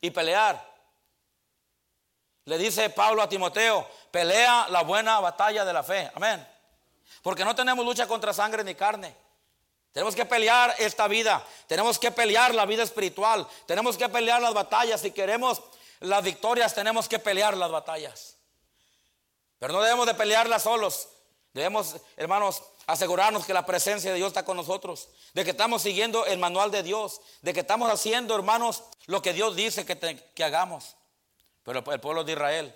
y 0.00 0.10
pelear. 0.10 0.70
Le 2.44 2.56
dice 2.56 2.90
Pablo 2.90 3.22
a 3.22 3.28
Timoteo, 3.28 3.86
pelea 4.10 4.68
la 4.70 4.82
buena 4.82 5.20
batalla 5.20 5.64
de 5.64 5.72
la 5.72 5.82
fe. 5.82 6.10
Amén. 6.14 6.46
Porque 7.22 7.44
no 7.44 7.54
tenemos 7.54 7.84
lucha 7.84 8.06
contra 8.06 8.32
sangre 8.32 8.64
ni 8.64 8.74
carne. 8.74 9.14
Tenemos 9.92 10.14
que 10.14 10.24
pelear 10.24 10.74
esta 10.78 11.08
vida. 11.08 11.44
Tenemos 11.66 11.98
que 11.98 12.12
pelear 12.12 12.54
la 12.54 12.64
vida 12.64 12.82
espiritual. 12.82 13.46
Tenemos 13.66 13.96
que 13.96 14.08
pelear 14.08 14.40
las 14.40 14.54
batallas. 14.54 15.00
Si 15.00 15.10
queremos 15.10 15.60
las 16.00 16.22
victorias, 16.22 16.74
tenemos 16.74 17.08
que 17.08 17.18
pelear 17.18 17.56
las 17.56 17.70
batallas. 17.70 18.36
Pero 19.58 19.72
no 19.72 19.80
debemos 19.82 20.06
de 20.06 20.14
pelearlas 20.14 20.62
solos. 20.62 21.08
Debemos, 21.52 21.96
hermanos, 22.16 22.62
asegurarnos 22.86 23.44
que 23.44 23.52
la 23.52 23.66
presencia 23.66 24.12
de 24.12 24.16
Dios 24.16 24.28
está 24.28 24.44
con 24.44 24.56
nosotros. 24.56 25.08
De 25.34 25.44
que 25.44 25.50
estamos 25.50 25.82
siguiendo 25.82 26.24
el 26.24 26.38
manual 26.38 26.70
de 26.70 26.84
Dios. 26.84 27.20
De 27.42 27.52
que 27.52 27.60
estamos 27.60 27.90
haciendo, 27.90 28.36
hermanos, 28.36 28.84
lo 29.06 29.20
que 29.20 29.32
Dios 29.32 29.56
dice 29.56 29.84
que, 29.84 29.98
que 30.34 30.44
hagamos. 30.44 30.96
Pero 31.64 31.84
el 31.90 32.00
pueblo 32.00 32.22
de 32.22 32.32
Israel, 32.32 32.74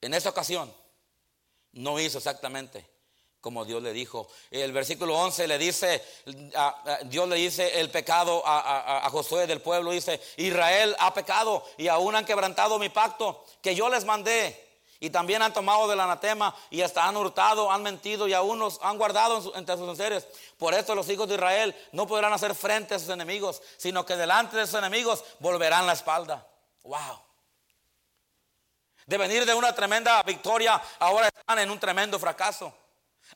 en 0.00 0.14
esa 0.14 0.30
ocasión, 0.30 0.72
no 1.72 1.98
hizo 1.98 2.18
exactamente 2.18 2.97
como 3.40 3.64
Dios 3.64 3.82
le 3.82 3.92
dijo. 3.92 4.28
El 4.50 4.72
versículo 4.72 5.16
11 5.16 5.46
le 5.46 5.58
dice, 5.58 6.04
Dios 7.04 7.28
le 7.28 7.36
dice 7.36 7.80
el 7.80 7.90
pecado 7.90 8.42
a, 8.44 9.08
Josué 9.10 9.46
del 9.46 9.60
pueblo, 9.60 9.90
dice, 9.90 10.20
Israel 10.36 10.94
ha 10.98 11.14
pecado 11.14 11.64
y 11.76 11.88
aún 11.88 12.16
han 12.16 12.24
quebrantado 12.24 12.78
mi 12.78 12.88
pacto 12.88 13.44
que 13.62 13.74
yo 13.74 13.88
les 13.88 14.04
mandé. 14.04 14.66
Y 15.00 15.10
también 15.10 15.42
han 15.42 15.52
tomado 15.52 15.86
del 15.86 16.00
anatema 16.00 16.52
y 16.70 16.82
hasta 16.82 17.06
han 17.06 17.16
hurtado, 17.16 17.70
han 17.70 17.84
mentido 17.84 18.26
y 18.26 18.34
aún 18.34 18.58
los 18.58 18.80
han 18.82 18.98
guardado 18.98 19.54
entre 19.54 19.76
sus 19.76 19.96
seres. 19.96 20.26
Por 20.56 20.74
esto 20.74 20.96
los 20.96 21.08
hijos 21.08 21.28
de 21.28 21.36
Israel 21.36 21.76
no 21.92 22.04
podrán 22.08 22.32
hacer 22.32 22.52
frente 22.52 22.96
a 22.96 22.98
sus 22.98 23.08
enemigos, 23.10 23.62
sino 23.76 24.04
que 24.04 24.16
delante 24.16 24.56
de 24.56 24.66
sus 24.66 24.74
enemigos 24.74 25.22
volverán 25.38 25.86
la 25.86 25.92
espalda. 25.92 26.44
Wow. 26.82 27.20
De 29.06 29.16
venir 29.16 29.46
de 29.46 29.54
una 29.54 29.72
tremenda 29.72 30.20
victoria, 30.24 30.82
ahora 30.98 31.28
están 31.28 31.60
en 31.60 31.70
un 31.70 31.78
tremendo 31.78 32.18
fracaso. 32.18 32.74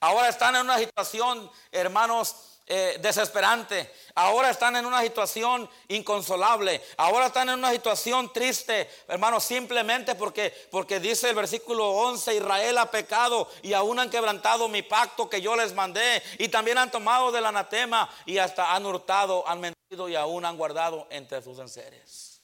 Ahora 0.03 0.29
están 0.29 0.57
en 0.57 0.63
una 0.63 0.79
situación, 0.79 1.49
hermanos, 1.71 2.35
eh, 2.67 2.99
desesperante. 3.01 3.89
Ahora 4.17 4.51
están 4.51 4.75
en 4.75 4.85
una 4.85 5.01
situación 5.01 5.71
inconsolable. 5.87 6.83
Ahora 6.97 7.27
están 7.27 7.51
en 7.51 7.61
una 7.61 7.71
situación 7.71 8.33
triste, 8.33 8.91
hermanos, 9.07 9.45
simplemente 9.45 10.17
porque, 10.17 10.53
porque 10.73 10.99
dice 10.99 11.29
el 11.29 11.37
versículo 11.37 11.89
11, 11.89 12.35
Israel 12.35 12.79
ha 12.79 12.91
pecado 12.91 13.49
y 13.63 13.75
aún 13.75 14.01
han 14.01 14.11
quebrantado 14.11 14.67
mi 14.67 14.83
pacto 14.83 15.31
que 15.31 15.41
yo 15.41 15.55
les 15.55 15.73
mandé. 15.73 16.21
Y 16.39 16.49
también 16.49 16.79
han 16.79 16.91
tomado 16.91 17.31
del 17.31 17.47
anatema 17.47 18.11
y 18.27 18.39
hasta 18.39 18.75
han 18.75 18.85
hurtado, 18.85 19.47
han 19.47 19.61
mentido 19.61 20.09
y 20.09 20.17
aún 20.17 20.45
han 20.45 20.57
guardado 20.57 21.07
entre 21.11 21.41
sus 21.43 21.61
enseres. 21.61 22.43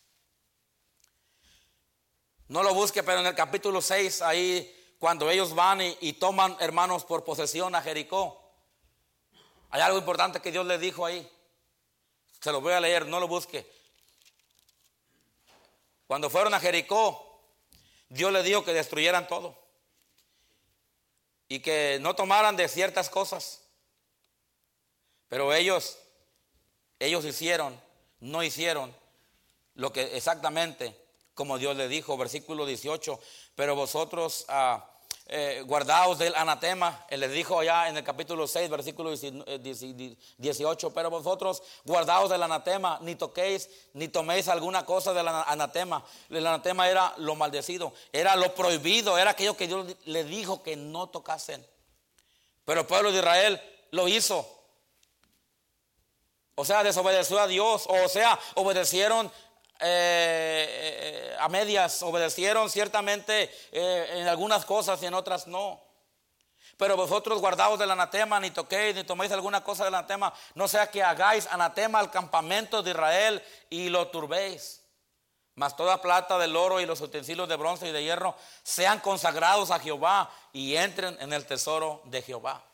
No 2.47 2.63
lo 2.63 2.73
busque, 2.73 3.03
pero 3.03 3.19
en 3.19 3.27
el 3.27 3.35
capítulo 3.35 3.83
6 3.83 4.23
ahí 4.23 4.78
cuando 4.99 5.31
ellos 5.31 5.55
van 5.55 5.81
y, 6.01 6.13
toman, 6.15 6.57
hermanos, 6.61 7.05
por 7.05 7.25
posesión 7.25 7.75
a 7.75 7.83
Jericó. 7.83 8.43
Hay 9.71 9.81
algo 9.81 9.99
importante 9.99 10.41
que 10.41 10.51
Dios 10.51 10.67
les 10.67 10.81
dijo 10.81 11.07
ahí. 11.07 11.31
Se 12.41 12.51
lo 12.51 12.61
voy 12.61 12.73
a 12.73 12.81
leer, 12.81 13.07
no 13.07 13.21
lo 13.21 13.29
busque. 13.29 13.71
Cuando 16.07 16.31
fueron 16.31 16.55
a 16.55 16.61
Jericó, 16.61 17.43
Dios 18.09 18.33
les 18.33 18.45
dijo 18.45 18.65
que 18.65 18.73
destruyeran 18.73 19.29
todo. 19.29 19.57
Y 21.49 21.61
que 21.61 21.99
no 22.01 22.17
tomaran 22.17 22.57
de 22.57 22.69
ciertas 22.69 23.09
cosas. 23.09 23.63
Pero 25.29 25.53
ellos, 25.53 25.99
ellos 26.99 27.25
hicieron, 27.25 27.81
no 28.21 28.43
hicieron 28.43 28.95
lo 29.75 29.93
que 29.93 30.17
exactamente 30.17 31.08
como 31.39 31.57
Dios 31.57 31.77
le 31.77 31.87
dijo, 31.87 32.17
versículo 32.17 32.67
18, 32.67 33.21
pero 33.55 33.77
vosotros 33.77 34.45
ah, 34.49 34.85
eh, 35.29 35.63
guardaos 35.65 36.19
del 36.19 36.35
anatema, 36.35 37.07
él 37.09 37.21
les 37.21 37.31
dijo 37.31 37.61
allá 37.61 37.89
en 37.89 37.97
el 37.97 38.03
capítulo 38.03 38.49
6, 38.49 38.69
versículo 38.69 39.15
18, 39.17 40.93
pero 40.93 41.11
vosotros 41.11 41.63
guardaos 41.85 42.29
del 42.29 42.43
anatema, 42.43 42.99
ni 43.03 43.15
toquéis, 43.15 43.71
ni 43.93 44.09
toméis 44.09 44.49
alguna 44.49 44.85
cosa 44.85 45.13
del 45.13 45.29
anatema. 45.29 46.05
El 46.29 46.45
anatema 46.45 46.89
era 46.89 47.15
lo 47.19 47.37
maldecido, 47.37 47.93
era 48.13 48.35
lo 48.35 48.53
prohibido, 48.57 49.17
era 49.17 49.31
aquello 49.31 49.57
que 49.57 49.69
Dios 49.69 49.95
le 50.07 50.25
dijo 50.25 50.65
que 50.65 50.75
no 50.75 51.09
tocasen. 51.09 51.65
Pero 52.65 52.81
el 52.81 52.87
pueblo 52.87 53.13
de 53.13 53.19
Israel 53.19 53.63
lo 53.93 54.09
hizo. 54.09 54.45
O 56.57 56.65
sea, 56.65 56.83
desobedeció 56.83 57.39
a 57.39 57.47
Dios, 57.47 57.85
o 57.87 58.09
sea, 58.09 58.37
obedecieron 58.57 59.31
eh, 59.81 61.37
a 61.39 61.49
medias, 61.49 62.03
obedecieron 62.03 62.69
ciertamente 62.69 63.51
eh, 63.73 64.09
en 64.17 64.29
algunas 64.29 64.65
cosas 64.65 65.03
y 65.03 65.07
en 65.07 65.15
otras 65.15 65.47
no. 65.47 65.81
Pero 66.77 66.97
vosotros 66.97 67.41
guardaos 67.41 67.79
del 67.79 67.91
anatema, 67.91 68.39
ni 68.39 68.51
toquéis, 68.51 68.95
ni 68.95 69.05
toméis 69.05 69.33
alguna 69.33 69.65
cosa 69.65 69.85
del 69.85 69.95
anatema, 69.95 70.33
no 70.55 70.69
sea 70.69 70.91
que 70.91 71.03
hagáis 71.03 71.47
anatema 71.49 71.99
al 71.99 72.11
campamento 72.11 72.83
de 72.83 72.91
Israel 72.93 73.43
y 73.69 73.89
lo 73.89 74.09
turbéis. 74.09 74.85
Mas 75.57 75.77
toda 75.77 76.01
plata 76.01 76.39
del 76.39 76.55
oro 76.55 76.81
y 76.81 76.87
los 76.87 77.01
utensilios 77.01 77.49
de 77.49 77.57
bronce 77.57 77.89
y 77.89 77.93
de 77.93 78.05
hierro 78.05 78.37
sean 78.63 79.01
consagrados 79.01 79.73
a 79.73 79.81
Jehová 79.81 80.31
y 80.53 80.77
entren 80.77 81.17
en 81.21 81.33
el 81.33 81.47
tesoro 81.47 82.01
de 82.05 82.23
Jehová. 82.23 82.65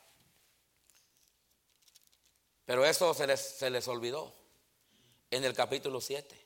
Pero 2.65 2.85
eso 2.85 3.13
se 3.15 3.25
les, 3.25 3.39
se 3.39 3.71
les 3.71 3.87
olvidó 3.87 4.31
en 5.31 5.45
el 5.45 5.55
capítulo 5.55 5.99
7. 5.99 6.44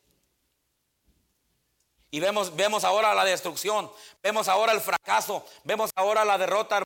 Y 2.11 2.19
vemos, 2.19 2.55
vemos 2.55 2.83
ahora 2.83 3.13
la 3.13 3.23
destrucción, 3.23 3.91
vemos 4.23 4.47
ahora 4.47 4.73
el 4.73 4.81
fracaso, 4.81 5.45
vemos 5.63 5.91
ahora 5.95 6.25
la 6.25 6.37
derrota. 6.37 6.83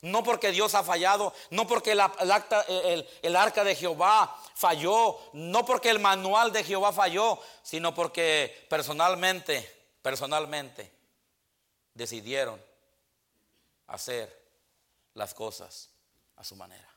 No 0.00 0.22
porque 0.22 0.50
Dios 0.50 0.74
ha 0.74 0.84
fallado, 0.84 1.32
no 1.50 1.66
porque 1.66 1.92
el, 1.92 3.08
el, 3.22 3.36
arca 3.36 3.64
de 3.64 3.74
Jehová 3.74 4.38
falló, 4.54 5.18
no 5.32 5.64
porque 5.64 5.88
el 5.88 5.98
manual 5.98 6.52
de 6.52 6.62
Jehová 6.62 6.92
falló, 6.92 7.38
sino 7.62 7.94
porque 7.94 8.66
personalmente, 8.68 9.86
personalmente 10.02 10.92
decidieron 11.94 12.62
hacer 13.86 14.44
las 15.14 15.32
cosas 15.32 15.88
a 16.36 16.44
su 16.44 16.54
manera. 16.54 16.88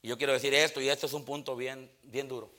Y 0.00 0.08
yo 0.08 0.16
quiero 0.16 0.32
decir 0.32 0.54
esto, 0.54 0.80
y 0.80 0.88
esto 0.88 1.04
es 1.04 1.12
un 1.12 1.26
punto 1.26 1.54
bien, 1.54 1.90
bien 2.02 2.28
duro. 2.28 2.50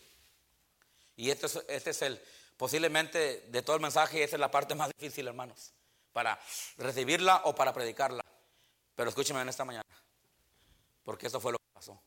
Y 1.15 1.31
este 1.31 1.47
es, 1.47 1.55
este 1.67 1.89
es 1.89 2.01
el, 2.03 2.21
Posiblemente 2.61 3.47
de 3.47 3.63
todo 3.63 3.75
el 3.75 3.81
mensaje 3.81 4.21
esa 4.21 4.35
es 4.35 4.39
la 4.39 4.51
parte 4.51 4.75
más 4.75 4.91
difícil, 4.95 5.27
hermanos, 5.27 5.71
para 6.13 6.39
recibirla 6.77 7.41
o 7.45 7.55
para 7.55 7.73
predicarla. 7.73 8.23
Pero 8.95 9.09
escúcheme 9.09 9.41
en 9.41 9.49
esta 9.49 9.65
mañana, 9.65 9.89
porque 11.03 11.25
eso 11.25 11.39
fue 11.39 11.53
lo 11.53 11.57
que 11.57 11.65
pasó. 11.73 11.99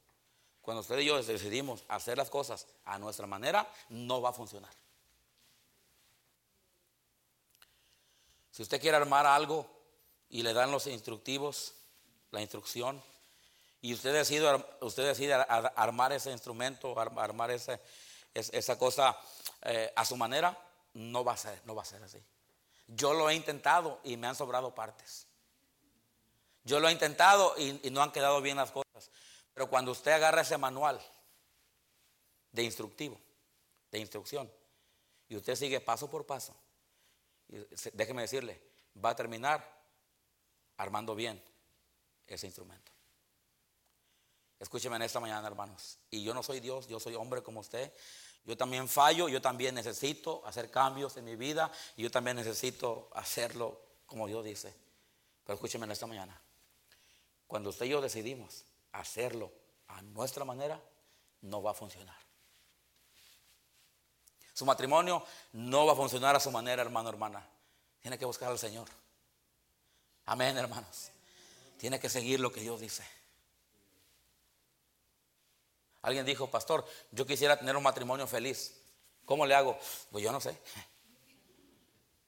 Cuando 0.61 0.83
usted 0.83 0.97
y 1.01 1.07
yo 1.07 1.21
decidimos 1.21 1.83
hacer 1.89 2.17
las 2.19 2.31
cosas 2.31 2.69
a 2.85 3.01
nuestra 3.01 3.27
manera, 3.27 3.69
no 3.89 4.23
va 4.23 4.31
a 4.31 4.33
funcionar. 4.33 4.71
Si 8.53 8.63
usted 8.63 8.81
quiere 8.81 8.97
armar 8.97 9.27
algo 9.27 9.69
y 10.29 10.45
le 10.45 10.53
dan 10.53 10.71
los 10.71 10.87
instructivos, 10.87 11.75
la 12.31 12.41
instrucción, 12.41 13.03
y 13.81 13.93
usted 13.93 14.13
decide, 14.13 14.65
usted 14.83 15.05
decide 15.05 15.35
armar 15.35 16.13
ese 16.13 16.31
instrumento, 16.31 16.97
armar 16.97 17.51
esa 17.51 18.79
cosa 18.79 19.19
eh, 19.65 19.93
a 19.97 20.05
su 20.05 20.17
manera, 20.17 20.57
no 20.95 21.25
va 21.25 21.33
a 21.33 21.37
ser, 21.37 21.61
no 21.65 21.75
va 21.75 21.83
a 21.83 21.87
ser 21.87 22.03
así. 22.03 22.23
Yo 22.87 23.15
lo 23.15 23.31
he 23.31 23.35
intentado 23.35 24.01
y 24.05 24.17
me 24.17 24.27
han 24.27 24.37
sobrado 24.37 24.75
partes. 24.75 25.27
Yo 26.65 26.81
lo 26.81 26.89
he 26.89 26.93
intentado 26.93 27.55
y, 27.59 27.91
no 27.91 28.03
han 28.03 28.13
quedado 28.13 28.41
bien 28.41 28.57
las 28.57 28.71
cosas. 28.71 29.11
Pero 29.53 29.69
cuando 29.69 29.93
usted 29.93 30.13
agarra 30.13 30.43
ese 30.43 30.59
manual 30.59 31.01
de 32.53 32.63
instructivo, 32.63 33.21
de 33.91 33.99
instrucción, 33.99 34.51
y 35.29 35.37
usted 35.37 35.55
sigue 35.55 35.81
paso 35.81 36.11
por 36.11 36.27
paso, 36.27 36.55
déjeme 37.93 38.23
decirle, 38.23 38.61
va 39.03 39.11
a 39.11 39.17
terminar 39.17 39.67
armando 40.77 41.15
bien 41.15 41.43
ese 42.27 42.47
instrumento. 42.47 42.93
Escúcheme 44.59 44.97
en 44.97 45.03
esta 45.03 45.21
mañana, 45.21 45.47
hermanos. 45.47 45.99
Y 46.11 46.23
yo 46.23 46.33
no 46.33 46.43
soy 46.43 46.61
Dios, 46.61 46.89
yo 46.89 46.99
soy 46.99 47.15
hombre 47.15 47.43
como 47.43 47.61
usted. 47.61 47.93
Yo 48.45 48.57
también 48.57 48.89
fallo, 48.89 49.29
yo 49.29 49.41
también 49.41 49.75
necesito 49.75 50.43
hacer 50.47 50.71
cambios 50.71 51.17
en 51.17 51.25
mi 51.25 51.37
vida 51.37 51.73
y 51.97 52.03
yo 52.03 52.11
también 52.11 52.37
necesito 52.37 53.09
hacerlo 53.15 53.81
como 54.07 54.27
Dios 54.27 54.45
dice. 54.45 54.75
Pero 55.45 55.55
escúcheme 55.55 55.87
en 55.87 55.93
esta 55.93 56.07
mañana. 56.07 56.39
Cuando 57.47 57.71
usted 57.71 57.87
y 57.87 57.91
yo 57.91 58.01
decidimos 58.01 58.65
hacerlo 58.93 59.51
a 59.89 60.03
nuestra 60.03 60.45
manera, 60.45 60.81
no 61.43 61.63
va 61.63 61.71
a 61.71 61.75
funcionar. 61.75 62.17
Su 64.53 64.65
matrimonio 64.65 65.25
no 65.53 65.87
va 65.87 65.95
a 65.95 65.97
funcionar 65.97 66.37
a 66.37 66.41
su 66.41 66.51
manera, 66.51 66.83
hermano, 66.83 67.09
hermana. 67.09 67.47
Tiene 68.01 68.19
que 68.19 68.25
buscar 68.25 68.51
al 68.51 68.59
Señor. 68.59 68.89
Amén, 70.27 70.57
hermanos. 70.57 71.11
Tiene 71.79 71.99
que 71.99 72.09
seguir 72.09 72.41
lo 72.41 72.53
que 72.53 72.61
Dios 72.61 72.81
dice. 72.81 73.05
Alguien 76.05 76.27
dijo, 76.27 76.51
pastor, 76.51 76.85
yo 77.13 77.27
quisiera 77.27 77.59
tener 77.59 77.75
un 77.75 77.83
matrimonio 77.83 78.27
feliz. 78.27 78.79
¿Cómo 79.25 79.47
le 79.47 79.55
hago? 79.55 79.79
Pues 80.11 80.23
yo 80.23 80.31
no 80.33 80.39
sé. 80.39 80.55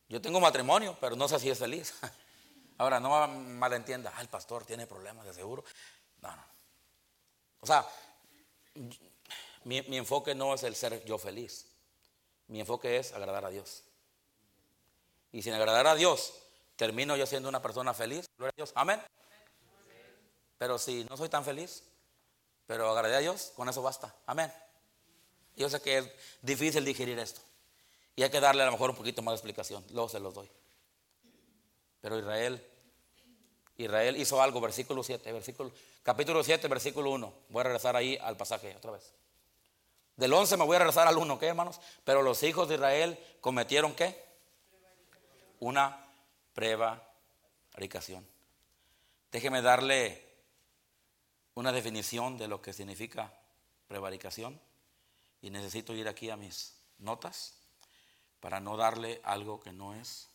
Yo 0.09 0.19
tengo 0.23 0.41
matrimonio, 0.41 0.97
pero 0.99 1.15
no 1.15 1.29
sé 1.29 1.39
si 1.39 1.51
es 1.51 1.59
feliz. 1.59 1.93
Ahora, 2.79 3.01
no 3.01 3.29
malentienda, 3.29 4.15
ah, 4.17 4.23
el 4.23 4.29
pastor 4.29 4.65
tiene 4.65 4.87
problemas 4.87 5.27
de 5.27 5.35
seguro. 5.35 5.63
No, 6.23 6.35
no. 6.35 6.43
O 7.61 7.67
sea, 7.67 7.87
mi, 9.65 9.83
mi 9.83 9.99
enfoque 9.99 10.35
no 10.35 10.55
es 10.55 10.63
el 10.63 10.75
ser 10.75 11.05
yo 11.05 11.19
feliz. 11.19 11.67
Mi 12.49 12.61
enfoque 12.61 12.97
es 12.97 13.13
agradar 13.13 13.45
a 13.45 13.51
Dios. 13.51 13.85
Y 15.33 15.43
sin 15.43 15.53
agradar 15.53 15.87
a 15.87 15.95
Dios, 15.95 16.33
termino 16.77 17.15
yo 17.15 17.27
siendo 17.27 17.51
una 17.51 17.61
persona 17.61 17.93
feliz. 17.93 18.25
Gloria 18.39 18.53
a 18.53 18.57
Dios. 18.57 18.73
Amén. 18.75 19.03
Pero 20.57 20.79
si 20.79 21.05
no 21.11 21.19
soy 21.19 21.29
tan 21.29 21.45
feliz, 21.45 21.83
pero 22.67 22.91
agradé 22.91 23.17
a 23.17 23.21
Dios, 23.21 23.53
con 23.55 23.69
eso 23.69 23.83
basta. 23.83 24.15
Amén. 24.27 24.53
Yo 25.57 25.71
sé 25.71 25.81
que 25.81 25.99
es 25.99 26.11
difícil 26.43 26.85
digerir 26.85 27.19
esto. 27.19 27.41
Y 28.15 28.23
hay 28.23 28.31
que 28.31 28.41
darle 28.41 28.63
a 28.63 28.67
lo 28.67 28.73
mejor 28.73 28.91
un 28.91 28.97
poquito 28.97 29.23
más 29.23 29.33
de 29.33 29.37
explicación. 29.37 29.85
Luego 29.91 30.09
se 30.09 30.21
los 30.21 30.35
doy. 30.35 30.51
Pero 32.01 32.19
Israel, 32.19 32.65
Israel 33.77 34.17
hizo 34.17 34.41
algo, 34.41 34.61
versículo 34.61 35.03
7, 35.03 35.33
versículo, 35.33 35.71
capítulo 36.03 36.43
7, 36.43 36.67
versículo 36.69 37.11
1. 37.11 37.33
Voy 37.49 37.61
a 37.61 37.65
regresar 37.65 37.97
ahí 37.97 38.19
al 38.21 38.37
pasaje 38.37 38.75
otra 38.77 38.93
vez. 38.93 39.13
Del 40.17 40.33
11 40.33 40.57
me 40.57 40.65
voy 40.65 40.77
a 40.77 40.79
regresar 40.79 41.07
al 41.07 41.19
1, 41.19 41.39
¿qué 41.39 41.47
hermanos? 41.47 41.79
Pero 42.05 42.23
los 42.23 42.43
hijos 42.43 42.69
de 42.69 42.77
Israel 42.77 43.19
cometieron 43.41 43.95
qué? 43.95 44.25
Una 45.61 46.07
prevaricación. 46.55 48.27
Déjeme 49.31 49.61
darle 49.61 50.26
una 51.57 51.73
definición 51.73 52.37
de 52.37 52.49
lo 52.49 52.61
que 52.61 52.73
significa 52.73 53.33
prevaricación 53.89 54.61
y 55.41 55.51
necesito 55.51 55.95
ir 55.95 56.07
aquí 56.07 56.29
a 56.29 56.37
mis 56.37 56.77
notas 56.99 57.55
para 58.41 58.61
no 58.61 58.77
darle 58.77 59.21
algo 59.25 59.59
que 59.59 59.73
no 59.73 59.95
es. 59.95 60.29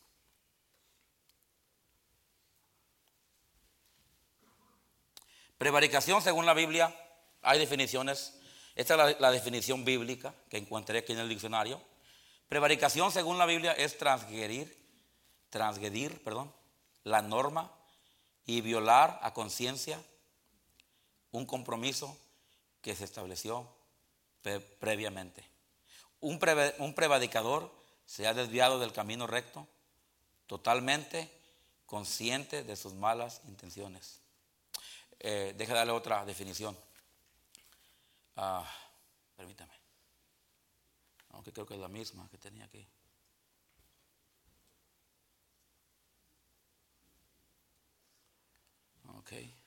Prevaricación, 5.60 6.24
según 6.24 6.48
la 6.48 6.56
Biblia, 6.56 6.94
hay 7.44 7.60
definiciones. 7.60 8.40
Esta 8.76 9.12
es 9.12 9.20
la, 9.20 9.32
definición 9.32 9.86
bíblica 9.86 10.34
que 10.50 10.58
encontré 10.58 11.00
aquí 11.00 11.14
en 11.14 11.20
el 11.20 11.30
diccionario. 11.30 11.80
Prevaricación, 12.50 13.12
según 13.12 13.38
la 13.38 13.46
Biblia, 13.46 13.74
es 13.74 13.96
transgredir, 13.96 14.76
transgredir, 15.52 16.24
perdón, 16.24 16.52
la 17.04 17.22
norma 17.22 17.72
y 18.44 18.62
violar 18.62 19.20
a 19.22 19.36
conciencia 19.36 20.04
un 21.32 21.46
compromiso 21.46 22.18
que 22.82 22.96
se 22.96 23.06
estableció 23.06 23.68
previamente. 24.80 25.44
Un, 26.20 26.40
prevaricador 26.40 27.72
se 28.06 28.28
ha 28.28 28.34
desviado 28.34 28.80
del 28.80 28.94
camino 28.94 29.28
recto, 29.28 29.68
totalmente 30.48 31.32
consciente 31.86 32.64
de 32.64 32.76
sus 32.76 32.94
malas 32.94 33.42
intenciones. 33.48 34.20
Eh, 35.20 35.54
deje 35.58 35.74
darle 35.74 35.94
otra 35.94 36.26
definición. 36.26 36.78
Ah, 38.36 38.68
permítame. 39.36 39.74
Aunque 41.30 41.52
creo 41.52 41.66
que 41.66 41.76
es 41.76 41.80
la 41.80 41.88
misma 41.88 42.28
que 42.30 42.38
tenía 42.38 42.66
aquí. 42.66 42.88
Ok. 49.18 49.61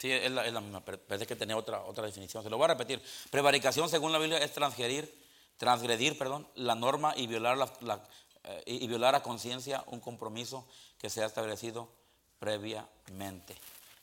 Sí, 0.00 0.10
es 0.10 0.30
la, 0.30 0.60
misma, 0.62 0.82
pero 0.82 0.98
parece 0.98 1.26
que 1.26 1.36
tenía 1.36 1.58
otra, 1.58 1.82
otra 1.82 2.06
definición. 2.06 2.42
Se 2.42 2.48
lo 2.48 2.56
voy 2.56 2.64
a 2.64 2.68
repetir. 2.68 3.02
Prevaricación, 3.30 3.86
según 3.90 4.12
la 4.12 4.18
Biblia, 4.18 4.38
es 4.38 4.50
transgredir, 4.50 5.14
transgredir 5.58 6.16
perdón, 6.16 6.48
la 6.54 6.74
norma 6.74 7.12
y 7.14 7.26
violar, 7.26 7.58
la, 7.58 8.08
eh, 8.44 8.62
y 8.64 8.86
violar 8.86 9.14
a 9.14 9.22
conciencia 9.22 9.84
un 9.88 10.00
compromiso 10.00 10.66
que 10.96 11.10
se 11.10 11.22
ha 11.22 11.26
establecido 11.26 11.92
previamente. 12.38 13.54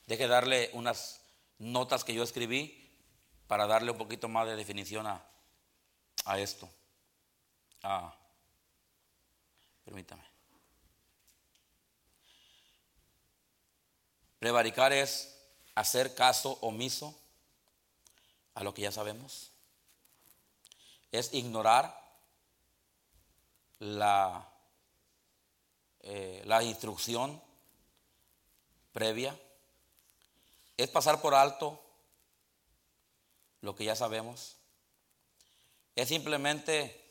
Deje 0.05 0.27
darle 0.27 0.69
unas 0.73 1.19
notas 1.57 2.03
que 2.03 2.13
yo 2.13 2.21
escribí 2.21 2.91
para 3.47 3.65
darle 3.65 3.89
un 3.89 3.97
poquito 3.97 4.27
más 4.27 4.45
de 4.45 4.55
definición 4.55 5.07
a, 5.07 5.25
a 6.25 6.37
esto. 6.37 6.69
Ah, 7.81 8.15
permítame. 9.83 10.23
Prevaricar 14.37 14.93
es 14.93 15.36
hacer 15.77 16.15
caso 16.15 16.57
omiso 16.61 17.15
a 18.55 18.63
lo 18.63 18.73
que 18.73 18.81
ya 18.81 18.91
sabemos. 18.91 19.51
Es 21.11 21.31
ignorar 21.35 21.95
la, 23.77 24.49
eh, 26.01 26.41
la 26.45 26.63
instrucción 26.63 27.39
previa. 28.91 29.39
Es 30.77 30.89
pasar 30.89 31.21
por 31.21 31.35
alto 31.35 31.79
lo 33.61 33.75
que 33.75 33.85
ya 33.85 33.95
sabemos. 33.95 34.55
Es 35.95 36.07
simplemente 36.07 37.05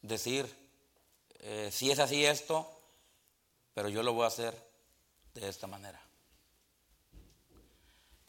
decir, 0.00 0.50
eh, 1.40 1.68
si 1.70 1.90
es 1.90 1.98
así 1.98 2.24
esto, 2.24 2.66
pero 3.74 3.90
yo 3.90 4.02
lo 4.02 4.14
voy 4.14 4.24
a 4.24 4.28
hacer 4.28 4.58
de 5.34 5.50
esta 5.50 5.66
manera. 5.66 6.02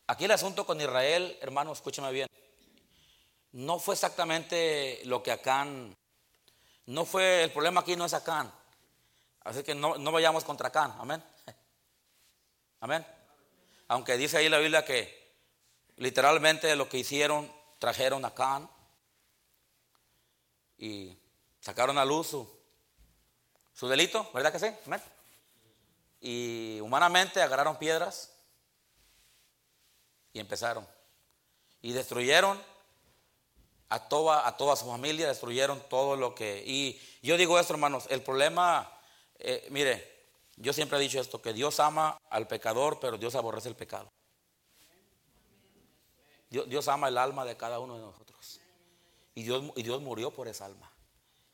Aquí 0.08 0.26
el 0.26 0.32
asunto 0.32 0.66
con 0.66 0.82
Israel, 0.82 1.38
hermano, 1.42 1.72
escúchame 1.72 2.12
bien, 2.12 2.28
no 3.54 3.80
fue 3.80 3.96
exactamente 3.96 5.02
lo 5.06 5.24
que 5.24 5.32
Acán, 5.32 5.96
no 6.88 7.06
fue, 7.06 7.44
el 7.46 7.52
problema 7.52 7.82
aquí 7.82 7.96
no 7.96 8.06
es 8.06 8.14
Acán, 8.14 8.52
así 9.46 9.64
que 9.64 9.74
no, 9.74 9.98
vayamos 10.12 10.44
contra 10.44 10.68
Acán, 10.68 10.94
amén. 11.00 11.24
Amén. 12.82 13.06
Aunque 13.88 14.18
dice 14.18 14.38
ahí 14.38 14.50
la 14.50 14.58
Biblia 14.58 14.84
que 14.84 15.38
literalmente 15.96 16.76
lo 16.76 16.90
que 16.90 16.98
hicieron, 16.98 17.50
trajeron 17.80 18.26
a 18.26 18.30
Acán 18.30 18.70
y 20.78 21.18
sacaron 21.62 21.98
a 21.98 22.04
luz 22.04 22.28
su, 22.28 22.60
su 23.74 23.88
delito, 23.88 24.30
¿verdad 24.34 24.52
que 24.52 24.60
sí? 24.60 24.68
Amén. 24.86 25.02
Y 26.20 26.82
humanamente 26.82 27.42
agarraron 27.42 27.78
piedras 27.78 28.33
y 30.34 30.40
empezaron. 30.40 30.88
Y 31.82 31.94
destruyeron 31.94 32.60
a 33.90 34.00
toda, 34.10 34.48
a 34.48 34.58
toda 34.58 34.76
su 34.76 34.86
familia, 34.86 35.28
destruyeron 35.28 35.82
todo 35.88 36.16
lo 36.16 36.34
que... 36.34 36.64
Y 36.66 37.00
yo 37.22 37.38
digo 37.38 37.60
esto, 37.60 37.74
hermanos, 37.74 38.06
el 38.10 38.24
problema, 38.24 38.92
eh, 39.38 39.68
mire, 39.70 40.26
yo 40.56 40.74
siempre 40.74 40.98
he 40.98 41.02
dicho 41.02 41.20
esto, 41.20 41.42
que 41.42 41.54
Dios 41.54 41.80
ama 41.80 42.18
al 42.30 42.48
pecador, 42.48 43.00
pero 43.00 43.18
Dios 43.18 43.36
aborrece 43.36 43.70
el 43.70 43.76
pecado. 43.76 44.12
Dios, 46.50 46.68
Dios 46.68 46.88
ama 46.88 47.08
el 47.08 47.18
alma 47.18 47.46
de 47.46 47.56
cada 47.56 47.80
uno 47.80 47.96
de 47.96 48.02
nosotros. 48.02 48.60
Y 49.36 49.44
Dios, 49.44 49.64
y 49.76 49.84
Dios 49.84 50.02
murió 50.02 50.32
por 50.32 50.48
esa 50.48 50.66
alma. 50.66 50.92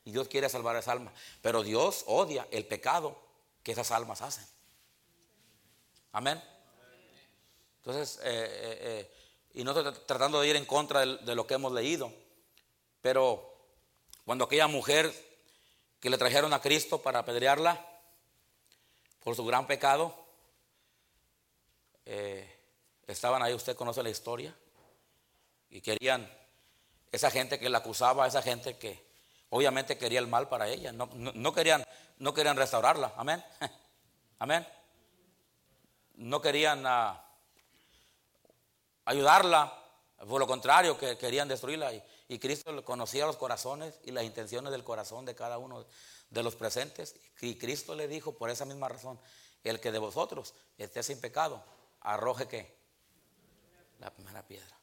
Y 0.04 0.12
Dios 0.12 0.28
quiere 0.28 0.48
salvar 0.48 0.76
esa 0.76 0.92
alma. 0.92 1.12
Pero 1.42 1.62
Dios 1.62 2.04
odia 2.06 2.46
el 2.50 2.66
pecado 2.66 3.18
que 3.62 3.72
esas 3.72 3.90
almas 3.90 4.22
hacen. 4.22 4.46
Amén. 6.12 6.42
Entonces, 7.80 8.20
eh, 8.22 8.22
eh, 8.24 8.78
eh, 8.82 9.10
y 9.54 9.64
no 9.64 9.70
estoy 9.70 9.92
tratando 10.06 10.40
de 10.40 10.48
ir 10.48 10.56
en 10.56 10.66
contra 10.66 11.00
de, 11.00 11.34
lo 11.34 11.46
que 11.46 11.54
hemos 11.54 11.72
leído, 11.72 12.12
pero 13.00 13.54
cuando 14.26 14.44
aquella 14.44 14.66
mujer 14.66 15.10
que 15.98 16.10
le 16.10 16.18
trajeron 16.18 16.52
a 16.52 16.60
Cristo 16.60 17.00
para 17.00 17.20
apedrearla 17.20 17.84
por 19.24 19.34
su 19.34 19.44
gran 19.46 19.66
pecado, 19.66 20.14
estaban 23.06 23.42
ahí, 23.42 23.54
usted 23.54 23.76
conoce 23.76 24.02
la 24.02 24.10
historia, 24.10 24.54
y 25.70 25.80
querían, 25.80 26.30
esa 27.12 27.30
gente 27.30 27.58
que 27.58 27.70
la 27.70 27.78
acusaba, 27.78 28.26
esa 28.26 28.42
gente 28.42 28.76
que 28.76 29.02
obviamente 29.48 29.96
quería 29.96 30.18
el 30.18 30.26
mal 30.26 30.48
para 30.48 30.68
ella, 30.68 30.92
no, 30.92 31.08
no 31.14 31.52
querían, 31.54 31.84
no 32.18 32.34
querían 32.34 32.56
restaurarla, 32.56 33.14
amén, 33.16 33.42
amén, 34.38 34.66
no 36.16 36.42
querían... 36.42 36.84
Ah, 36.86 37.24
ayudarla. 39.04 39.76
Por 40.28 40.40
lo 40.40 40.46
contrario, 40.46 40.98
que 40.98 41.16
querían 41.16 41.48
destruirla. 41.48 41.92
Y, 42.28 42.38
Cristo 42.38 42.84
conocía 42.84 43.26
los 43.26 43.36
corazones 43.36 43.98
y 44.04 44.12
las 44.12 44.24
intenciones 44.24 44.70
del 44.70 44.84
corazón 44.84 45.24
de 45.24 45.34
cada 45.34 45.58
uno 45.58 45.84
de 46.28 46.42
los 46.42 46.54
presentes. 46.54 47.16
Y 47.40 47.56
Cristo 47.56 47.94
le 47.94 48.06
dijo, 48.06 48.32
por 48.32 48.50
esa 48.50 48.64
misma 48.64 48.88
razón, 48.88 49.18
el 49.64 49.80
que 49.80 49.90
de 49.90 49.98
vosotros 49.98 50.54
esté 50.78 51.02
sin 51.02 51.20
pecado, 51.20 51.62
arroje 52.00 52.46
que 52.46 52.78
la 53.98 54.10
primera 54.10 54.46
piedra. 54.46 54.78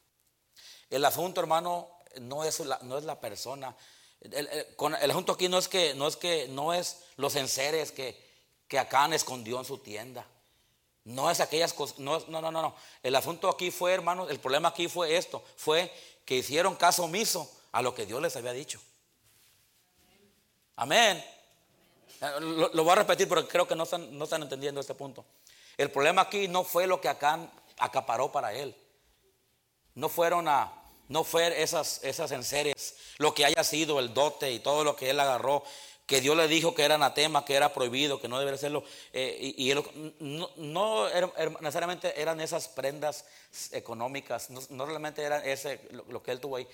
El 0.89 1.03
asunto, 1.05 1.41
hermano, 1.41 1.89
no 2.22 2.43
es 2.43 2.59
la, 2.59 2.80
no 2.84 2.97
es 2.97 3.03
la 3.03 3.20
persona. 3.20 3.76
El, 4.22 4.47
el, 4.47 5.11
asunto 5.11 5.34
aquí 5.34 5.47
no 5.47 5.57
es 5.57 5.68
que 5.68 5.93
no 5.93 6.07
es 6.07 6.15
que 6.15 6.47
no 6.47 6.74
es 6.74 7.03
los 7.18 7.36
enseres 7.36 7.91
que, 7.91 8.20
que 8.68 8.80
Acán 8.80 9.13
escondió 9.13 9.59
en 9.59 9.65
su 9.65 9.80
tienda. 9.80 10.26
No 11.08 11.32
es 11.32 11.39
aquellas 11.39 11.72
cosas, 11.72 11.99
no, 11.99 12.20
no, 12.28 12.41
no, 12.41 12.51
no. 12.51 12.76
El 13.01 13.16
asunto 13.16 13.47
aquí 13.47 13.72
fue, 13.72 13.93
hermanos, 13.93 14.30
el 14.30 14.41
problema 14.41 14.68
aquí 14.68 14.89
fue 14.89 15.16
esto, 15.16 15.41
fue 15.55 15.89
que 16.26 16.36
hicieron 16.36 16.76
caso 16.76 17.05
omiso 17.05 17.49
a 17.72 17.82
lo 17.82 17.95
que 17.95 18.05
Dios 18.05 18.22
les 18.22 18.36
había 18.36 18.51
dicho. 18.51 18.78
Amén. 20.76 21.24
Lo, 22.41 22.84
voy 22.84 22.89
a 22.89 22.95
repetir 22.95 23.30
porque 23.30 23.47
creo 23.47 23.66
que 23.66 23.74
no 23.74 23.84
están, 23.84 24.18
no 24.18 24.26
están 24.26 24.41
entendiendo 24.41 24.82
este 24.82 24.95
punto. 24.95 25.24
El 25.78 25.89
problema 25.91 26.24
aquí 26.24 26.49
no 26.49 26.66
fue 26.66 26.88
lo 26.88 26.99
que 26.99 27.08
Acán 27.08 27.49
acaparó 27.78 28.30
para 28.30 28.51
él. 28.51 28.76
No 29.95 30.10
fueron 30.10 30.49
a, 30.49 30.74
no 31.08 31.24
fue 31.24 31.62
esas, 31.64 32.03
esas 32.03 32.32
enseres, 32.32 32.97
lo 33.18 33.34
que 33.34 33.45
haya 33.45 33.64
sido 33.64 33.99
el 33.99 34.14
dote 34.14 34.51
y 34.51 34.60
todo 34.60 34.84
lo 34.84 34.97
que 34.97 35.12
él 35.12 35.22
agarró, 35.22 35.64
que 36.08 36.22
Dios 36.22 36.38
le 36.38 36.47
dijo 36.47 36.74
que 36.74 36.84
era 36.84 36.95
anatema, 36.95 37.43
que 37.43 37.53
era 37.53 37.74
prohibido, 37.74 38.20
que 38.20 38.30
no 38.30 38.39
debería 38.39 38.58
serlo. 38.58 38.86
Eh, 39.12 39.53
y, 39.58 39.74
no, 40.55 41.10
necesariamente 41.60 42.20
eran 42.20 42.39
esas 42.39 42.70
prendas 42.70 43.26
económicas, 43.72 44.49
no, 44.49 44.86
realmente 44.86 45.22
era 45.22 45.43
ese 45.45 45.82
lo, 46.08 46.24
que 46.24 46.32
él 46.32 46.39
tuvo 46.39 46.55
ahí. 46.55 46.68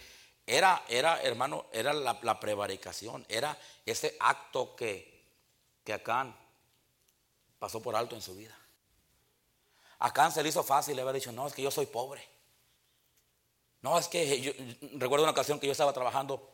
Era, 0.46 0.84
era 0.88 1.20
hermano, 1.24 1.66
era 1.74 1.94
la, 1.94 2.40
prevaricación, 2.40 3.26
era 3.28 3.58
ese 3.88 4.16
acto 4.20 4.76
que, 4.76 5.26
que 5.84 5.94
Acán 5.94 6.38
pasó 7.58 7.82
por 7.82 7.96
alto 7.96 8.14
en 8.16 8.22
su 8.22 8.36
vida. 8.36 8.56
Acán 9.98 10.32
se 10.32 10.44
le 10.44 10.50
hizo 10.50 10.64
fácil, 10.64 11.00
había 11.00 11.14
dicho, 11.14 11.32
no, 11.32 11.48
es 11.48 11.54
que 11.54 11.64
yo 11.64 11.72
soy 11.72 11.88
pobre. 11.88 12.24
No, 13.82 13.98
es 13.98 14.08
que 14.08 14.42
yo 14.42 14.52
recuerdo 14.94 15.24
una 15.24 15.32
ocasión 15.32 15.60
que 15.60 15.66
yo 15.66 15.72
estaba 15.72 15.92
trabajando 15.92 16.52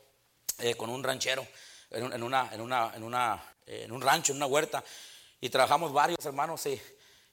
eh, 0.60 0.76
con 0.76 0.90
un 0.90 1.04
ranchero 1.04 1.46
en, 1.92 2.24
una, 2.24 2.50
en, 2.54 2.62
una, 2.62 2.92
en, 2.96 3.04
una, 3.04 3.56
eh, 3.66 3.84
en 3.86 3.92
un 3.92 4.02
rancho, 4.02 4.32
en 4.32 4.38
una 4.38 4.46
huerta, 4.46 4.84
y 5.42 5.50
trabajamos 5.50 5.94
varios 5.94 6.24
hermanos 6.26 6.66
y, 6.66 6.82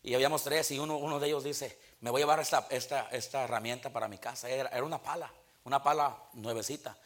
y 0.03 0.15
habíamos 0.15 0.43
tres, 0.45 0.71
y 0.71 0.79
uno, 0.79 0.97
uno 0.97 1.19
de 1.19 1.27
ellos 1.27 1.45
dice, 1.45 1.79
me 2.01 2.11
voy 2.11 2.21
a 2.21 2.25
llevar 2.25 2.41
esta, 2.41 2.67
esta, 2.71 3.09
esta 3.11 3.45
herramienta 3.45 3.91
para 3.91 4.09
mi 4.09 4.19
casa. 4.19 4.49
Era, 4.49 4.69
era 4.69 4.85
una 4.85 5.03
pala, 5.03 5.31
una 5.65 5.83
pala 5.83 6.17
nuevecita 6.35 6.97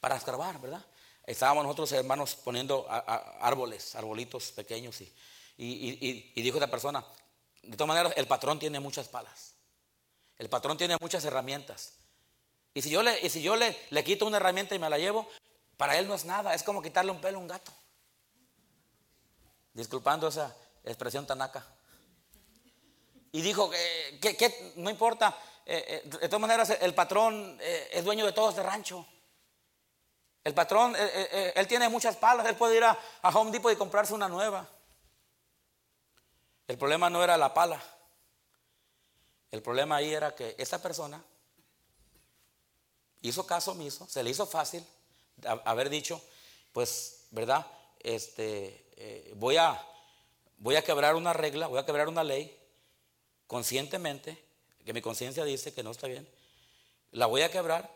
para 0.00 0.16
escarbar, 0.16 0.60
¿verdad? 0.60 0.84
Estábamos 1.24 1.64
nosotros 1.64 1.92
hermanos 1.92 2.36
poniendo 2.36 2.86
árboles, 2.88 3.94
arbolitos 3.94 4.50
pequeños 4.52 5.00
y, 5.02 5.14
y, 5.58 6.32
y, 6.34 6.42
dijo 6.42 6.56
esta 6.56 6.70
persona, 6.70 7.04
de 7.62 7.76
todas 7.76 7.88
maneras 7.88 8.14
el 8.16 8.26
patrón 8.26 8.58
tiene 8.58 8.80
muchas 8.80 9.08
palas, 9.08 9.54
el 10.38 10.48
patrón 10.48 10.78
tiene 10.78 10.96
muchas 11.00 11.24
herramientas. 11.24 11.94
Y 12.72 12.80
si 12.80 12.90
yo 12.90 13.02
le, 13.02 13.20
y 13.20 13.28
si 13.28 13.42
yo 13.42 13.56
le, 13.56 13.76
le 13.90 14.04
quito 14.04 14.24
una 14.26 14.38
herramienta 14.38 14.74
y 14.74 14.78
me 14.78 14.88
la 14.88 14.98
llevo, 14.98 15.28
para 15.78 15.96
él 15.96 16.08
no 16.08 16.14
es 16.14 16.24
nada, 16.24 16.52
es 16.54 16.64
como 16.64 16.82
quitarle 16.82 17.12
un 17.12 17.20
pelo 17.20 17.38
a 17.38 17.40
un 17.40 17.46
gato. 17.46 17.72
Disculpando 19.72 20.26
esa 20.26 20.54
expresión 20.84 21.24
tanaca. 21.24 21.64
Y 23.30 23.40
dijo 23.42 23.70
que, 23.70 24.72
no 24.76 24.90
importa, 24.90 25.38
eh, 25.64 26.02
eh, 26.04 26.08
de 26.08 26.28
todas 26.28 26.40
maneras 26.40 26.70
el 26.80 26.94
patrón 26.94 27.56
eh, 27.60 27.90
es 27.92 28.04
dueño 28.04 28.26
de 28.26 28.32
todo 28.32 28.50
este 28.50 28.62
rancho. 28.62 29.06
El 30.42 30.52
patrón, 30.52 30.96
él 30.96 31.66
tiene 31.68 31.88
muchas 31.88 32.16
palas, 32.16 32.46
él 32.46 32.56
puede 32.56 32.78
ir 32.78 32.84
a, 32.84 32.98
a 33.22 33.28
Home 33.28 33.52
Depot 33.52 33.72
y 33.72 33.76
comprarse 33.76 34.14
una 34.14 34.28
nueva. 34.28 34.66
El 36.66 36.76
problema 36.76 37.08
no 37.08 37.22
era 37.22 37.36
la 37.36 37.54
pala. 37.54 37.80
El 39.50 39.62
problema 39.62 39.96
ahí 39.96 40.12
era 40.12 40.34
que 40.34 40.56
esa 40.58 40.82
persona 40.82 41.22
hizo 43.20 43.46
caso 43.46 43.72
omiso, 43.72 44.08
se 44.08 44.22
le 44.22 44.30
hizo 44.30 44.46
fácil 44.46 44.84
haber 45.64 45.90
dicho, 45.90 46.22
pues, 46.72 47.26
¿verdad? 47.30 47.66
Este, 48.00 48.86
eh, 48.96 49.32
voy, 49.36 49.56
a, 49.56 49.80
voy 50.58 50.76
a 50.76 50.82
quebrar 50.82 51.14
una 51.14 51.32
regla, 51.32 51.66
voy 51.66 51.78
a 51.78 51.86
quebrar 51.86 52.08
una 52.08 52.24
ley 52.24 52.56
conscientemente, 53.46 54.42
que 54.84 54.92
mi 54.92 55.02
conciencia 55.02 55.44
dice 55.44 55.72
que 55.74 55.82
no 55.82 55.90
está 55.90 56.06
bien, 56.06 56.28
la 57.12 57.26
voy 57.26 57.42
a 57.42 57.50
quebrar 57.50 57.90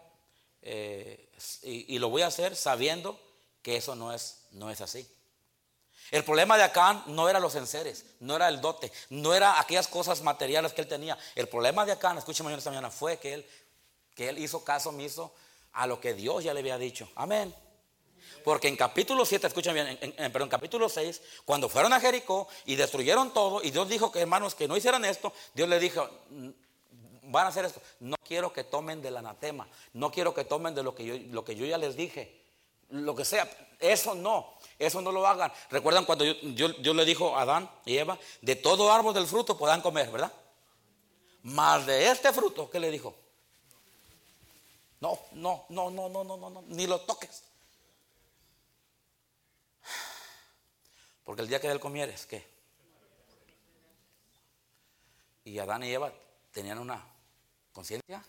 eh, 0.62 1.28
y, 1.62 1.98
lo 1.98 2.08
voy 2.08 2.22
a 2.22 2.28
hacer 2.28 2.54
sabiendo 2.54 3.20
que 3.62 3.76
eso 3.76 3.94
no 3.94 4.12
es, 4.12 4.42
no 4.52 4.70
es 4.70 4.80
así. 4.80 5.06
El 6.10 6.24
problema 6.24 6.56
de 6.56 6.64
Acán 6.64 7.02
no 7.06 7.28
era 7.28 7.40
los 7.40 7.54
enseres, 7.54 8.04
no 8.20 8.36
era 8.36 8.48
el 8.48 8.60
dote, 8.60 8.92
no 9.10 9.34
era 9.34 9.58
aquellas 9.58 9.88
cosas 9.88 10.22
materiales 10.22 10.72
que 10.72 10.82
él 10.82 10.88
tenía. 10.88 11.18
El 11.34 11.48
problema 11.48 11.86
de 11.86 11.92
Acán, 11.92 12.18
escúcheme 12.18 12.54
esta 12.54 12.70
mañana, 12.70 12.90
fue 12.90 13.18
que 13.18 13.34
él, 13.34 13.46
que 14.14 14.28
él 14.28 14.38
hizo 14.38 14.62
caso 14.62 14.90
omiso 14.90 15.34
a 15.72 15.86
lo 15.86 16.00
que 16.00 16.14
Dios 16.14 16.44
ya 16.44 16.54
le 16.54 16.60
había 16.60 16.78
dicho. 16.78 17.08
Amén. 17.14 17.54
Porque 18.44 18.68
en 18.68 18.76
capítulo 18.76 19.24
7, 19.24 19.46
escuchen 19.46 19.74
bien, 19.74 19.98
en, 20.00 20.32
pero 20.32 20.44
en 20.44 20.50
capítulo 20.50 20.88
6, 20.88 21.22
cuando 21.44 21.68
fueron 21.68 21.92
a 21.92 22.00
Jericó 22.00 22.48
y 22.66 22.76
destruyeron 22.76 23.32
todo, 23.32 23.62
y 23.62 23.70
Dios 23.70 23.88
dijo 23.88 24.10
que 24.10 24.20
hermanos 24.20 24.54
que 24.54 24.68
no 24.68 24.76
hicieran 24.76 25.04
esto, 25.04 25.32
Dios 25.54 25.68
le 25.68 25.78
dijo, 25.78 26.08
van 27.22 27.46
a 27.46 27.48
hacer 27.48 27.64
esto. 27.64 27.80
No 28.00 28.16
quiero 28.26 28.52
que 28.52 28.64
tomen 28.64 29.00
del 29.00 29.16
anatema, 29.16 29.68
no 29.92 30.10
quiero 30.10 30.34
que 30.34 30.44
tomen 30.44 30.74
de 30.74 30.82
lo 30.82 30.94
que 30.94 31.04
yo, 31.04 31.14
lo 31.30 31.44
que 31.44 31.54
yo 31.54 31.66
ya 31.66 31.78
les 31.78 31.96
dije, 31.96 32.42
lo 32.90 33.14
que 33.14 33.24
sea, 33.24 33.48
eso 33.78 34.14
no, 34.14 34.54
eso 34.78 35.00
no 35.00 35.12
lo 35.12 35.26
hagan. 35.26 35.52
Recuerdan 35.70 36.04
cuando 36.04 36.24
Dios 36.24 36.96
le 36.96 37.04
dijo 37.04 37.36
a 37.36 37.42
Adán 37.42 37.70
y 37.84 37.96
Eva, 37.96 38.18
de 38.40 38.56
todo 38.56 38.92
árbol 38.92 39.14
del 39.14 39.26
fruto 39.26 39.56
puedan 39.56 39.80
comer, 39.80 40.10
¿verdad? 40.10 40.32
Más 41.42 41.86
de 41.86 42.10
este 42.10 42.32
fruto, 42.32 42.70
¿qué 42.70 42.78
le 42.78 42.90
dijo? 42.90 43.14
No, 45.02 45.18
no, 45.32 45.66
no, 45.68 45.90
no, 45.90 46.08
no, 46.08 46.22
no, 46.22 46.36
no, 46.48 46.62
ni 46.68 46.86
lo 46.86 47.00
toques. 47.00 47.42
Porque 51.24 51.42
el 51.42 51.48
día 51.48 51.60
que 51.60 51.68
él 51.68 51.80
comieres, 51.80 52.24
¿qué? 52.24 52.46
Y 55.44 55.58
Adán 55.58 55.82
y 55.82 55.90
Eva 55.90 56.12
tenían 56.52 56.78
una 56.78 57.04
conciencia, 57.72 58.24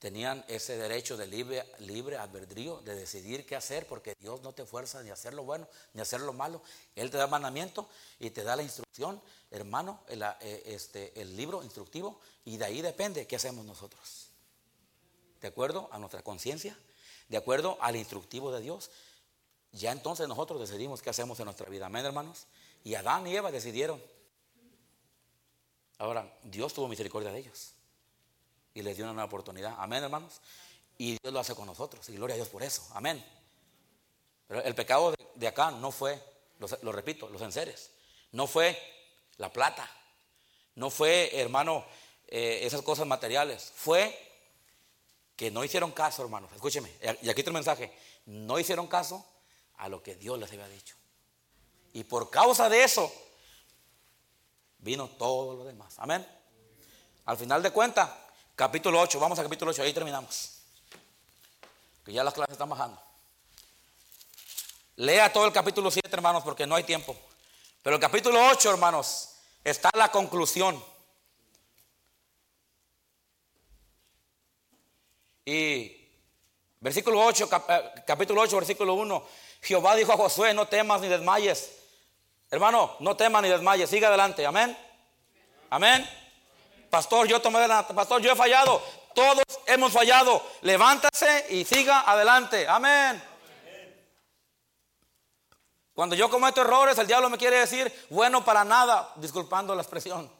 tenían 0.00 0.44
ese 0.48 0.76
derecho 0.76 1.16
de 1.16 1.28
libre, 1.28 1.64
libre 1.78 2.16
albedrío 2.16 2.80
de 2.80 2.96
decidir 2.96 3.46
qué 3.46 3.54
hacer, 3.54 3.86
porque 3.86 4.16
Dios 4.18 4.42
no 4.42 4.54
te 4.54 4.66
fuerza 4.66 5.04
ni 5.04 5.10
a 5.10 5.12
hacer 5.12 5.34
lo 5.34 5.44
bueno 5.44 5.68
ni 5.92 6.00
a 6.00 6.02
hacer 6.02 6.20
lo 6.20 6.32
malo. 6.32 6.62
Él 6.96 7.12
te 7.12 7.16
da 7.16 7.28
mandamiento 7.28 7.88
y 8.18 8.30
te 8.30 8.42
da 8.42 8.56
la 8.56 8.64
instrucción, 8.64 9.22
hermano, 9.52 10.00
eh, 10.08 10.62
este, 10.66 11.20
el 11.20 11.36
libro 11.36 11.62
instructivo, 11.62 12.18
y 12.44 12.56
de 12.56 12.64
ahí 12.64 12.82
depende 12.82 13.28
qué 13.28 13.36
hacemos 13.36 13.64
nosotros 13.64 14.33
de 15.44 15.48
acuerdo 15.48 15.90
a 15.92 15.98
nuestra 15.98 16.22
conciencia, 16.22 16.74
de 17.28 17.36
acuerdo 17.36 17.76
al 17.82 17.96
instructivo 17.96 18.50
de 18.50 18.62
Dios. 18.62 18.90
Ya 19.72 19.92
entonces 19.92 20.26
nosotros 20.26 20.58
decidimos 20.58 21.02
qué 21.02 21.10
hacemos 21.10 21.38
en 21.38 21.44
nuestra 21.44 21.68
vida. 21.68 21.84
Amén, 21.84 22.06
hermanos. 22.06 22.46
Y 22.82 22.94
Adán 22.94 23.26
y 23.26 23.36
Eva 23.36 23.52
decidieron. 23.52 24.02
Ahora, 25.98 26.34
Dios 26.44 26.72
tuvo 26.72 26.88
misericordia 26.88 27.30
de 27.30 27.40
ellos 27.40 27.74
y 28.72 28.80
les 28.80 28.96
dio 28.96 29.04
una 29.04 29.12
nueva 29.12 29.26
oportunidad. 29.26 29.74
Amén, 29.76 30.02
hermanos. 30.02 30.40
Y 30.96 31.18
Dios 31.22 31.34
lo 31.34 31.40
hace 31.40 31.54
con 31.54 31.66
nosotros. 31.66 32.08
Y 32.08 32.14
gloria 32.14 32.32
a 32.32 32.36
Dios 32.36 32.48
por 32.48 32.62
eso. 32.62 32.82
Amén. 32.94 33.22
Pero 34.48 34.62
el 34.62 34.74
pecado 34.74 35.14
de, 35.34 35.46
acá 35.46 35.72
no 35.72 35.90
fue, 35.90 36.18
lo, 36.58 36.90
repito, 36.90 37.28
los 37.28 37.42
enseres. 37.42 37.90
No 38.32 38.46
fue 38.46 38.78
la 39.36 39.52
plata. 39.52 39.90
No 40.74 40.88
fue, 40.88 41.38
hermano, 41.38 41.84
eh, 42.28 42.60
esas 42.62 42.80
cosas 42.80 43.06
materiales. 43.06 43.74
Fue 43.76 44.33
que 45.36 45.50
no 45.50 45.64
hicieron 45.64 45.92
caso, 45.92 46.22
hermanos. 46.22 46.50
Escúcheme, 46.52 46.90
y 47.22 47.28
aquí 47.28 47.40
está 47.40 47.50
el 47.50 47.54
mensaje. 47.54 47.92
No 48.26 48.58
hicieron 48.58 48.86
caso 48.86 49.26
a 49.76 49.88
lo 49.88 50.02
que 50.02 50.14
Dios 50.14 50.38
les 50.38 50.50
había 50.52 50.68
dicho. 50.68 50.96
Y 51.92 52.04
por 52.04 52.30
causa 52.30 52.68
de 52.68 52.84
eso, 52.84 53.12
vino 54.78 55.08
todo 55.08 55.54
lo 55.54 55.64
demás. 55.64 55.94
Amén. 55.98 56.26
Al 57.26 57.36
final 57.36 57.62
de 57.62 57.70
cuentas, 57.70 58.10
capítulo 58.54 59.00
8, 59.00 59.18
vamos 59.18 59.38
a 59.38 59.42
capítulo 59.42 59.70
8, 59.70 59.82
ahí 59.82 59.92
terminamos. 59.92 60.58
Que 62.04 62.12
ya 62.12 62.22
las 62.22 62.34
clases 62.34 62.52
están 62.52 62.68
bajando. 62.68 63.00
Lea 64.96 65.32
todo 65.32 65.46
el 65.46 65.52
capítulo 65.52 65.90
7, 65.90 66.08
hermanos, 66.12 66.44
porque 66.44 66.66
no 66.66 66.74
hay 66.74 66.84
tiempo. 66.84 67.16
Pero 67.82 67.96
el 67.96 68.00
capítulo 68.00 68.46
8, 68.50 68.70
hermanos, 68.70 69.30
está 69.64 69.90
la 69.94 70.10
conclusión. 70.10 70.82
Y 75.44 76.08
versículo 76.80 77.24
8, 77.24 77.48
eh, 77.68 77.92
capítulo 78.06 78.40
8, 78.42 78.56
versículo 78.56 78.94
1, 78.94 79.26
Jehová 79.62 79.94
dijo 79.96 80.12
a 80.12 80.16
Josué, 80.16 80.54
no 80.54 80.66
temas 80.66 81.00
ni 81.00 81.08
desmayes. 81.08 81.70
Hermano, 82.50 82.96
no 83.00 83.16
temas 83.16 83.42
ni 83.42 83.48
desmayes, 83.48 83.90
siga 83.90 84.08
adelante, 84.08 84.46
amén. 84.46 84.76
Amén. 85.70 86.08
Pastor, 86.90 87.26
yo 87.26 87.40
tomé 87.42 87.66
pastor, 87.94 88.22
yo 88.22 88.32
he 88.32 88.36
fallado. 88.36 88.80
Todos 89.14 89.42
hemos 89.66 89.92
fallado. 89.92 90.40
Levántase 90.62 91.46
y 91.50 91.64
siga 91.64 92.00
adelante. 92.00 92.66
Amén. 92.68 93.22
Cuando 95.94 96.16
yo 96.16 96.28
cometo 96.28 96.60
errores, 96.60 96.98
el 96.98 97.06
diablo 97.06 97.30
me 97.30 97.38
quiere 97.38 97.58
decir, 97.58 97.92
bueno 98.10 98.44
para 98.44 98.64
nada, 98.64 99.12
disculpando 99.16 99.74
la 99.74 99.82
expresión. 99.82 100.30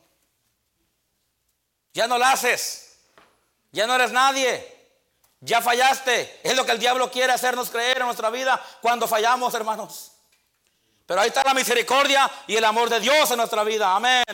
Ya 1.93 2.09
no 2.09 2.19
lo 2.19 2.25
haces. 2.25 2.99
Ya 3.71 3.87
no 3.87 3.95
eres 3.95 4.11
nadie. 4.11 4.74
Ya 5.45 5.61
fallaste. 5.61 6.41
Es 6.43 6.57
lo 6.57 6.65
que 6.65 6.73
el 6.73 6.79
diablo 6.79 7.11
quiere 7.11 7.33
hacernos 7.33 7.69
creer 7.69 7.99
en 7.99 8.07
nuestra 8.07 8.31
vida 8.31 8.61
cuando 8.81 9.07
fallamos, 9.07 9.53
hermanos. 9.55 10.13
Pero 11.07 11.21
ahí 11.21 11.29
está 11.29 11.45
la 11.45 11.53
misericordia 11.53 12.31
y 12.47 12.57
el 12.57 12.65
amor 12.65 12.89
de 12.89 12.99
Dios 12.99 13.31
en 13.31 13.37
nuestra 13.37 13.63
vida. 13.63 13.95
Amén. 13.95 14.25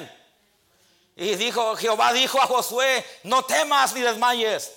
Y 1.17 1.35
dijo, 1.35 1.75
Jehová 1.75 2.13
dijo 2.13 2.41
a 2.41 2.47
Josué, 2.47 3.05
no 3.25 3.45
temas 3.45 3.93
ni 3.93 4.03
desmayes. 4.03 4.73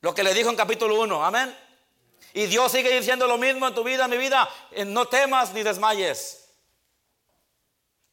Lo 0.00 0.12
que 0.12 0.24
le 0.24 0.34
dijo 0.34 0.50
en 0.50 0.56
capítulo 0.56 1.00
1. 1.00 1.24
Amén. 1.24 1.56
Y 2.34 2.46
Dios 2.46 2.72
sigue 2.72 2.90
diciendo 2.98 3.28
lo 3.28 3.38
mismo 3.38 3.68
en 3.68 3.74
tu 3.74 3.84
vida, 3.84 4.06
en 4.06 4.10
mi 4.10 4.18
vida. 4.18 4.48
Eh, 4.72 4.84
no 4.84 5.06
temas 5.06 5.52
ni 5.52 5.62
desmayes. 5.62 6.48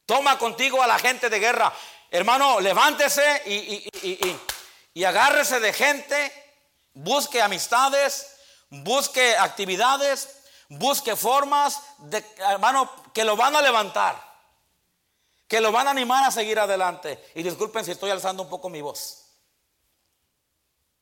Toma 0.06 0.38
contigo 0.38 0.84
a 0.84 0.88
la 0.88 1.00
gente 1.00 1.30
de 1.30 1.40
guerra. 1.40 1.74
Hermano, 2.12 2.60
levántese 2.60 3.42
y, 3.48 5.04
agárrese 5.04 5.60
de 5.60 5.74
gente. 5.74 6.49
Busque 6.94 7.42
amistades. 7.42 8.36
Busque 8.70 9.36
actividades. 9.38 10.30
Busque 10.70 11.16
formas 11.16 11.82
de, 11.98 12.24
hermano, 12.38 12.92
que 13.14 13.24
lo 13.24 13.36
van 13.36 13.56
a 13.56 13.62
levantar. 13.62 14.22
Que 15.48 15.62
lo 15.62 15.72
van 15.72 15.88
a 15.88 15.92
animar 15.92 16.24
a 16.24 16.32
seguir 16.32 16.60
adelante. 16.60 17.32
Y 17.36 17.44
disculpen 17.44 17.84
si 17.84 17.92
estoy 17.92 18.12
alzando 18.12 18.44
un 18.44 18.50
poco 18.50 18.70
mi 18.70 18.82
voz. 18.82 19.26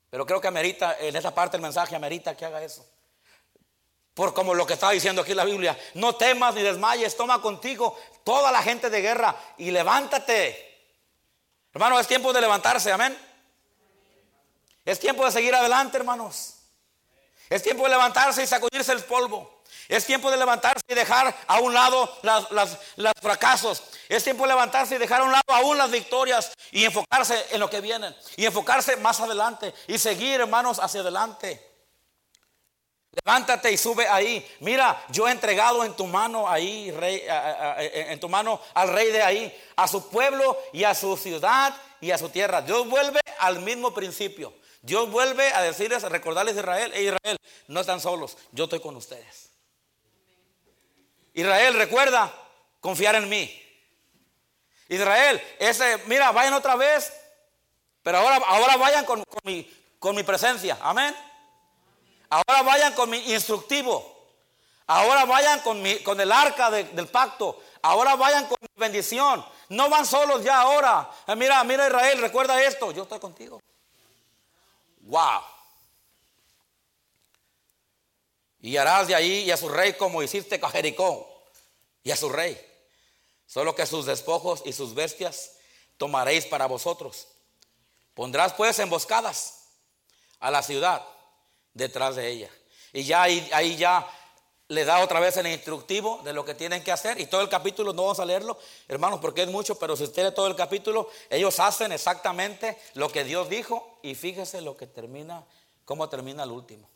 Pero 0.10 0.26
creo 0.26 0.40
que 0.40 0.48
amerita, 0.48 0.98
en 1.00 1.16
esa 1.16 1.36
parte 1.36 1.58
del 1.58 1.62
mensaje, 1.62 1.96
amerita 1.96 2.36
que 2.36 2.46
haga 2.46 2.64
eso. 2.64 2.86
Por 4.14 4.34
como 4.34 4.54
lo 4.56 4.66
que 4.66 4.74
está 4.74 4.90
diciendo 4.90 5.22
aquí 5.22 5.34
la 5.34 5.46
Biblia, 5.46 5.78
no 5.96 6.16
temas 6.16 6.56
ni 6.56 6.64
desmayes, 6.64 7.16
toma 7.16 7.42
contigo 7.42 8.00
toda 8.24 8.52
la 8.52 8.64
gente 8.64 8.90
de 8.90 9.02
guerra 9.02 9.36
y 9.58 9.70
levántate. 9.70 10.64
Hermano, 11.72 12.00
es 12.00 12.08
tiempo 12.08 12.34
de 12.34 12.42
levantarse, 12.42 12.92
amén. 12.92 13.16
Es 14.88 15.02
tiempo 15.02 15.26
de 15.26 15.34
seguir 15.34 15.54
adelante, 15.54 15.98
hermanos. 15.98 16.54
Es 17.50 17.62
tiempo 17.62 17.84
de 17.84 17.90
levantarse 17.90 18.42
y 18.42 18.48
sacudirse 18.48 18.94
el 18.94 19.04
polvo. 19.04 19.64
Es 19.90 20.06
tiempo 20.06 20.32
de 20.32 20.38
levantarse 20.38 20.82
y 20.88 20.96
dejar 20.96 21.36
a 21.46 21.60
un 21.60 21.74
lado 21.74 22.10
los 22.22 23.14
fracasos. 23.22 23.84
Es 24.08 24.24
tiempo 24.24 24.44
de 24.44 24.50
levantarse 24.54 24.96
y 24.96 24.98
dejar 24.98 25.20
a 25.20 25.24
un 25.26 25.34
lado 25.34 25.44
aún 25.48 25.78
las 25.78 25.92
victorias 25.92 26.54
y 26.72 26.86
enfocarse 26.86 27.48
en 27.52 27.60
lo 27.60 27.70
que 27.70 27.82
viene. 27.82 28.16
Y 28.38 28.46
enfocarse 28.46 28.96
más 28.96 29.20
adelante 29.20 29.74
y 29.88 29.98
seguir, 29.98 30.40
hermanos, 30.40 30.80
hacia 30.80 31.02
adelante. 31.02 31.62
Levántate 33.12 33.70
y 33.70 33.78
sube 33.78 34.08
ahí. 34.08 34.56
Mira, 34.62 35.04
yo 35.10 35.28
he 35.28 35.32
entregado 35.32 35.84
en 35.84 35.98
tu 35.98 36.08
mano 36.08 36.50
ahí, 36.50 36.92
rey, 36.92 37.26
en 37.28 38.18
tu 38.22 38.30
mano 38.30 38.62
al 38.74 38.88
rey 38.88 39.12
de 39.12 39.22
ahí, 39.22 39.64
a 39.76 39.86
su 39.86 40.08
pueblo 40.08 40.58
y 40.72 40.86
a 40.86 40.96
su 40.96 41.18
ciudad 41.18 41.76
y 42.00 42.12
a 42.12 42.18
su 42.18 42.30
tierra. 42.30 42.62
Dios 42.62 42.88
vuelve 42.88 43.20
al 43.40 43.60
mismo 43.60 43.94
principio. 43.94 44.54
Dios 44.82 45.10
vuelve 45.10 45.52
a 45.54 45.62
decirles, 45.62 46.04
a 46.04 46.10
recordarles 46.10 46.56
a 46.56 46.60
Israel, 46.60 46.94
e 46.94 47.04
Israel, 47.04 47.38
no 47.68 47.82
están 47.82 48.00
solos, 48.00 48.38
yo 48.52 48.66
estoy 48.66 48.80
con 48.80 48.96
ustedes. 48.96 49.52
Israel, 51.34 51.76
recuerda 51.76 52.34
confiar 52.80 53.16
en 53.16 53.30
mí. 53.30 53.64
Israel, 54.90 55.42
ese, 55.60 55.98
mira, 56.06 56.32
vayan 56.32 56.54
otra 56.54 56.76
vez, 56.76 57.14
pero 58.02 58.20
ahora, 58.20 58.38
ahora 58.48 58.78
vayan 58.78 59.06
con, 59.06 59.24
mi, 59.44 59.70
con 60.00 60.16
mi 60.16 60.24
presencia. 60.24 60.78
Amén. 60.82 61.16
Ahora 62.30 62.62
vayan 62.64 62.94
con 62.94 63.10
mi 63.10 63.18
instructivo. 63.32 64.16
Ahora 64.88 65.26
vayan 65.26 65.60
con, 65.60 65.82
mi, 65.82 65.98
con 66.00 66.20
el 66.22 66.32
arca 66.32 66.72
del 66.72 67.08
pacto. 67.08 67.62
Ahora 67.82 68.16
vayan 68.16 68.46
con 68.46 68.58
mi 68.62 68.68
bendición. 68.78 69.46
No 69.70 69.90
van 69.90 70.06
solos 70.06 70.44
ya 70.44 70.62
ahora. 70.62 71.10
Eh, 71.28 71.36
mira, 71.36 71.62
mira 71.66 71.88
Israel, 71.88 72.22
recuerda 72.22 72.62
esto. 72.64 72.92
Yo 72.92 73.04
estoy 73.04 73.20
contigo. 73.20 73.62
Wow. 75.08 75.42
Y 78.60 78.76
harás 78.76 79.08
de 79.08 79.16
ahí 79.16 79.44
y 79.44 79.52
a 79.52 79.58
su 79.58 79.70
rey 79.70 79.94
como 79.94 80.22
hiciste 80.22 80.60
con 80.60 80.70
Jericó. 80.70 81.34
Y 82.04 82.12
a 82.12 82.18
su 82.18 82.30
rey. 82.30 82.60
Solo 83.46 83.74
que 83.74 83.86
sus 83.86 84.06
despojos 84.06 84.62
y 84.66 84.74
sus 84.74 84.94
bestias 84.94 85.54
tomaréis 85.98 86.46
para 86.46 86.66
vosotros. 86.66 87.28
Pondrás 88.14 88.54
pues 88.54 88.80
emboscadas 88.80 89.70
a 90.40 90.52
la 90.52 90.62
ciudad 90.62 91.06
detrás 91.74 92.16
de 92.16 92.30
ella. 92.30 92.52
Y 92.92 93.04
ya 93.04 93.24
ahí, 93.24 93.50
ahí 93.54 93.78
ya 93.78 94.06
le 94.70 94.84
da 94.84 95.02
otra 95.02 95.20
vez 95.20 95.38
el 95.38 95.48
instructivo 95.48 96.22
de 96.24 96.34
lo 96.34 96.44
que 96.44 96.54
tienen 96.54 96.84
que 96.84 96.92
hacer. 96.92 97.20
Y 97.20 97.28
todo 97.28 97.42
el 97.42 97.50
capítulo, 97.50 97.94
no 97.94 98.04
vamos 98.04 98.20
a 98.20 98.26
leerlo, 98.26 98.58
hermanos, 98.88 99.20
porque 99.22 99.44
es 99.44 99.50
mucho, 99.50 99.80
pero 99.80 99.96
si 99.96 100.04
usted 100.04 100.26
lee 100.26 100.36
todo 100.36 100.48
el 100.48 100.56
capítulo, 100.56 101.10
ellos 101.30 101.60
hacen 101.60 101.92
exactamente 101.92 102.78
lo 102.94 103.10
que 103.10 103.24
Dios 103.24 103.50
dijo. 103.50 104.00
Y 104.04 104.16
fíjese 104.16 104.62
lo 104.62 104.76
que 104.76 104.88
termina, 104.88 105.46
cómo 105.86 106.10
termina 106.10 106.44
el 106.44 106.52
último. 106.52 106.90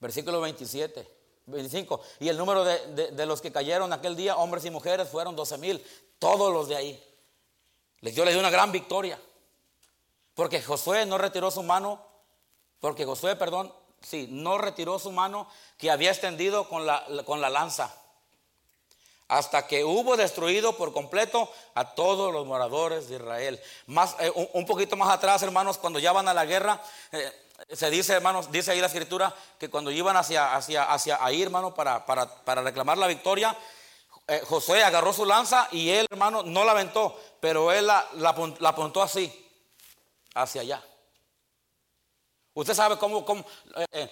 Versículo 0.00 0.40
27, 0.40 1.06
25. 1.46 2.00
Y 2.20 2.28
el 2.28 2.38
número 2.38 2.64
de, 2.64 3.10
de 3.10 3.26
los 3.26 3.42
que 3.42 3.52
cayeron 3.52 3.92
aquel 3.92 4.16
día, 4.16 4.36
hombres 4.36 4.64
y 4.64 4.70
mujeres, 4.70 5.08
fueron 5.08 5.36
12 5.36 5.58
mil. 5.58 5.84
Todos 6.18 6.52
los 6.52 6.68
de 6.68 6.76
ahí. 6.76 7.04
Les 8.00 8.14
dio 8.14 8.24
una 8.38 8.50
gran 8.50 8.72
victoria. 8.72 9.20
Porque 10.34 10.62
Josué 10.62 11.04
no 11.04 11.18
retiró 11.18 11.50
su 11.50 11.64
mano, 11.64 12.07
porque 12.80 13.04
Josué, 13.04 13.36
perdón, 13.36 13.72
sí, 14.02 14.28
no 14.30 14.58
retiró 14.58 14.98
su 14.98 15.10
mano 15.12 15.48
que 15.76 15.90
había 15.90 16.10
extendido 16.10 16.68
con 16.68 16.86
la, 16.86 17.04
con 17.24 17.40
la 17.40 17.50
lanza. 17.50 17.94
Hasta 19.26 19.66
que 19.66 19.84
hubo 19.84 20.16
destruido 20.16 20.76
por 20.76 20.92
completo 20.92 21.52
a 21.74 21.94
todos 21.94 22.32
los 22.32 22.46
moradores 22.46 23.08
de 23.08 23.16
Israel. 23.16 23.60
Más, 23.86 24.16
eh, 24.20 24.32
un, 24.54 24.64
poquito 24.64 24.96
más 24.96 25.10
atrás, 25.10 25.42
hermanos, 25.42 25.76
cuando 25.76 25.98
ya 25.98 26.12
van 26.12 26.28
a 26.28 26.34
la 26.34 26.46
guerra, 26.46 26.80
eh, 27.12 27.30
se 27.72 27.90
dice, 27.90 28.14
hermanos, 28.14 28.50
dice 28.50 28.70
ahí 28.70 28.80
la 28.80 28.86
escritura, 28.86 29.34
que 29.58 29.68
cuando 29.68 29.90
iban 29.90 30.16
hacia, 30.16 30.54
hacia, 30.56 30.90
hacia 30.90 31.22
ahí, 31.22 31.42
hermano, 31.42 31.74
para, 31.74 32.06
para, 32.06 32.62
reclamar 32.62 32.96
la 32.96 33.06
victoria, 33.06 33.54
eh, 34.26 34.40
Josué 34.48 34.82
agarró 34.82 35.12
su 35.12 35.26
lanza 35.26 35.68
y 35.72 35.90
él, 35.90 36.06
hermano, 36.10 36.42
no 36.42 36.64
la 36.64 36.72
aventó, 36.72 37.20
pero 37.40 37.70
él 37.70 37.86
la, 37.86 38.06
la 38.14 38.68
apuntó 38.68 39.02
así 39.02 39.46
hacia 40.34 40.62
allá. 40.62 40.82
Usted 42.58 42.74
sabe 42.74 42.96
cómo, 42.96 43.24
cómo, 43.24 43.44
eh, 43.76 43.86
eh, 43.92 44.10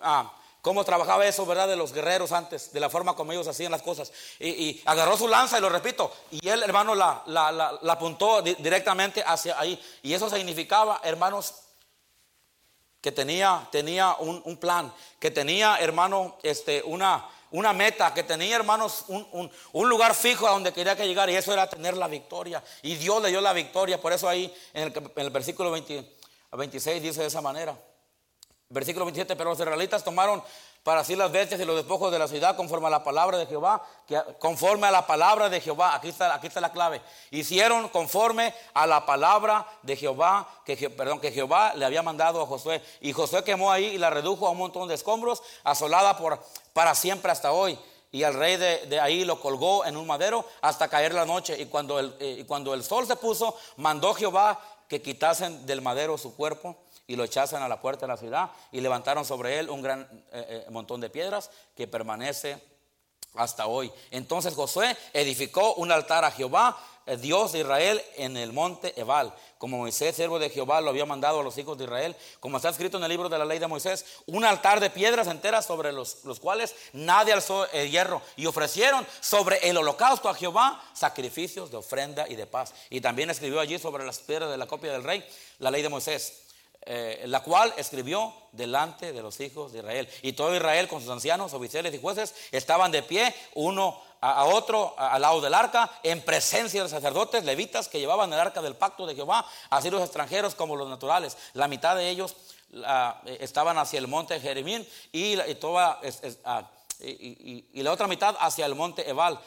ah, 0.00 0.32
cómo, 0.62 0.82
trabajaba 0.82 1.26
eso, 1.26 1.44
¿verdad? 1.44 1.68
De 1.68 1.76
los 1.76 1.92
guerreros 1.92 2.32
antes, 2.32 2.72
de 2.72 2.80
la 2.80 2.88
forma 2.88 3.14
como 3.14 3.32
ellos 3.32 3.46
hacían 3.48 3.70
las 3.70 3.82
cosas. 3.82 4.10
Y, 4.40 4.80
agarró 4.86 5.14
su 5.18 5.28
lanza, 5.28 5.58
y 5.58 5.60
lo 5.60 5.68
repito, 5.68 6.10
y 6.30 6.48
él, 6.48 6.62
hermano, 6.62 6.94
la, 6.94 7.22
la, 7.26 7.92
apuntó 7.92 8.40
directamente 8.40 9.22
hacia 9.26 9.60
ahí. 9.60 9.78
Y 10.02 10.14
eso 10.14 10.30
significaba, 10.30 11.02
hermanos, 11.04 11.54
que 13.02 13.12
tenía, 13.12 13.68
tenía 13.70 14.16
un, 14.20 14.40
un 14.46 14.56
plan, 14.56 14.90
que 15.20 15.30
tenía, 15.30 15.76
hermano, 15.76 16.38
este, 16.42 16.82
una, 16.82 17.28
una 17.52 17.72
meta, 17.72 18.12
que 18.12 18.22
tenía, 18.22 18.56
hermanos, 18.56 19.04
un, 19.08 19.88
lugar 19.88 20.14
fijo 20.14 20.46
a 20.46 20.50
donde 20.50 20.72
quería 20.72 20.96
que 20.96 21.06
llegar, 21.06 21.30
y 21.30 21.36
eso 21.36 21.52
era 21.52 21.68
tener 21.68 21.96
la 21.96 22.08
victoria. 22.08 22.62
Y 22.82 22.96
Dios 22.96 23.22
le 23.22 23.28
dio 23.28 23.40
la 23.40 23.52
victoria. 23.52 24.00
Por 24.00 24.12
eso 24.12 24.28
ahí 24.28 24.52
en 24.74 24.92
el, 25.16 25.30
versículo 25.30 25.70
26 26.56 27.02
dice 27.02 27.20
de 27.20 27.26
esa 27.26 27.40
manera. 27.40 27.76
Versículo 28.68 29.04
27, 29.04 29.36
pero 29.36 29.50
los 29.50 29.58
israelitas 29.58 30.02
tomaron 30.02 30.42
para 30.82 31.02
sí 31.02 31.16
las 31.16 31.32
bestias 31.32 31.60
y 31.60 31.64
los 31.64 31.76
despojos 31.76 32.12
de 32.12 32.18
la 32.18 32.28
ciudad 32.28 32.56
conforme 32.56 32.86
a 32.86 32.90
la 32.90 33.02
palabra 33.02 33.38
de 33.38 33.46
Jehová, 33.46 33.84
que, 34.06 34.20
conforme 34.38 34.86
a 34.86 34.90
la 34.92 35.04
palabra 35.04 35.48
de 35.48 35.60
Jehová, 35.60 35.94
aquí 35.96 36.08
está, 36.08 36.32
aquí 36.34 36.46
está 36.46 36.60
la 36.60 36.70
clave, 36.70 37.00
hicieron 37.32 37.88
conforme 37.88 38.54
a 38.72 38.86
la 38.86 39.04
palabra 39.04 39.66
de 39.82 39.96
Jehová, 39.96 40.48
que, 40.64 40.90
perdón, 40.90 41.20
que 41.20 41.32
Jehová 41.32 41.74
le 41.74 41.84
había 41.84 42.02
mandado 42.02 42.40
a 42.40 42.46
Josué, 42.46 42.80
y 43.00 43.12
Josué 43.12 43.42
quemó 43.42 43.72
ahí 43.72 43.86
y 43.86 43.98
la 43.98 44.10
redujo 44.10 44.46
a 44.46 44.50
un 44.50 44.58
montón 44.58 44.86
de 44.86 44.94
escombros, 44.94 45.42
asolada 45.64 46.16
por, 46.16 46.40
para 46.72 46.94
siempre 46.94 47.32
hasta 47.32 47.52
hoy. 47.52 47.78
Y 48.12 48.22
al 48.22 48.34
rey 48.34 48.56
de, 48.56 49.00
ahí 49.00 49.24
lo 49.24 49.40
colgó 49.40 49.84
en 49.84 49.96
un 49.96 50.06
madero 50.06 50.44
hasta 50.62 50.88
caer 50.88 51.12
la 51.12 51.26
noche. 51.26 51.60
Y 51.60 51.66
cuando, 51.66 51.98
el, 51.98 52.16
eh, 52.20 52.36
y 52.40 52.44
cuando 52.44 52.72
el 52.72 52.82
sol 52.82 53.06
se 53.06 53.16
puso, 53.16 53.56
mandó 53.76 54.14
Jehová 54.14 54.58
que 54.88 55.02
quitasen 55.02 55.66
del 55.66 55.82
madero 55.82 56.18
su 56.18 56.34
cuerpo 56.34 56.76
y 57.06 57.16
lo 57.16 57.24
echasen 57.24 57.62
a 57.62 57.68
la 57.68 57.80
puerta 57.80 58.06
de 58.06 58.12
la 58.12 58.16
ciudad 58.16 58.50
y 58.72 58.80
levantaron 58.80 59.24
sobre 59.24 59.58
él 59.58 59.70
un 59.70 59.82
gran 59.82 60.02
eh, 60.32 60.64
eh, 60.66 60.70
montón 60.70 61.00
de 61.00 61.10
piedras 61.10 61.50
que 61.76 61.86
permanece 61.86 62.60
hasta 63.34 63.66
hoy. 63.66 63.92
Entonces 64.10 64.54
Josué 64.54 64.96
edificó 65.12 65.74
un 65.74 65.92
altar 65.92 66.24
a 66.24 66.30
Jehová, 66.30 66.76
Dios 67.14 67.52
de 67.52 67.60
Israel, 67.60 68.02
en 68.16 68.36
el 68.36 68.52
monte 68.52 68.92
Ebal, 69.00 69.32
como 69.58 69.78
Moisés, 69.78 70.16
siervo 70.16 70.38
de 70.38 70.50
Jehová, 70.50 70.80
lo 70.80 70.90
había 70.90 71.06
mandado 71.06 71.40
a 71.40 71.42
los 71.42 71.56
hijos 71.56 71.78
de 71.78 71.84
Israel, 71.84 72.16
como 72.40 72.56
está 72.56 72.70
escrito 72.70 72.96
en 72.96 73.04
el 73.04 73.08
libro 73.08 73.28
de 73.28 73.38
la 73.38 73.44
ley 73.44 73.58
de 73.58 73.66
Moisés, 73.66 74.04
un 74.26 74.44
altar 74.44 74.80
de 74.80 74.90
piedras 74.90 75.28
enteras 75.28 75.66
sobre 75.66 75.92
los, 75.92 76.24
los 76.24 76.40
cuales 76.40 76.74
nadie 76.92 77.32
alzó 77.32 77.70
el 77.70 77.90
hierro, 77.90 78.20
y 78.34 78.46
ofrecieron 78.46 79.06
sobre 79.20 79.58
el 79.68 79.76
holocausto 79.76 80.28
a 80.28 80.34
Jehová 80.34 80.82
sacrificios 80.94 81.70
de 81.70 81.76
ofrenda 81.76 82.28
y 82.28 82.34
de 82.34 82.46
paz. 82.46 82.74
Y 82.90 83.00
también 83.00 83.30
escribió 83.30 83.60
allí 83.60 83.78
sobre 83.78 84.04
las 84.04 84.18
piedras 84.18 84.50
de 84.50 84.56
la 84.56 84.66
copia 84.66 84.92
del 84.92 85.04
rey 85.04 85.24
la 85.58 85.70
ley 85.70 85.82
de 85.82 85.88
Moisés. 85.88 86.42
Eh, 86.88 87.24
la 87.26 87.42
cual 87.42 87.74
escribió 87.78 88.32
delante 88.52 89.12
de 89.12 89.20
los 89.20 89.40
hijos 89.40 89.72
de 89.72 89.80
Israel. 89.80 90.08
Y 90.22 90.34
todo 90.34 90.54
Israel 90.54 90.86
con 90.86 91.00
sus 91.00 91.10
ancianos, 91.10 91.52
oficiales 91.52 91.92
y 91.92 92.00
jueces 92.00 92.32
estaban 92.52 92.92
de 92.92 93.02
pie, 93.02 93.34
uno 93.54 94.00
a, 94.20 94.44
otro 94.44 94.94
al 94.98 95.22
lado 95.22 95.40
del 95.40 95.54
arca, 95.54 95.90
en 96.02 96.22
presencia 96.22 96.80
de 96.80 96.84
los 96.84 96.90
sacerdotes 96.90 97.44
levitas 97.44 97.88
que 97.88 97.98
llevaban 97.98 98.32
el 98.32 98.40
arca 98.40 98.62
del 98.62 98.76
pacto 98.76 99.06
de 99.06 99.14
Jehová, 99.14 99.46
así 99.70 99.90
los 99.90 100.02
extranjeros 100.02 100.54
como 100.54 100.76
los 100.76 100.88
naturales. 100.88 101.36
La 101.54 101.68
mitad 101.68 101.96
de 101.96 102.08
ellos 102.08 102.36
eh, 102.72 103.38
estaban 103.40 103.78
hacia 103.78 103.98
el 103.98 104.08
monte 104.08 104.40
Jeremín 104.40 104.86
y, 105.12 105.36
ah, 106.44 106.70
y, 107.00 107.68
y 107.72 107.82
la 107.82 107.92
otra 107.92 108.06
mitad 108.06 108.36
hacia 108.40 108.66
el 108.66 108.74
monte 108.74 109.08
Ebal, 109.08 109.38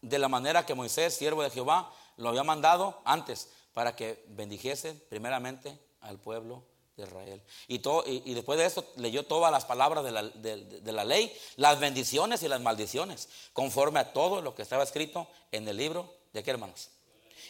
de 0.00 0.18
la 0.18 0.28
manera 0.28 0.66
que 0.66 0.74
Moisés, 0.74 1.16
siervo 1.16 1.42
de 1.42 1.50
Jehová, 1.50 1.90
lo 2.16 2.28
había 2.28 2.44
mandado 2.44 3.00
antes 3.04 3.48
para 3.72 3.96
que 3.96 4.24
bendijese 4.28 4.94
primeramente 4.94 5.78
al 6.00 6.18
pueblo 6.18 6.62
de 6.96 7.02
Israel. 7.04 7.42
Y, 7.68 7.80
todo, 7.80 8.04
y, 8.06 8.34
después 8.34 8.58
de 8.58 8.66
eso 8.66 8.84
leyó 8.96 9.24
todas 9.24 9.50
las 9.50 9.64
palabras 9.64 10.04
de 10.04 10.12
la, 10.12 10.22
de 10.22 10.92
la, 10.92 11.04
ley, 11.04 11.36
las 11.56 11.80
bendiciones 11.80 12.42
y 12.42 12.48
las 12.48 12.60
maldiciones, 12.60 13.28
conforme 13.52 14.00
a 14.00 14.12
todo 14.12 14.40
lo 14.40 14.54
que 14.54 14.62
estaba 14.62 14.84
escrito 14.84 15.28
en 15.52 15.66
el 15.68 15.76
libro 15.76 16.12
de 16.32 16.42
qué 16.42 16.50
hermanos. 16.50 16.90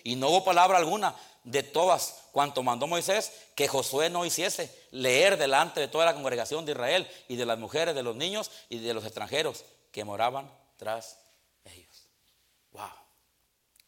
Y 0.02 0.16
no 0.16 0.28
hubo 0.28 0.44
palabra 0.44 0.78
alguna 0.78 1.14
de 1.44 1.62
todas 1.62 2.24
cuanto 2.32 2.62
mandó 2.62 2.86
Moisés 2.86 3.32
que 3.54 3.68
Josué 3.68 4.10
no 4.10 4.24
hiciese 4.24 4.74
leer 4.90 5.38
delante 5.38 5.80
de 5.80 5.88
toda 5.88 6.04
la 6.04 6.14
congregación 6.14 6.64
de 6.64 6.72
Israel 6.72 7.08
y 7.28 7.36
de 7.36 7.46
las 7.46 7.58
mujeres, 7.58 7.94
de 7.94 8.02
los 8.02 8.16
niños 8.16 8.50
y 8.68 8.78
de 8.78 8.94
los 8.94 9.04
extranjeros 9.04 9.64
que 9.92 10.04
moraban 10.04 10.50
tras 10.76 11.18
ellos. 11.64 12.08
Wow. 12.72 12.90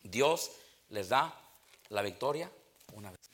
Dios 0.02 0.50
les 0.90 1.08
da 1.08 1.34
la 1.88 2.02
victoria 2.02 2.50
una 2.92 3.10
vez. 3.10 3.25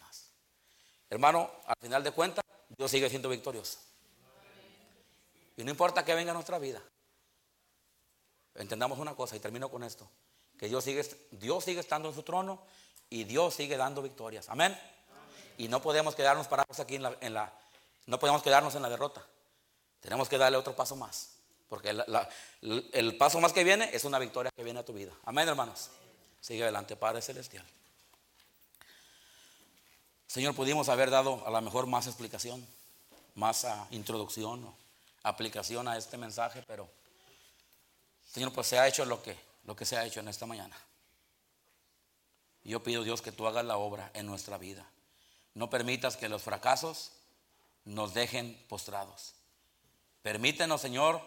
Hermano, 1.13 1.51
al 1.67 1.77
final 1.79 2.03
de 2.03 2.11
cuentas, 2.11 2.43
Dios 2.75 2.91
sigue 2.91 3.11
siendo 3.11 3.29
victorioso. 3.29 3.79
Y 5.59 5.63
no 5.63 5.71
importa 5.71 6.03
que 6.07 6.15
venga 6.15 6.31
a 6.31 6.35
nuestra 6.35 6.59
vida. 6.59 6.83
Entendamos 8.55 8.99
una 8.99 9.15
cosa 9.15 9.37
y 9.37 9.39
termino 9.39 9.71
con 9.71 9.85
esto. 9.85 10.09
Que 10.59 10.69
Dios 10.69 10.83
sigue, 10.83 11.07
Dios 11.33 11.65
sigue 11.65 11.81
estando 11.81 12.09
en 12.09 12.15
su 12.15 12.23
trono 12.23 12.63
y 13.11 13.25
Dios 13.25 13.53
sigue 13.53 13.77
dando 13.77 14.01
victorias. 14.01 14.49
Amén. 14.49 14.75
Y 15.59 15.69
no 15.69 15.83
podemos 15.83 16.15
quedarnos 16.15 16.49
parados 16.49 16.81
aquí 16.81 16.95
en 16.95 17.03
la, 17.03 17.15
en 17.21 17.35
la, 17.35 17.53
no 18.07 18.19
podemos 18.19 18.43
quedarnos 18.43 18.75
en 18.75 18.81
la 18.81 18.89
derrota. 18.89 19.23
Tenemos 20.01 20.31
que 20.31 20.39
darle 20.39 20.57
otro 20.57 20.75
paso 20.75 20.97
más. 20.97 21.35
Porque 21.69 21.91
el 21.91 23.19
paso 23.19 23.39
más 23.39 23.53
que 23.53 23.65
viene 23.65 23.91
es 23.93 24.07
una 24.07 24.19
victoria 24.19 24.51
que 24.57 24.65
viene 24.65 24.81
a 24.81 24.85
tu 24.85 24.95
vida. 24.95 25.13
Amén, 25.27 25.47
hermanos. 25.47 25.91
Sigue 26.41 26.63
adelante, 26.63 26.97
Padre 26.97 27.21
Celestial. 27.21 27.67
Señor, 30.33 30.55
pudimos 30.55 30.89
haber 30.89 31.11
dado 31.11 31.47
a 31.47 31.51
lo 31.51 31.61
mejor 31.61 31.87
más 31.87 32.07
explicación, 32.07 32.67
más 33.35 33.67
ah, 33.67 33.87
introducción 33.91 34.67
aplicación 35.25 35.87
a 35.89 35.99
este 35.99 36.17
mensaje, 36.17 36.65
pero 36.67 36.89
Señor, 38.33 38.51
pues 38.51 38.67
se 38.67 38.79
ha 38.79 38.89
hecho 38.89 39.05
lo 39.05 39.23
que, 39.23 39.37
lo 39.65 39.77
que 39.77 39.85
se 39.85 39.99
ha 39.99 40.07
hecho 40.07 40.21
en 40.21 40.29
esta 40.29 40.47
mañana. 40.47 40.75
Yo 42.65 42.83
pido, 42.83 43.05
Dios, 43.05 43.21
que 43.21 43.31
tú 43.31 43.47
hagas 43.47 43.67
la 43.67 43.77
obra 43.77 44.11
en 44.15 44.25
nuestra 44.25 44.57
vida. 44.57 44.87
No 45.53 45.69
permitas 45.69 46.17
que 46.17 46.31
los 46.31 46.41
fracasos 46.41 47.13
nos 47.85 48.15
dejen 48.15 48.59
postrados. 48.71 49.35
Permítenos, 50.23 50.81
Señor, 50.81 51.21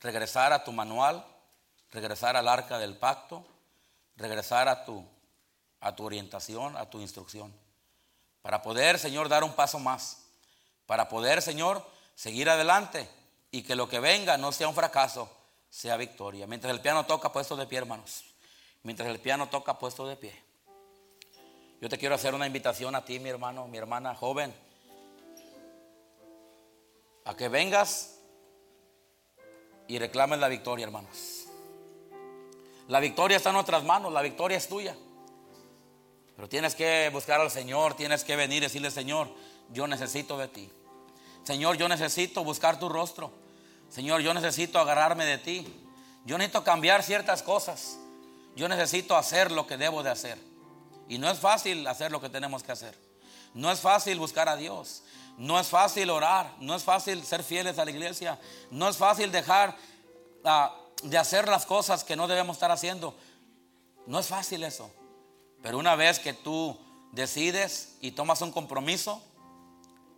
regresar 0.00 0.52
a 0.52 0.62
tu 0.62 0.70
manual, 0.70 1.26
regresar 1.90 2.36
al 2.36 2.46
arca 2.46 2.78
del 2.78 2.96
pacto, 2.96 3.44
regresar 4.14 4.68
a 4.68 4.84
tu, 4.84 5.04
a 5.80 5.96
tu 5.96 6.04
orientación, 6.04 6.76
a 6.76 6.88
tu 6.88 7.00
instrucción. 7.00 7.52
Para 8.42 8.62
poder, 8.62 8.98
Señor, 8.98 9.28
dar 9.28 9.44
un 9.44 9.52
paso 9.52 9.78
más. 9.78 10.24
Para 10.86 11.08
poder, 11.08 11.42
Señor, 11.42 11.84
seguir 12.14 12.48
adelante 12.48 13.08
y 13.50 13.62
que 13.62 13.74
lo 13.74 13.88
que 13.88 14.00
venga 14.00 14.36
no 14.36 14.52
sea 14.52 14.68
un 14.68 14.74
fracaso, 14.74 15.30
sea 15.68 15.96
victoria. 15.96 16.46
Mientras 16.46 16.72
el 16.72 16.80
piano 16.80 17.06
toca, 17.06 17.32
puesto 17.32 17.56
de 17.56 17.66
pie, 17.66 17.78
hermanos. 17.78 18.24
Mientras 18.82 19.08
el 19.08 19.20
piano 19.20 19.48
toca, 19.48 19.78
puesto 19.78 20.06
de 20.06 20.16
pie. 20.16 20.50
Yo 21.80 21.88
te 21.88 21.98
quiero 21.98 22.14
hacer 22.14 22.34
una 22.34 22.46
invitación 22.46 22.94
a 22.94 23.04
ti, 23.04 23.18
mi 23.18 23.30
hermano, 23.30 23.66
mi 23.66 23.78
hermana 23.78 24.14
joven, 24.14 24.54
a 27.24 27.34
que 27.36 27.48
vengas 27.48 28.18
y 29.88 29.98
reclames 29.98 30.38
la 30.38 30.48
victoria, 30.48 30.84
hermanos. 30.84 31.46
La 32.88 33.00
victoria 33.00 33.36
está 33.36 33.50
en 33.50 33.54
nuestras 33.54 33.84
manos, 33.84 34.12
la 34.12 34.20
victoria 34.20 34.58
es 34.58 34.68
tuya. 34.68 34.96
Pero 36.40 36.48
tienes 36.48 36.74
que 36.74 37.10
buscar 37.12 37.38
al 37.38 37.50
Señor, 37.50 37.92
tienes 37.92 38.24
que 38.24 38.34
venir 38.34 38.62
y 38.62 38.66
decirle, 38.66 38.90
Señor, 38.90 39.28
yo 39.74 39.86
necesito 39.86 40.38
de 40.38 40.48
ti. 40.48 40.72
Señor, 41.42 41.76
yo 41.76 41.86
necesito 41.86 42.42
buscar 42.42 42.78
tu 42.78 42.88
rostro. 42.88 43.30
Señor, 43.90 44.22
yo 44.22 44.32
necesito 44.32 44.78
agarrarme 44.78 45.26
de 45.26 45.36
ti. 45.36 45.66
Yo 46.24 46.38
necesito 46.38 46.64
cambiar 46.64 47.02
ciertas 47.02 47.42
cosas. 47.42 47.98
Yo 48.56 48.68
necesito 48.68 49.18
hacer 49.18 49.52
lo 49.52 49.66
que 49.66 49.76
debo 49.76 50.02
de 50.02 50.08
hacer. 50.08 50.38
Y 51.10 51.18
no 51.18 51.30
es 51.30 51.38
fácil 51.38 51.86
hacer 51.86 52.10
lo 52.10 52.22
que 52.22 52.30
tenemos 52.30 52.62
que 52.62 52.72
hacer. 52.72 52.96
No 53.52 53.70
es 53.70 53.80
fácil 53.80 54.18
buscar 54.18 54.48
a 54.48 54.56
Dios. 54.56 55.02
No 55.36 55.60
es 55.60 55.66
fácil 55.66 56.08
orar. 56.08 56.54
No 56.58 56.74
es 56.74 56.82
fácil 56.82 57.22
ser 57.22 57.44
fieles 57.44 57.78
a 57.78 57.84
la 57.84 57.90
iglesia. 57.90 58.38
No 58.70 58.88
es 58.88 58.96
fácil 58.96 59.30
dejar 59.30 59.76
ah, 60.46 60.74
de 61.02 61.18
hacer 61.18 61.46
las 61.48 61.66
cosas 61.66 62.02
que 62.02 62.16
no 62.16 62.26
debemos 62.26 62.56
estar 62.56 62.70
haciendo. 62.70 63.14
No 64.06 64.18
es 64.18 64.26
fácil 64.26 64.64
eso. 64.64 64.90
Pero 65.62 65.78
una 65.78 65.96
vez 65.96 66.18
que 66.18 66.32
tú 66.32 66.78
decides 67.12 67.96
y 68.00 68.12
tomas 68.12 68.42
un 68.42 68.52
compromiso 68.52 69.22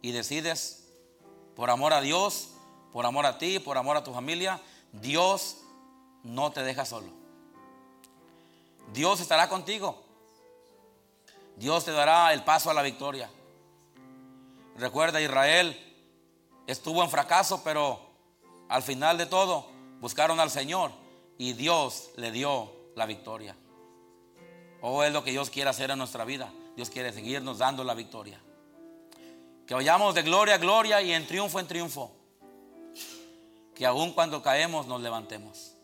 y 0.01 0.13
decides 0.13 0.89
por 1.57 1.71
amor 1.71 1.93
a 1.93 2.01
Dios, 2.01 2.51
por 2.93 3.07
amor 3.07 3.27
a 3.27 3.39
ti, 3.39 3.59
por 3.59 3.79
amor 3.79 3.97
a 3.97 4.05
tu 4.05 4.13
familia, 4.13 4.61
Dios 4.93 5.59
no 6.23 6.53
te 6.53 6.63
deja 6.63 6.85
solo. 6.85 7.09
Dios 8.93 9.21
estará 9.21 9.49
contigo. 9.49 10.03
Dios 11.57 11.85
te 11.85 11.93
dará 11.93 12.33
el 12.33 12.45
paso 12.45 12.71
a 12.71 12.75
la 12.75 12.83
victoria. 12.83 13.31
Recuerda, 14.77 15.21
Israel 15.21 15.79
estuvo 16.67 17.03
en 17.03 17.11
fracaso, 17.11 17.63
pero 17.63 18.01
al 18.69 18.83
final 18.83 19.19
de 19.19 19.27
todo 19.27 19.67
buscaron 20.01 20.41
al 20.41 20.51
Señor 20.51 20.91
y 21.39 21.53
Dios 21.53 22.11
le 22.17 22.31
dio 22.31 22.73
la 22.97 23.07
victoria. 23.07 23.57
Oh, 24.83 25.05
es 25.05 25.13
lo 25.13 25.23
que 25.23 25.31
Dios 25.31 25.49
quiere 25.49 25.71
hacer 25.71 25.93
en 25.93 25.99
nuestra 25.99 26.25
vida. 26.25 26.53
Dios 26.75 26.91
quiere 26.91 27.13
seguirnos 27.13 27.59
dando 27.59 27.85
la 27.85 27.95
victoria. 27.95 28.41
Que 29.65 29.75
vayamos 29.75 30.13
de 30.15 30.23
gloria 30.23 30.57
a 30.57 30.59
gloria 30.59 31.01
y 31.01 31.13
en 31.13 31.25
triunfo 31.25 31.61
en 31.61 31.69
triunfo. 31.69 32.11
Que 33.77 33.87
aun 33.87 34.13
cuando 34.13 34.43
caemos 34.43 34.89
nos 34.89 35.01
levantemos. 35.01 35.75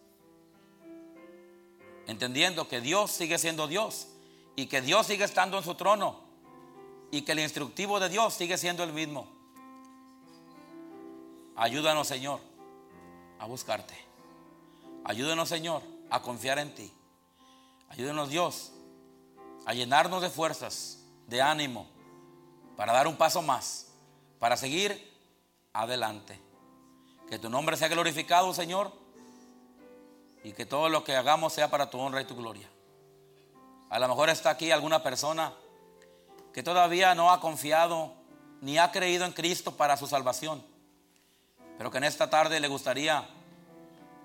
Entendiendo 2.09 2.66
que 2.66 2.80
Dios 2.80 3.12
sigue 3.12 3.38
siendo 3.38 3.68
Dios 3.68 4.09
y 4.57 4.66
que 4.66 4.80
Dios 4.80 5.07
sigue 5.07 5.24
estando 5.24 5.59
en 5.59 5.64
su 5.64 5.76
trono 5.76 6.20
y 7.12 7.22
que 7.22 7.32
el 7.32 7.38
instructivo 7.38 8.01
de 8.01 8.09
Dios 8.09 8.34
sigue 8.34 8.59
siendo 8.59 8.82
el 8.82 8.92
mismo. 8.92 9.28
Ayúdanos, 11.55 12.09
Señor, 12.09 12.40
a 13.38 13.46
buscarte. 13.46 13.94
Ayúdanos, 15.05 15.49
Señor, 15.49 15.82
a 16.11 16.20
confiar 16.20 16.59
en 16.59 16.74
ti. 16.74 16.92
Ayúdanos, 17.90 18.28
Dios, 18.28 18.72
a 19.68 19.74
llenarnos 19.74 20.22
de 20.22 20.30
fuerzas, 20.30 20.96
de 21.26 21.42
ánimo, 21.42 21.86
para 22.74 22.94
dar 22.94 23.06
un 23.06 23.18
paso 23.18 23.42
más, 23.42 23.88
para 24.38 24.56
seguir 24.56 25.14
adelante. 25.74 26.40
Que 27.28 27.38
tu 27.38 27.50
nombre 27.50 27.76
sea 27.76 27.88
glorificado, 27.88 28.54
Señor, 28.54 28.90
y 30.42 30.54
que 30.54 30.64
todo 30.64 30.88
lo 30.88 31.04
que 31.04 31.14
hagamos 31.14 31.52
sea 31.52 31.68
para 31.68 31.90
tu 31.90 31.98
honra 31.98 32.22
y 32.22 32.24
tu 32.24 32.34
gloria. 32.34 32.66
A 33.90 33.98
lo 33.98 34.08
mejor 34.08 34.30
está 34.30 34.48
aquí 34.48 34.70
alguna 34.70 35.02
persona 35.02 35.52
que 36.54 36.62
todavía 36.62 37.14
no 37.14 37.30
ha 37.30 37.38
confiado 37.38 38.14
ni 38.62 38.78
ha 38.78 38.90
creído 38.90 39.26
en 39.26 39.32
Cristo 39.32 39.76
para 39.76 39.98
su 39.98 40.06
salvación, 40.06 40.64
pero 41.76 41.90
que 41.90 41.98
en 41.98 42.04
esta 42.04 42.30
tarde 42.30 42.58
le 42.58 42.68
gustaría 42.68 43.28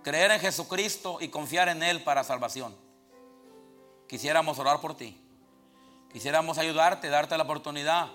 creer 0.04 0.32
en 0.32 0.40
Jesucristo 0.40 1.18
y 1.20 1.28
confiar 1.28 1.68
en 1.68 1.84
Él 1.84 2.02
para 2.02 2.24
salvación. 2.24 2.74
Quisiéramos 4.08 4.58
orar 4.58 4.80
por 4.80 4.96
ti. 4.96 5.20
Quisiéramos 6.14 6.60
ayudarte, 6.60 7.10
darte 7.10 7.36
la 7.36 7.44
oportunidad 7.44 8.08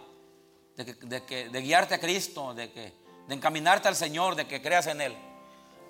de, 0.77 1.61
guiarte 1.61 1.97
a 1.97 2.01
Cristo, 2.01 2.55
de, 2.55 2.71
que, 2.71 2.95
de 3.27 3.35
encaminarte 3.35 3.89
al 3.89 3.97
Señor, 3.97 4.37
de 4.37 4.47
que 4.47 4.63
creas 4.63 4.87
en 4.87 5.01
Él. 5.01 5.17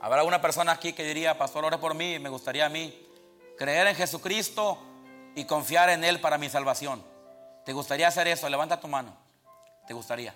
Habrá 0.01 0.25
una 0.25 0.41
persona 0.41 0.73
aquí 0.73 0.95
que 0.95 1.05
diría, 1.05 1.37
pastor, 1.37 1.67
ore 1.67 1.77
por 1.77 1.95
mí, 1.95 2.19
me 2.19 2.31
gustaría 2.31 2.65
a 2.65 2.71
mí 2.71 3.07
creer 3.59 3.89
en 3.89 3.95
Jesucristo 3.95 4.79
y 5.35 5.45
confiar 5.45 5.91
en 5.91 6.03
Él 6.03 6.19
para 6.21 6.39
mi 6.39 6.49
salvación. 6.49 7.05
¿Te 7.67 7.75
gustaría 7.75 8.09
hacer 8.09 8.27
eso? 8.27 8.49
Levanta 8.49 8.81
tu 8.81 8.89
mano. 8.89 9.15
¿Te 9.87 9.93
gustaría? 9.93 10.35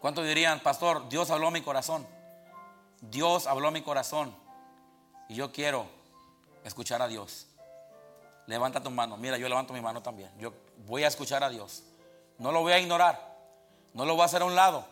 ¿Cuántos 0.00 0.26
dirían, 0.26 0.58
pastor, 0.60 1.08
Dios 1.08 1.30
habló 1.30 1.48
a 1.48 1.50
mi 1.52 1.60
corazón? 1.60 2.04
Dios 3.00 3.46
habló 3.46 3.68
a 3.68 3.70
mi 3.70 3.82
corazón 3.82 4.34
y 5.28 5.36
yo 5.36 5.52
quiero 5.52 5.86
escuchar 6.64 7.02
a 7.02 7.06
Dios. 7.06 7.46
Levanta 8.48 8.82
tu 8.82 8.90
mano. 8.90 9.18
Mira, 9.18 9.36
yo 9.36 9.46
levanto 9.46 9.74
mi 9.74 9.80
mano 9.82 10.02
también. 10.02 10.30
Yo 10.38 10.54
voy 10.86 11.04
a 11.04 11.08
escuchar 11.08 11.44
a 11.44 11.50
Dios. 11.50 11.82
No 12.38 12.50
lo 12.50 12.62
voy 12.62 12.72
a 12.72 12.78
ignorar. 12.78 13.36
No 13.92 14.06
lo 14.06 14.14
voy 14.14 14.22
a 14.22 14.24
hacer 14.24 14.40
a 14.40 14.46
un 14.46 14.54
lado. 14.54 14.86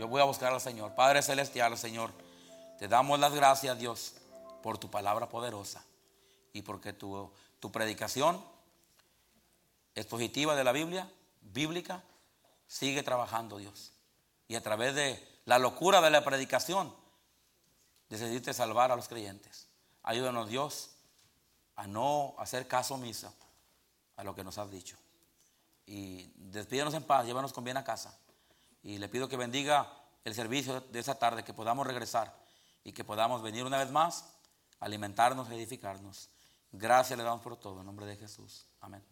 Yo 0.00 0.08
voy 0.08 0.20
a 0.20 0.24
buscar 0.24 0.52
al 0.52 0.60
Señor. 0.60 0.96
Padre 0.96 1.22
Celestial, 1.22 1.78
Señor, 1.78 2.10
te 2.80 2.88
damos 2.88 3.20
las 3.20 3.32
gracias, 3.32 3.78
Dios, 3.78 4.14
por 4.64 4.78
tu 4.78 4.90
palabra 4.90 5.28
poderosa 5.28 5.84
y 6.52 6.62
porque 6.62 6.92
tu, 6.92 7.30
tu 7.60 7.70
predicación 7.70 8.44
es 9.94 10.06
positiva 10.06 10.56
de 10.56 10.64
la 10.64 10.72
Biblia, 10.72 11.08
bíblica, 11.42 12.02
sigue 12.66 13.04
trabajando 13.04 13.58
Dios. 13.58 13.92
Y 14.48 14.56
a 14.56 14.60
través 14.60 14.96
de 14.96 15.24
la 15.44 15.60
locura 15.60 16.00
de 16.00 16.10
la 16.10 16.24
predicación, 16.24 16.92
decidiste 18.08 18.52
salvar 18.54 18.90
a 18.90 18.96
los 18.96 19.06
creyentes. 19.06 19.68
Ayúdanos 20.02 20.48
Dios 20.48 20.96
a 21.80 21.86
no 21.86 22.34
hacer 22.36 22.68
caso 22.68 22.94
omiso 22.94 23.32
a 24.16 24.22
lo 24.22 24.34
que 24.34 24.44
nos 24.44 24.58
has 24.58 24.70
dicho. 24.70 24.96
y 25.86 26.30
despídenos 26.36 26.94
en 26.94 27.02
paz, 27.02 27.26
llévanos 27.26 27.52
con 27.52 27.64
bien 27.64 27.76
a 27.76 27.82
casa. 27.82 28.16
Y 28.82 28.98
le 28.98 29.08
pido 29.08 29.28
que 29.28 29.36
bendiga 29.36 29.90
el 30.24 30.34
servicio 30.34 30.80
de 30.80 31.00
esa 31.00 31.18
tarde, 31.18 31.42
que 31.42 31.54
podamos 31.54 31.86
regresar 31.86 32.32
y 32.84 32.92
que 32.92 33.02
podamos 33.02 33.42
venir 33.42 33.64
una 33.64 33.78
vez 33.78 33.90
más, 33.90 34.26
alimentarnos, 34.78 35.50
edificarnos. 35.50 36.28
Gracias 36.70 37.18
le 37.18 37.24
damos 37.24 37.40
por 37.40 37.56
todo, 37.56 37.80
en 37.80 37.86
nombre 37.86 38.06
de 38.06 38.16
Jesús. 38.16 38.66
Amén. 38.80 39.02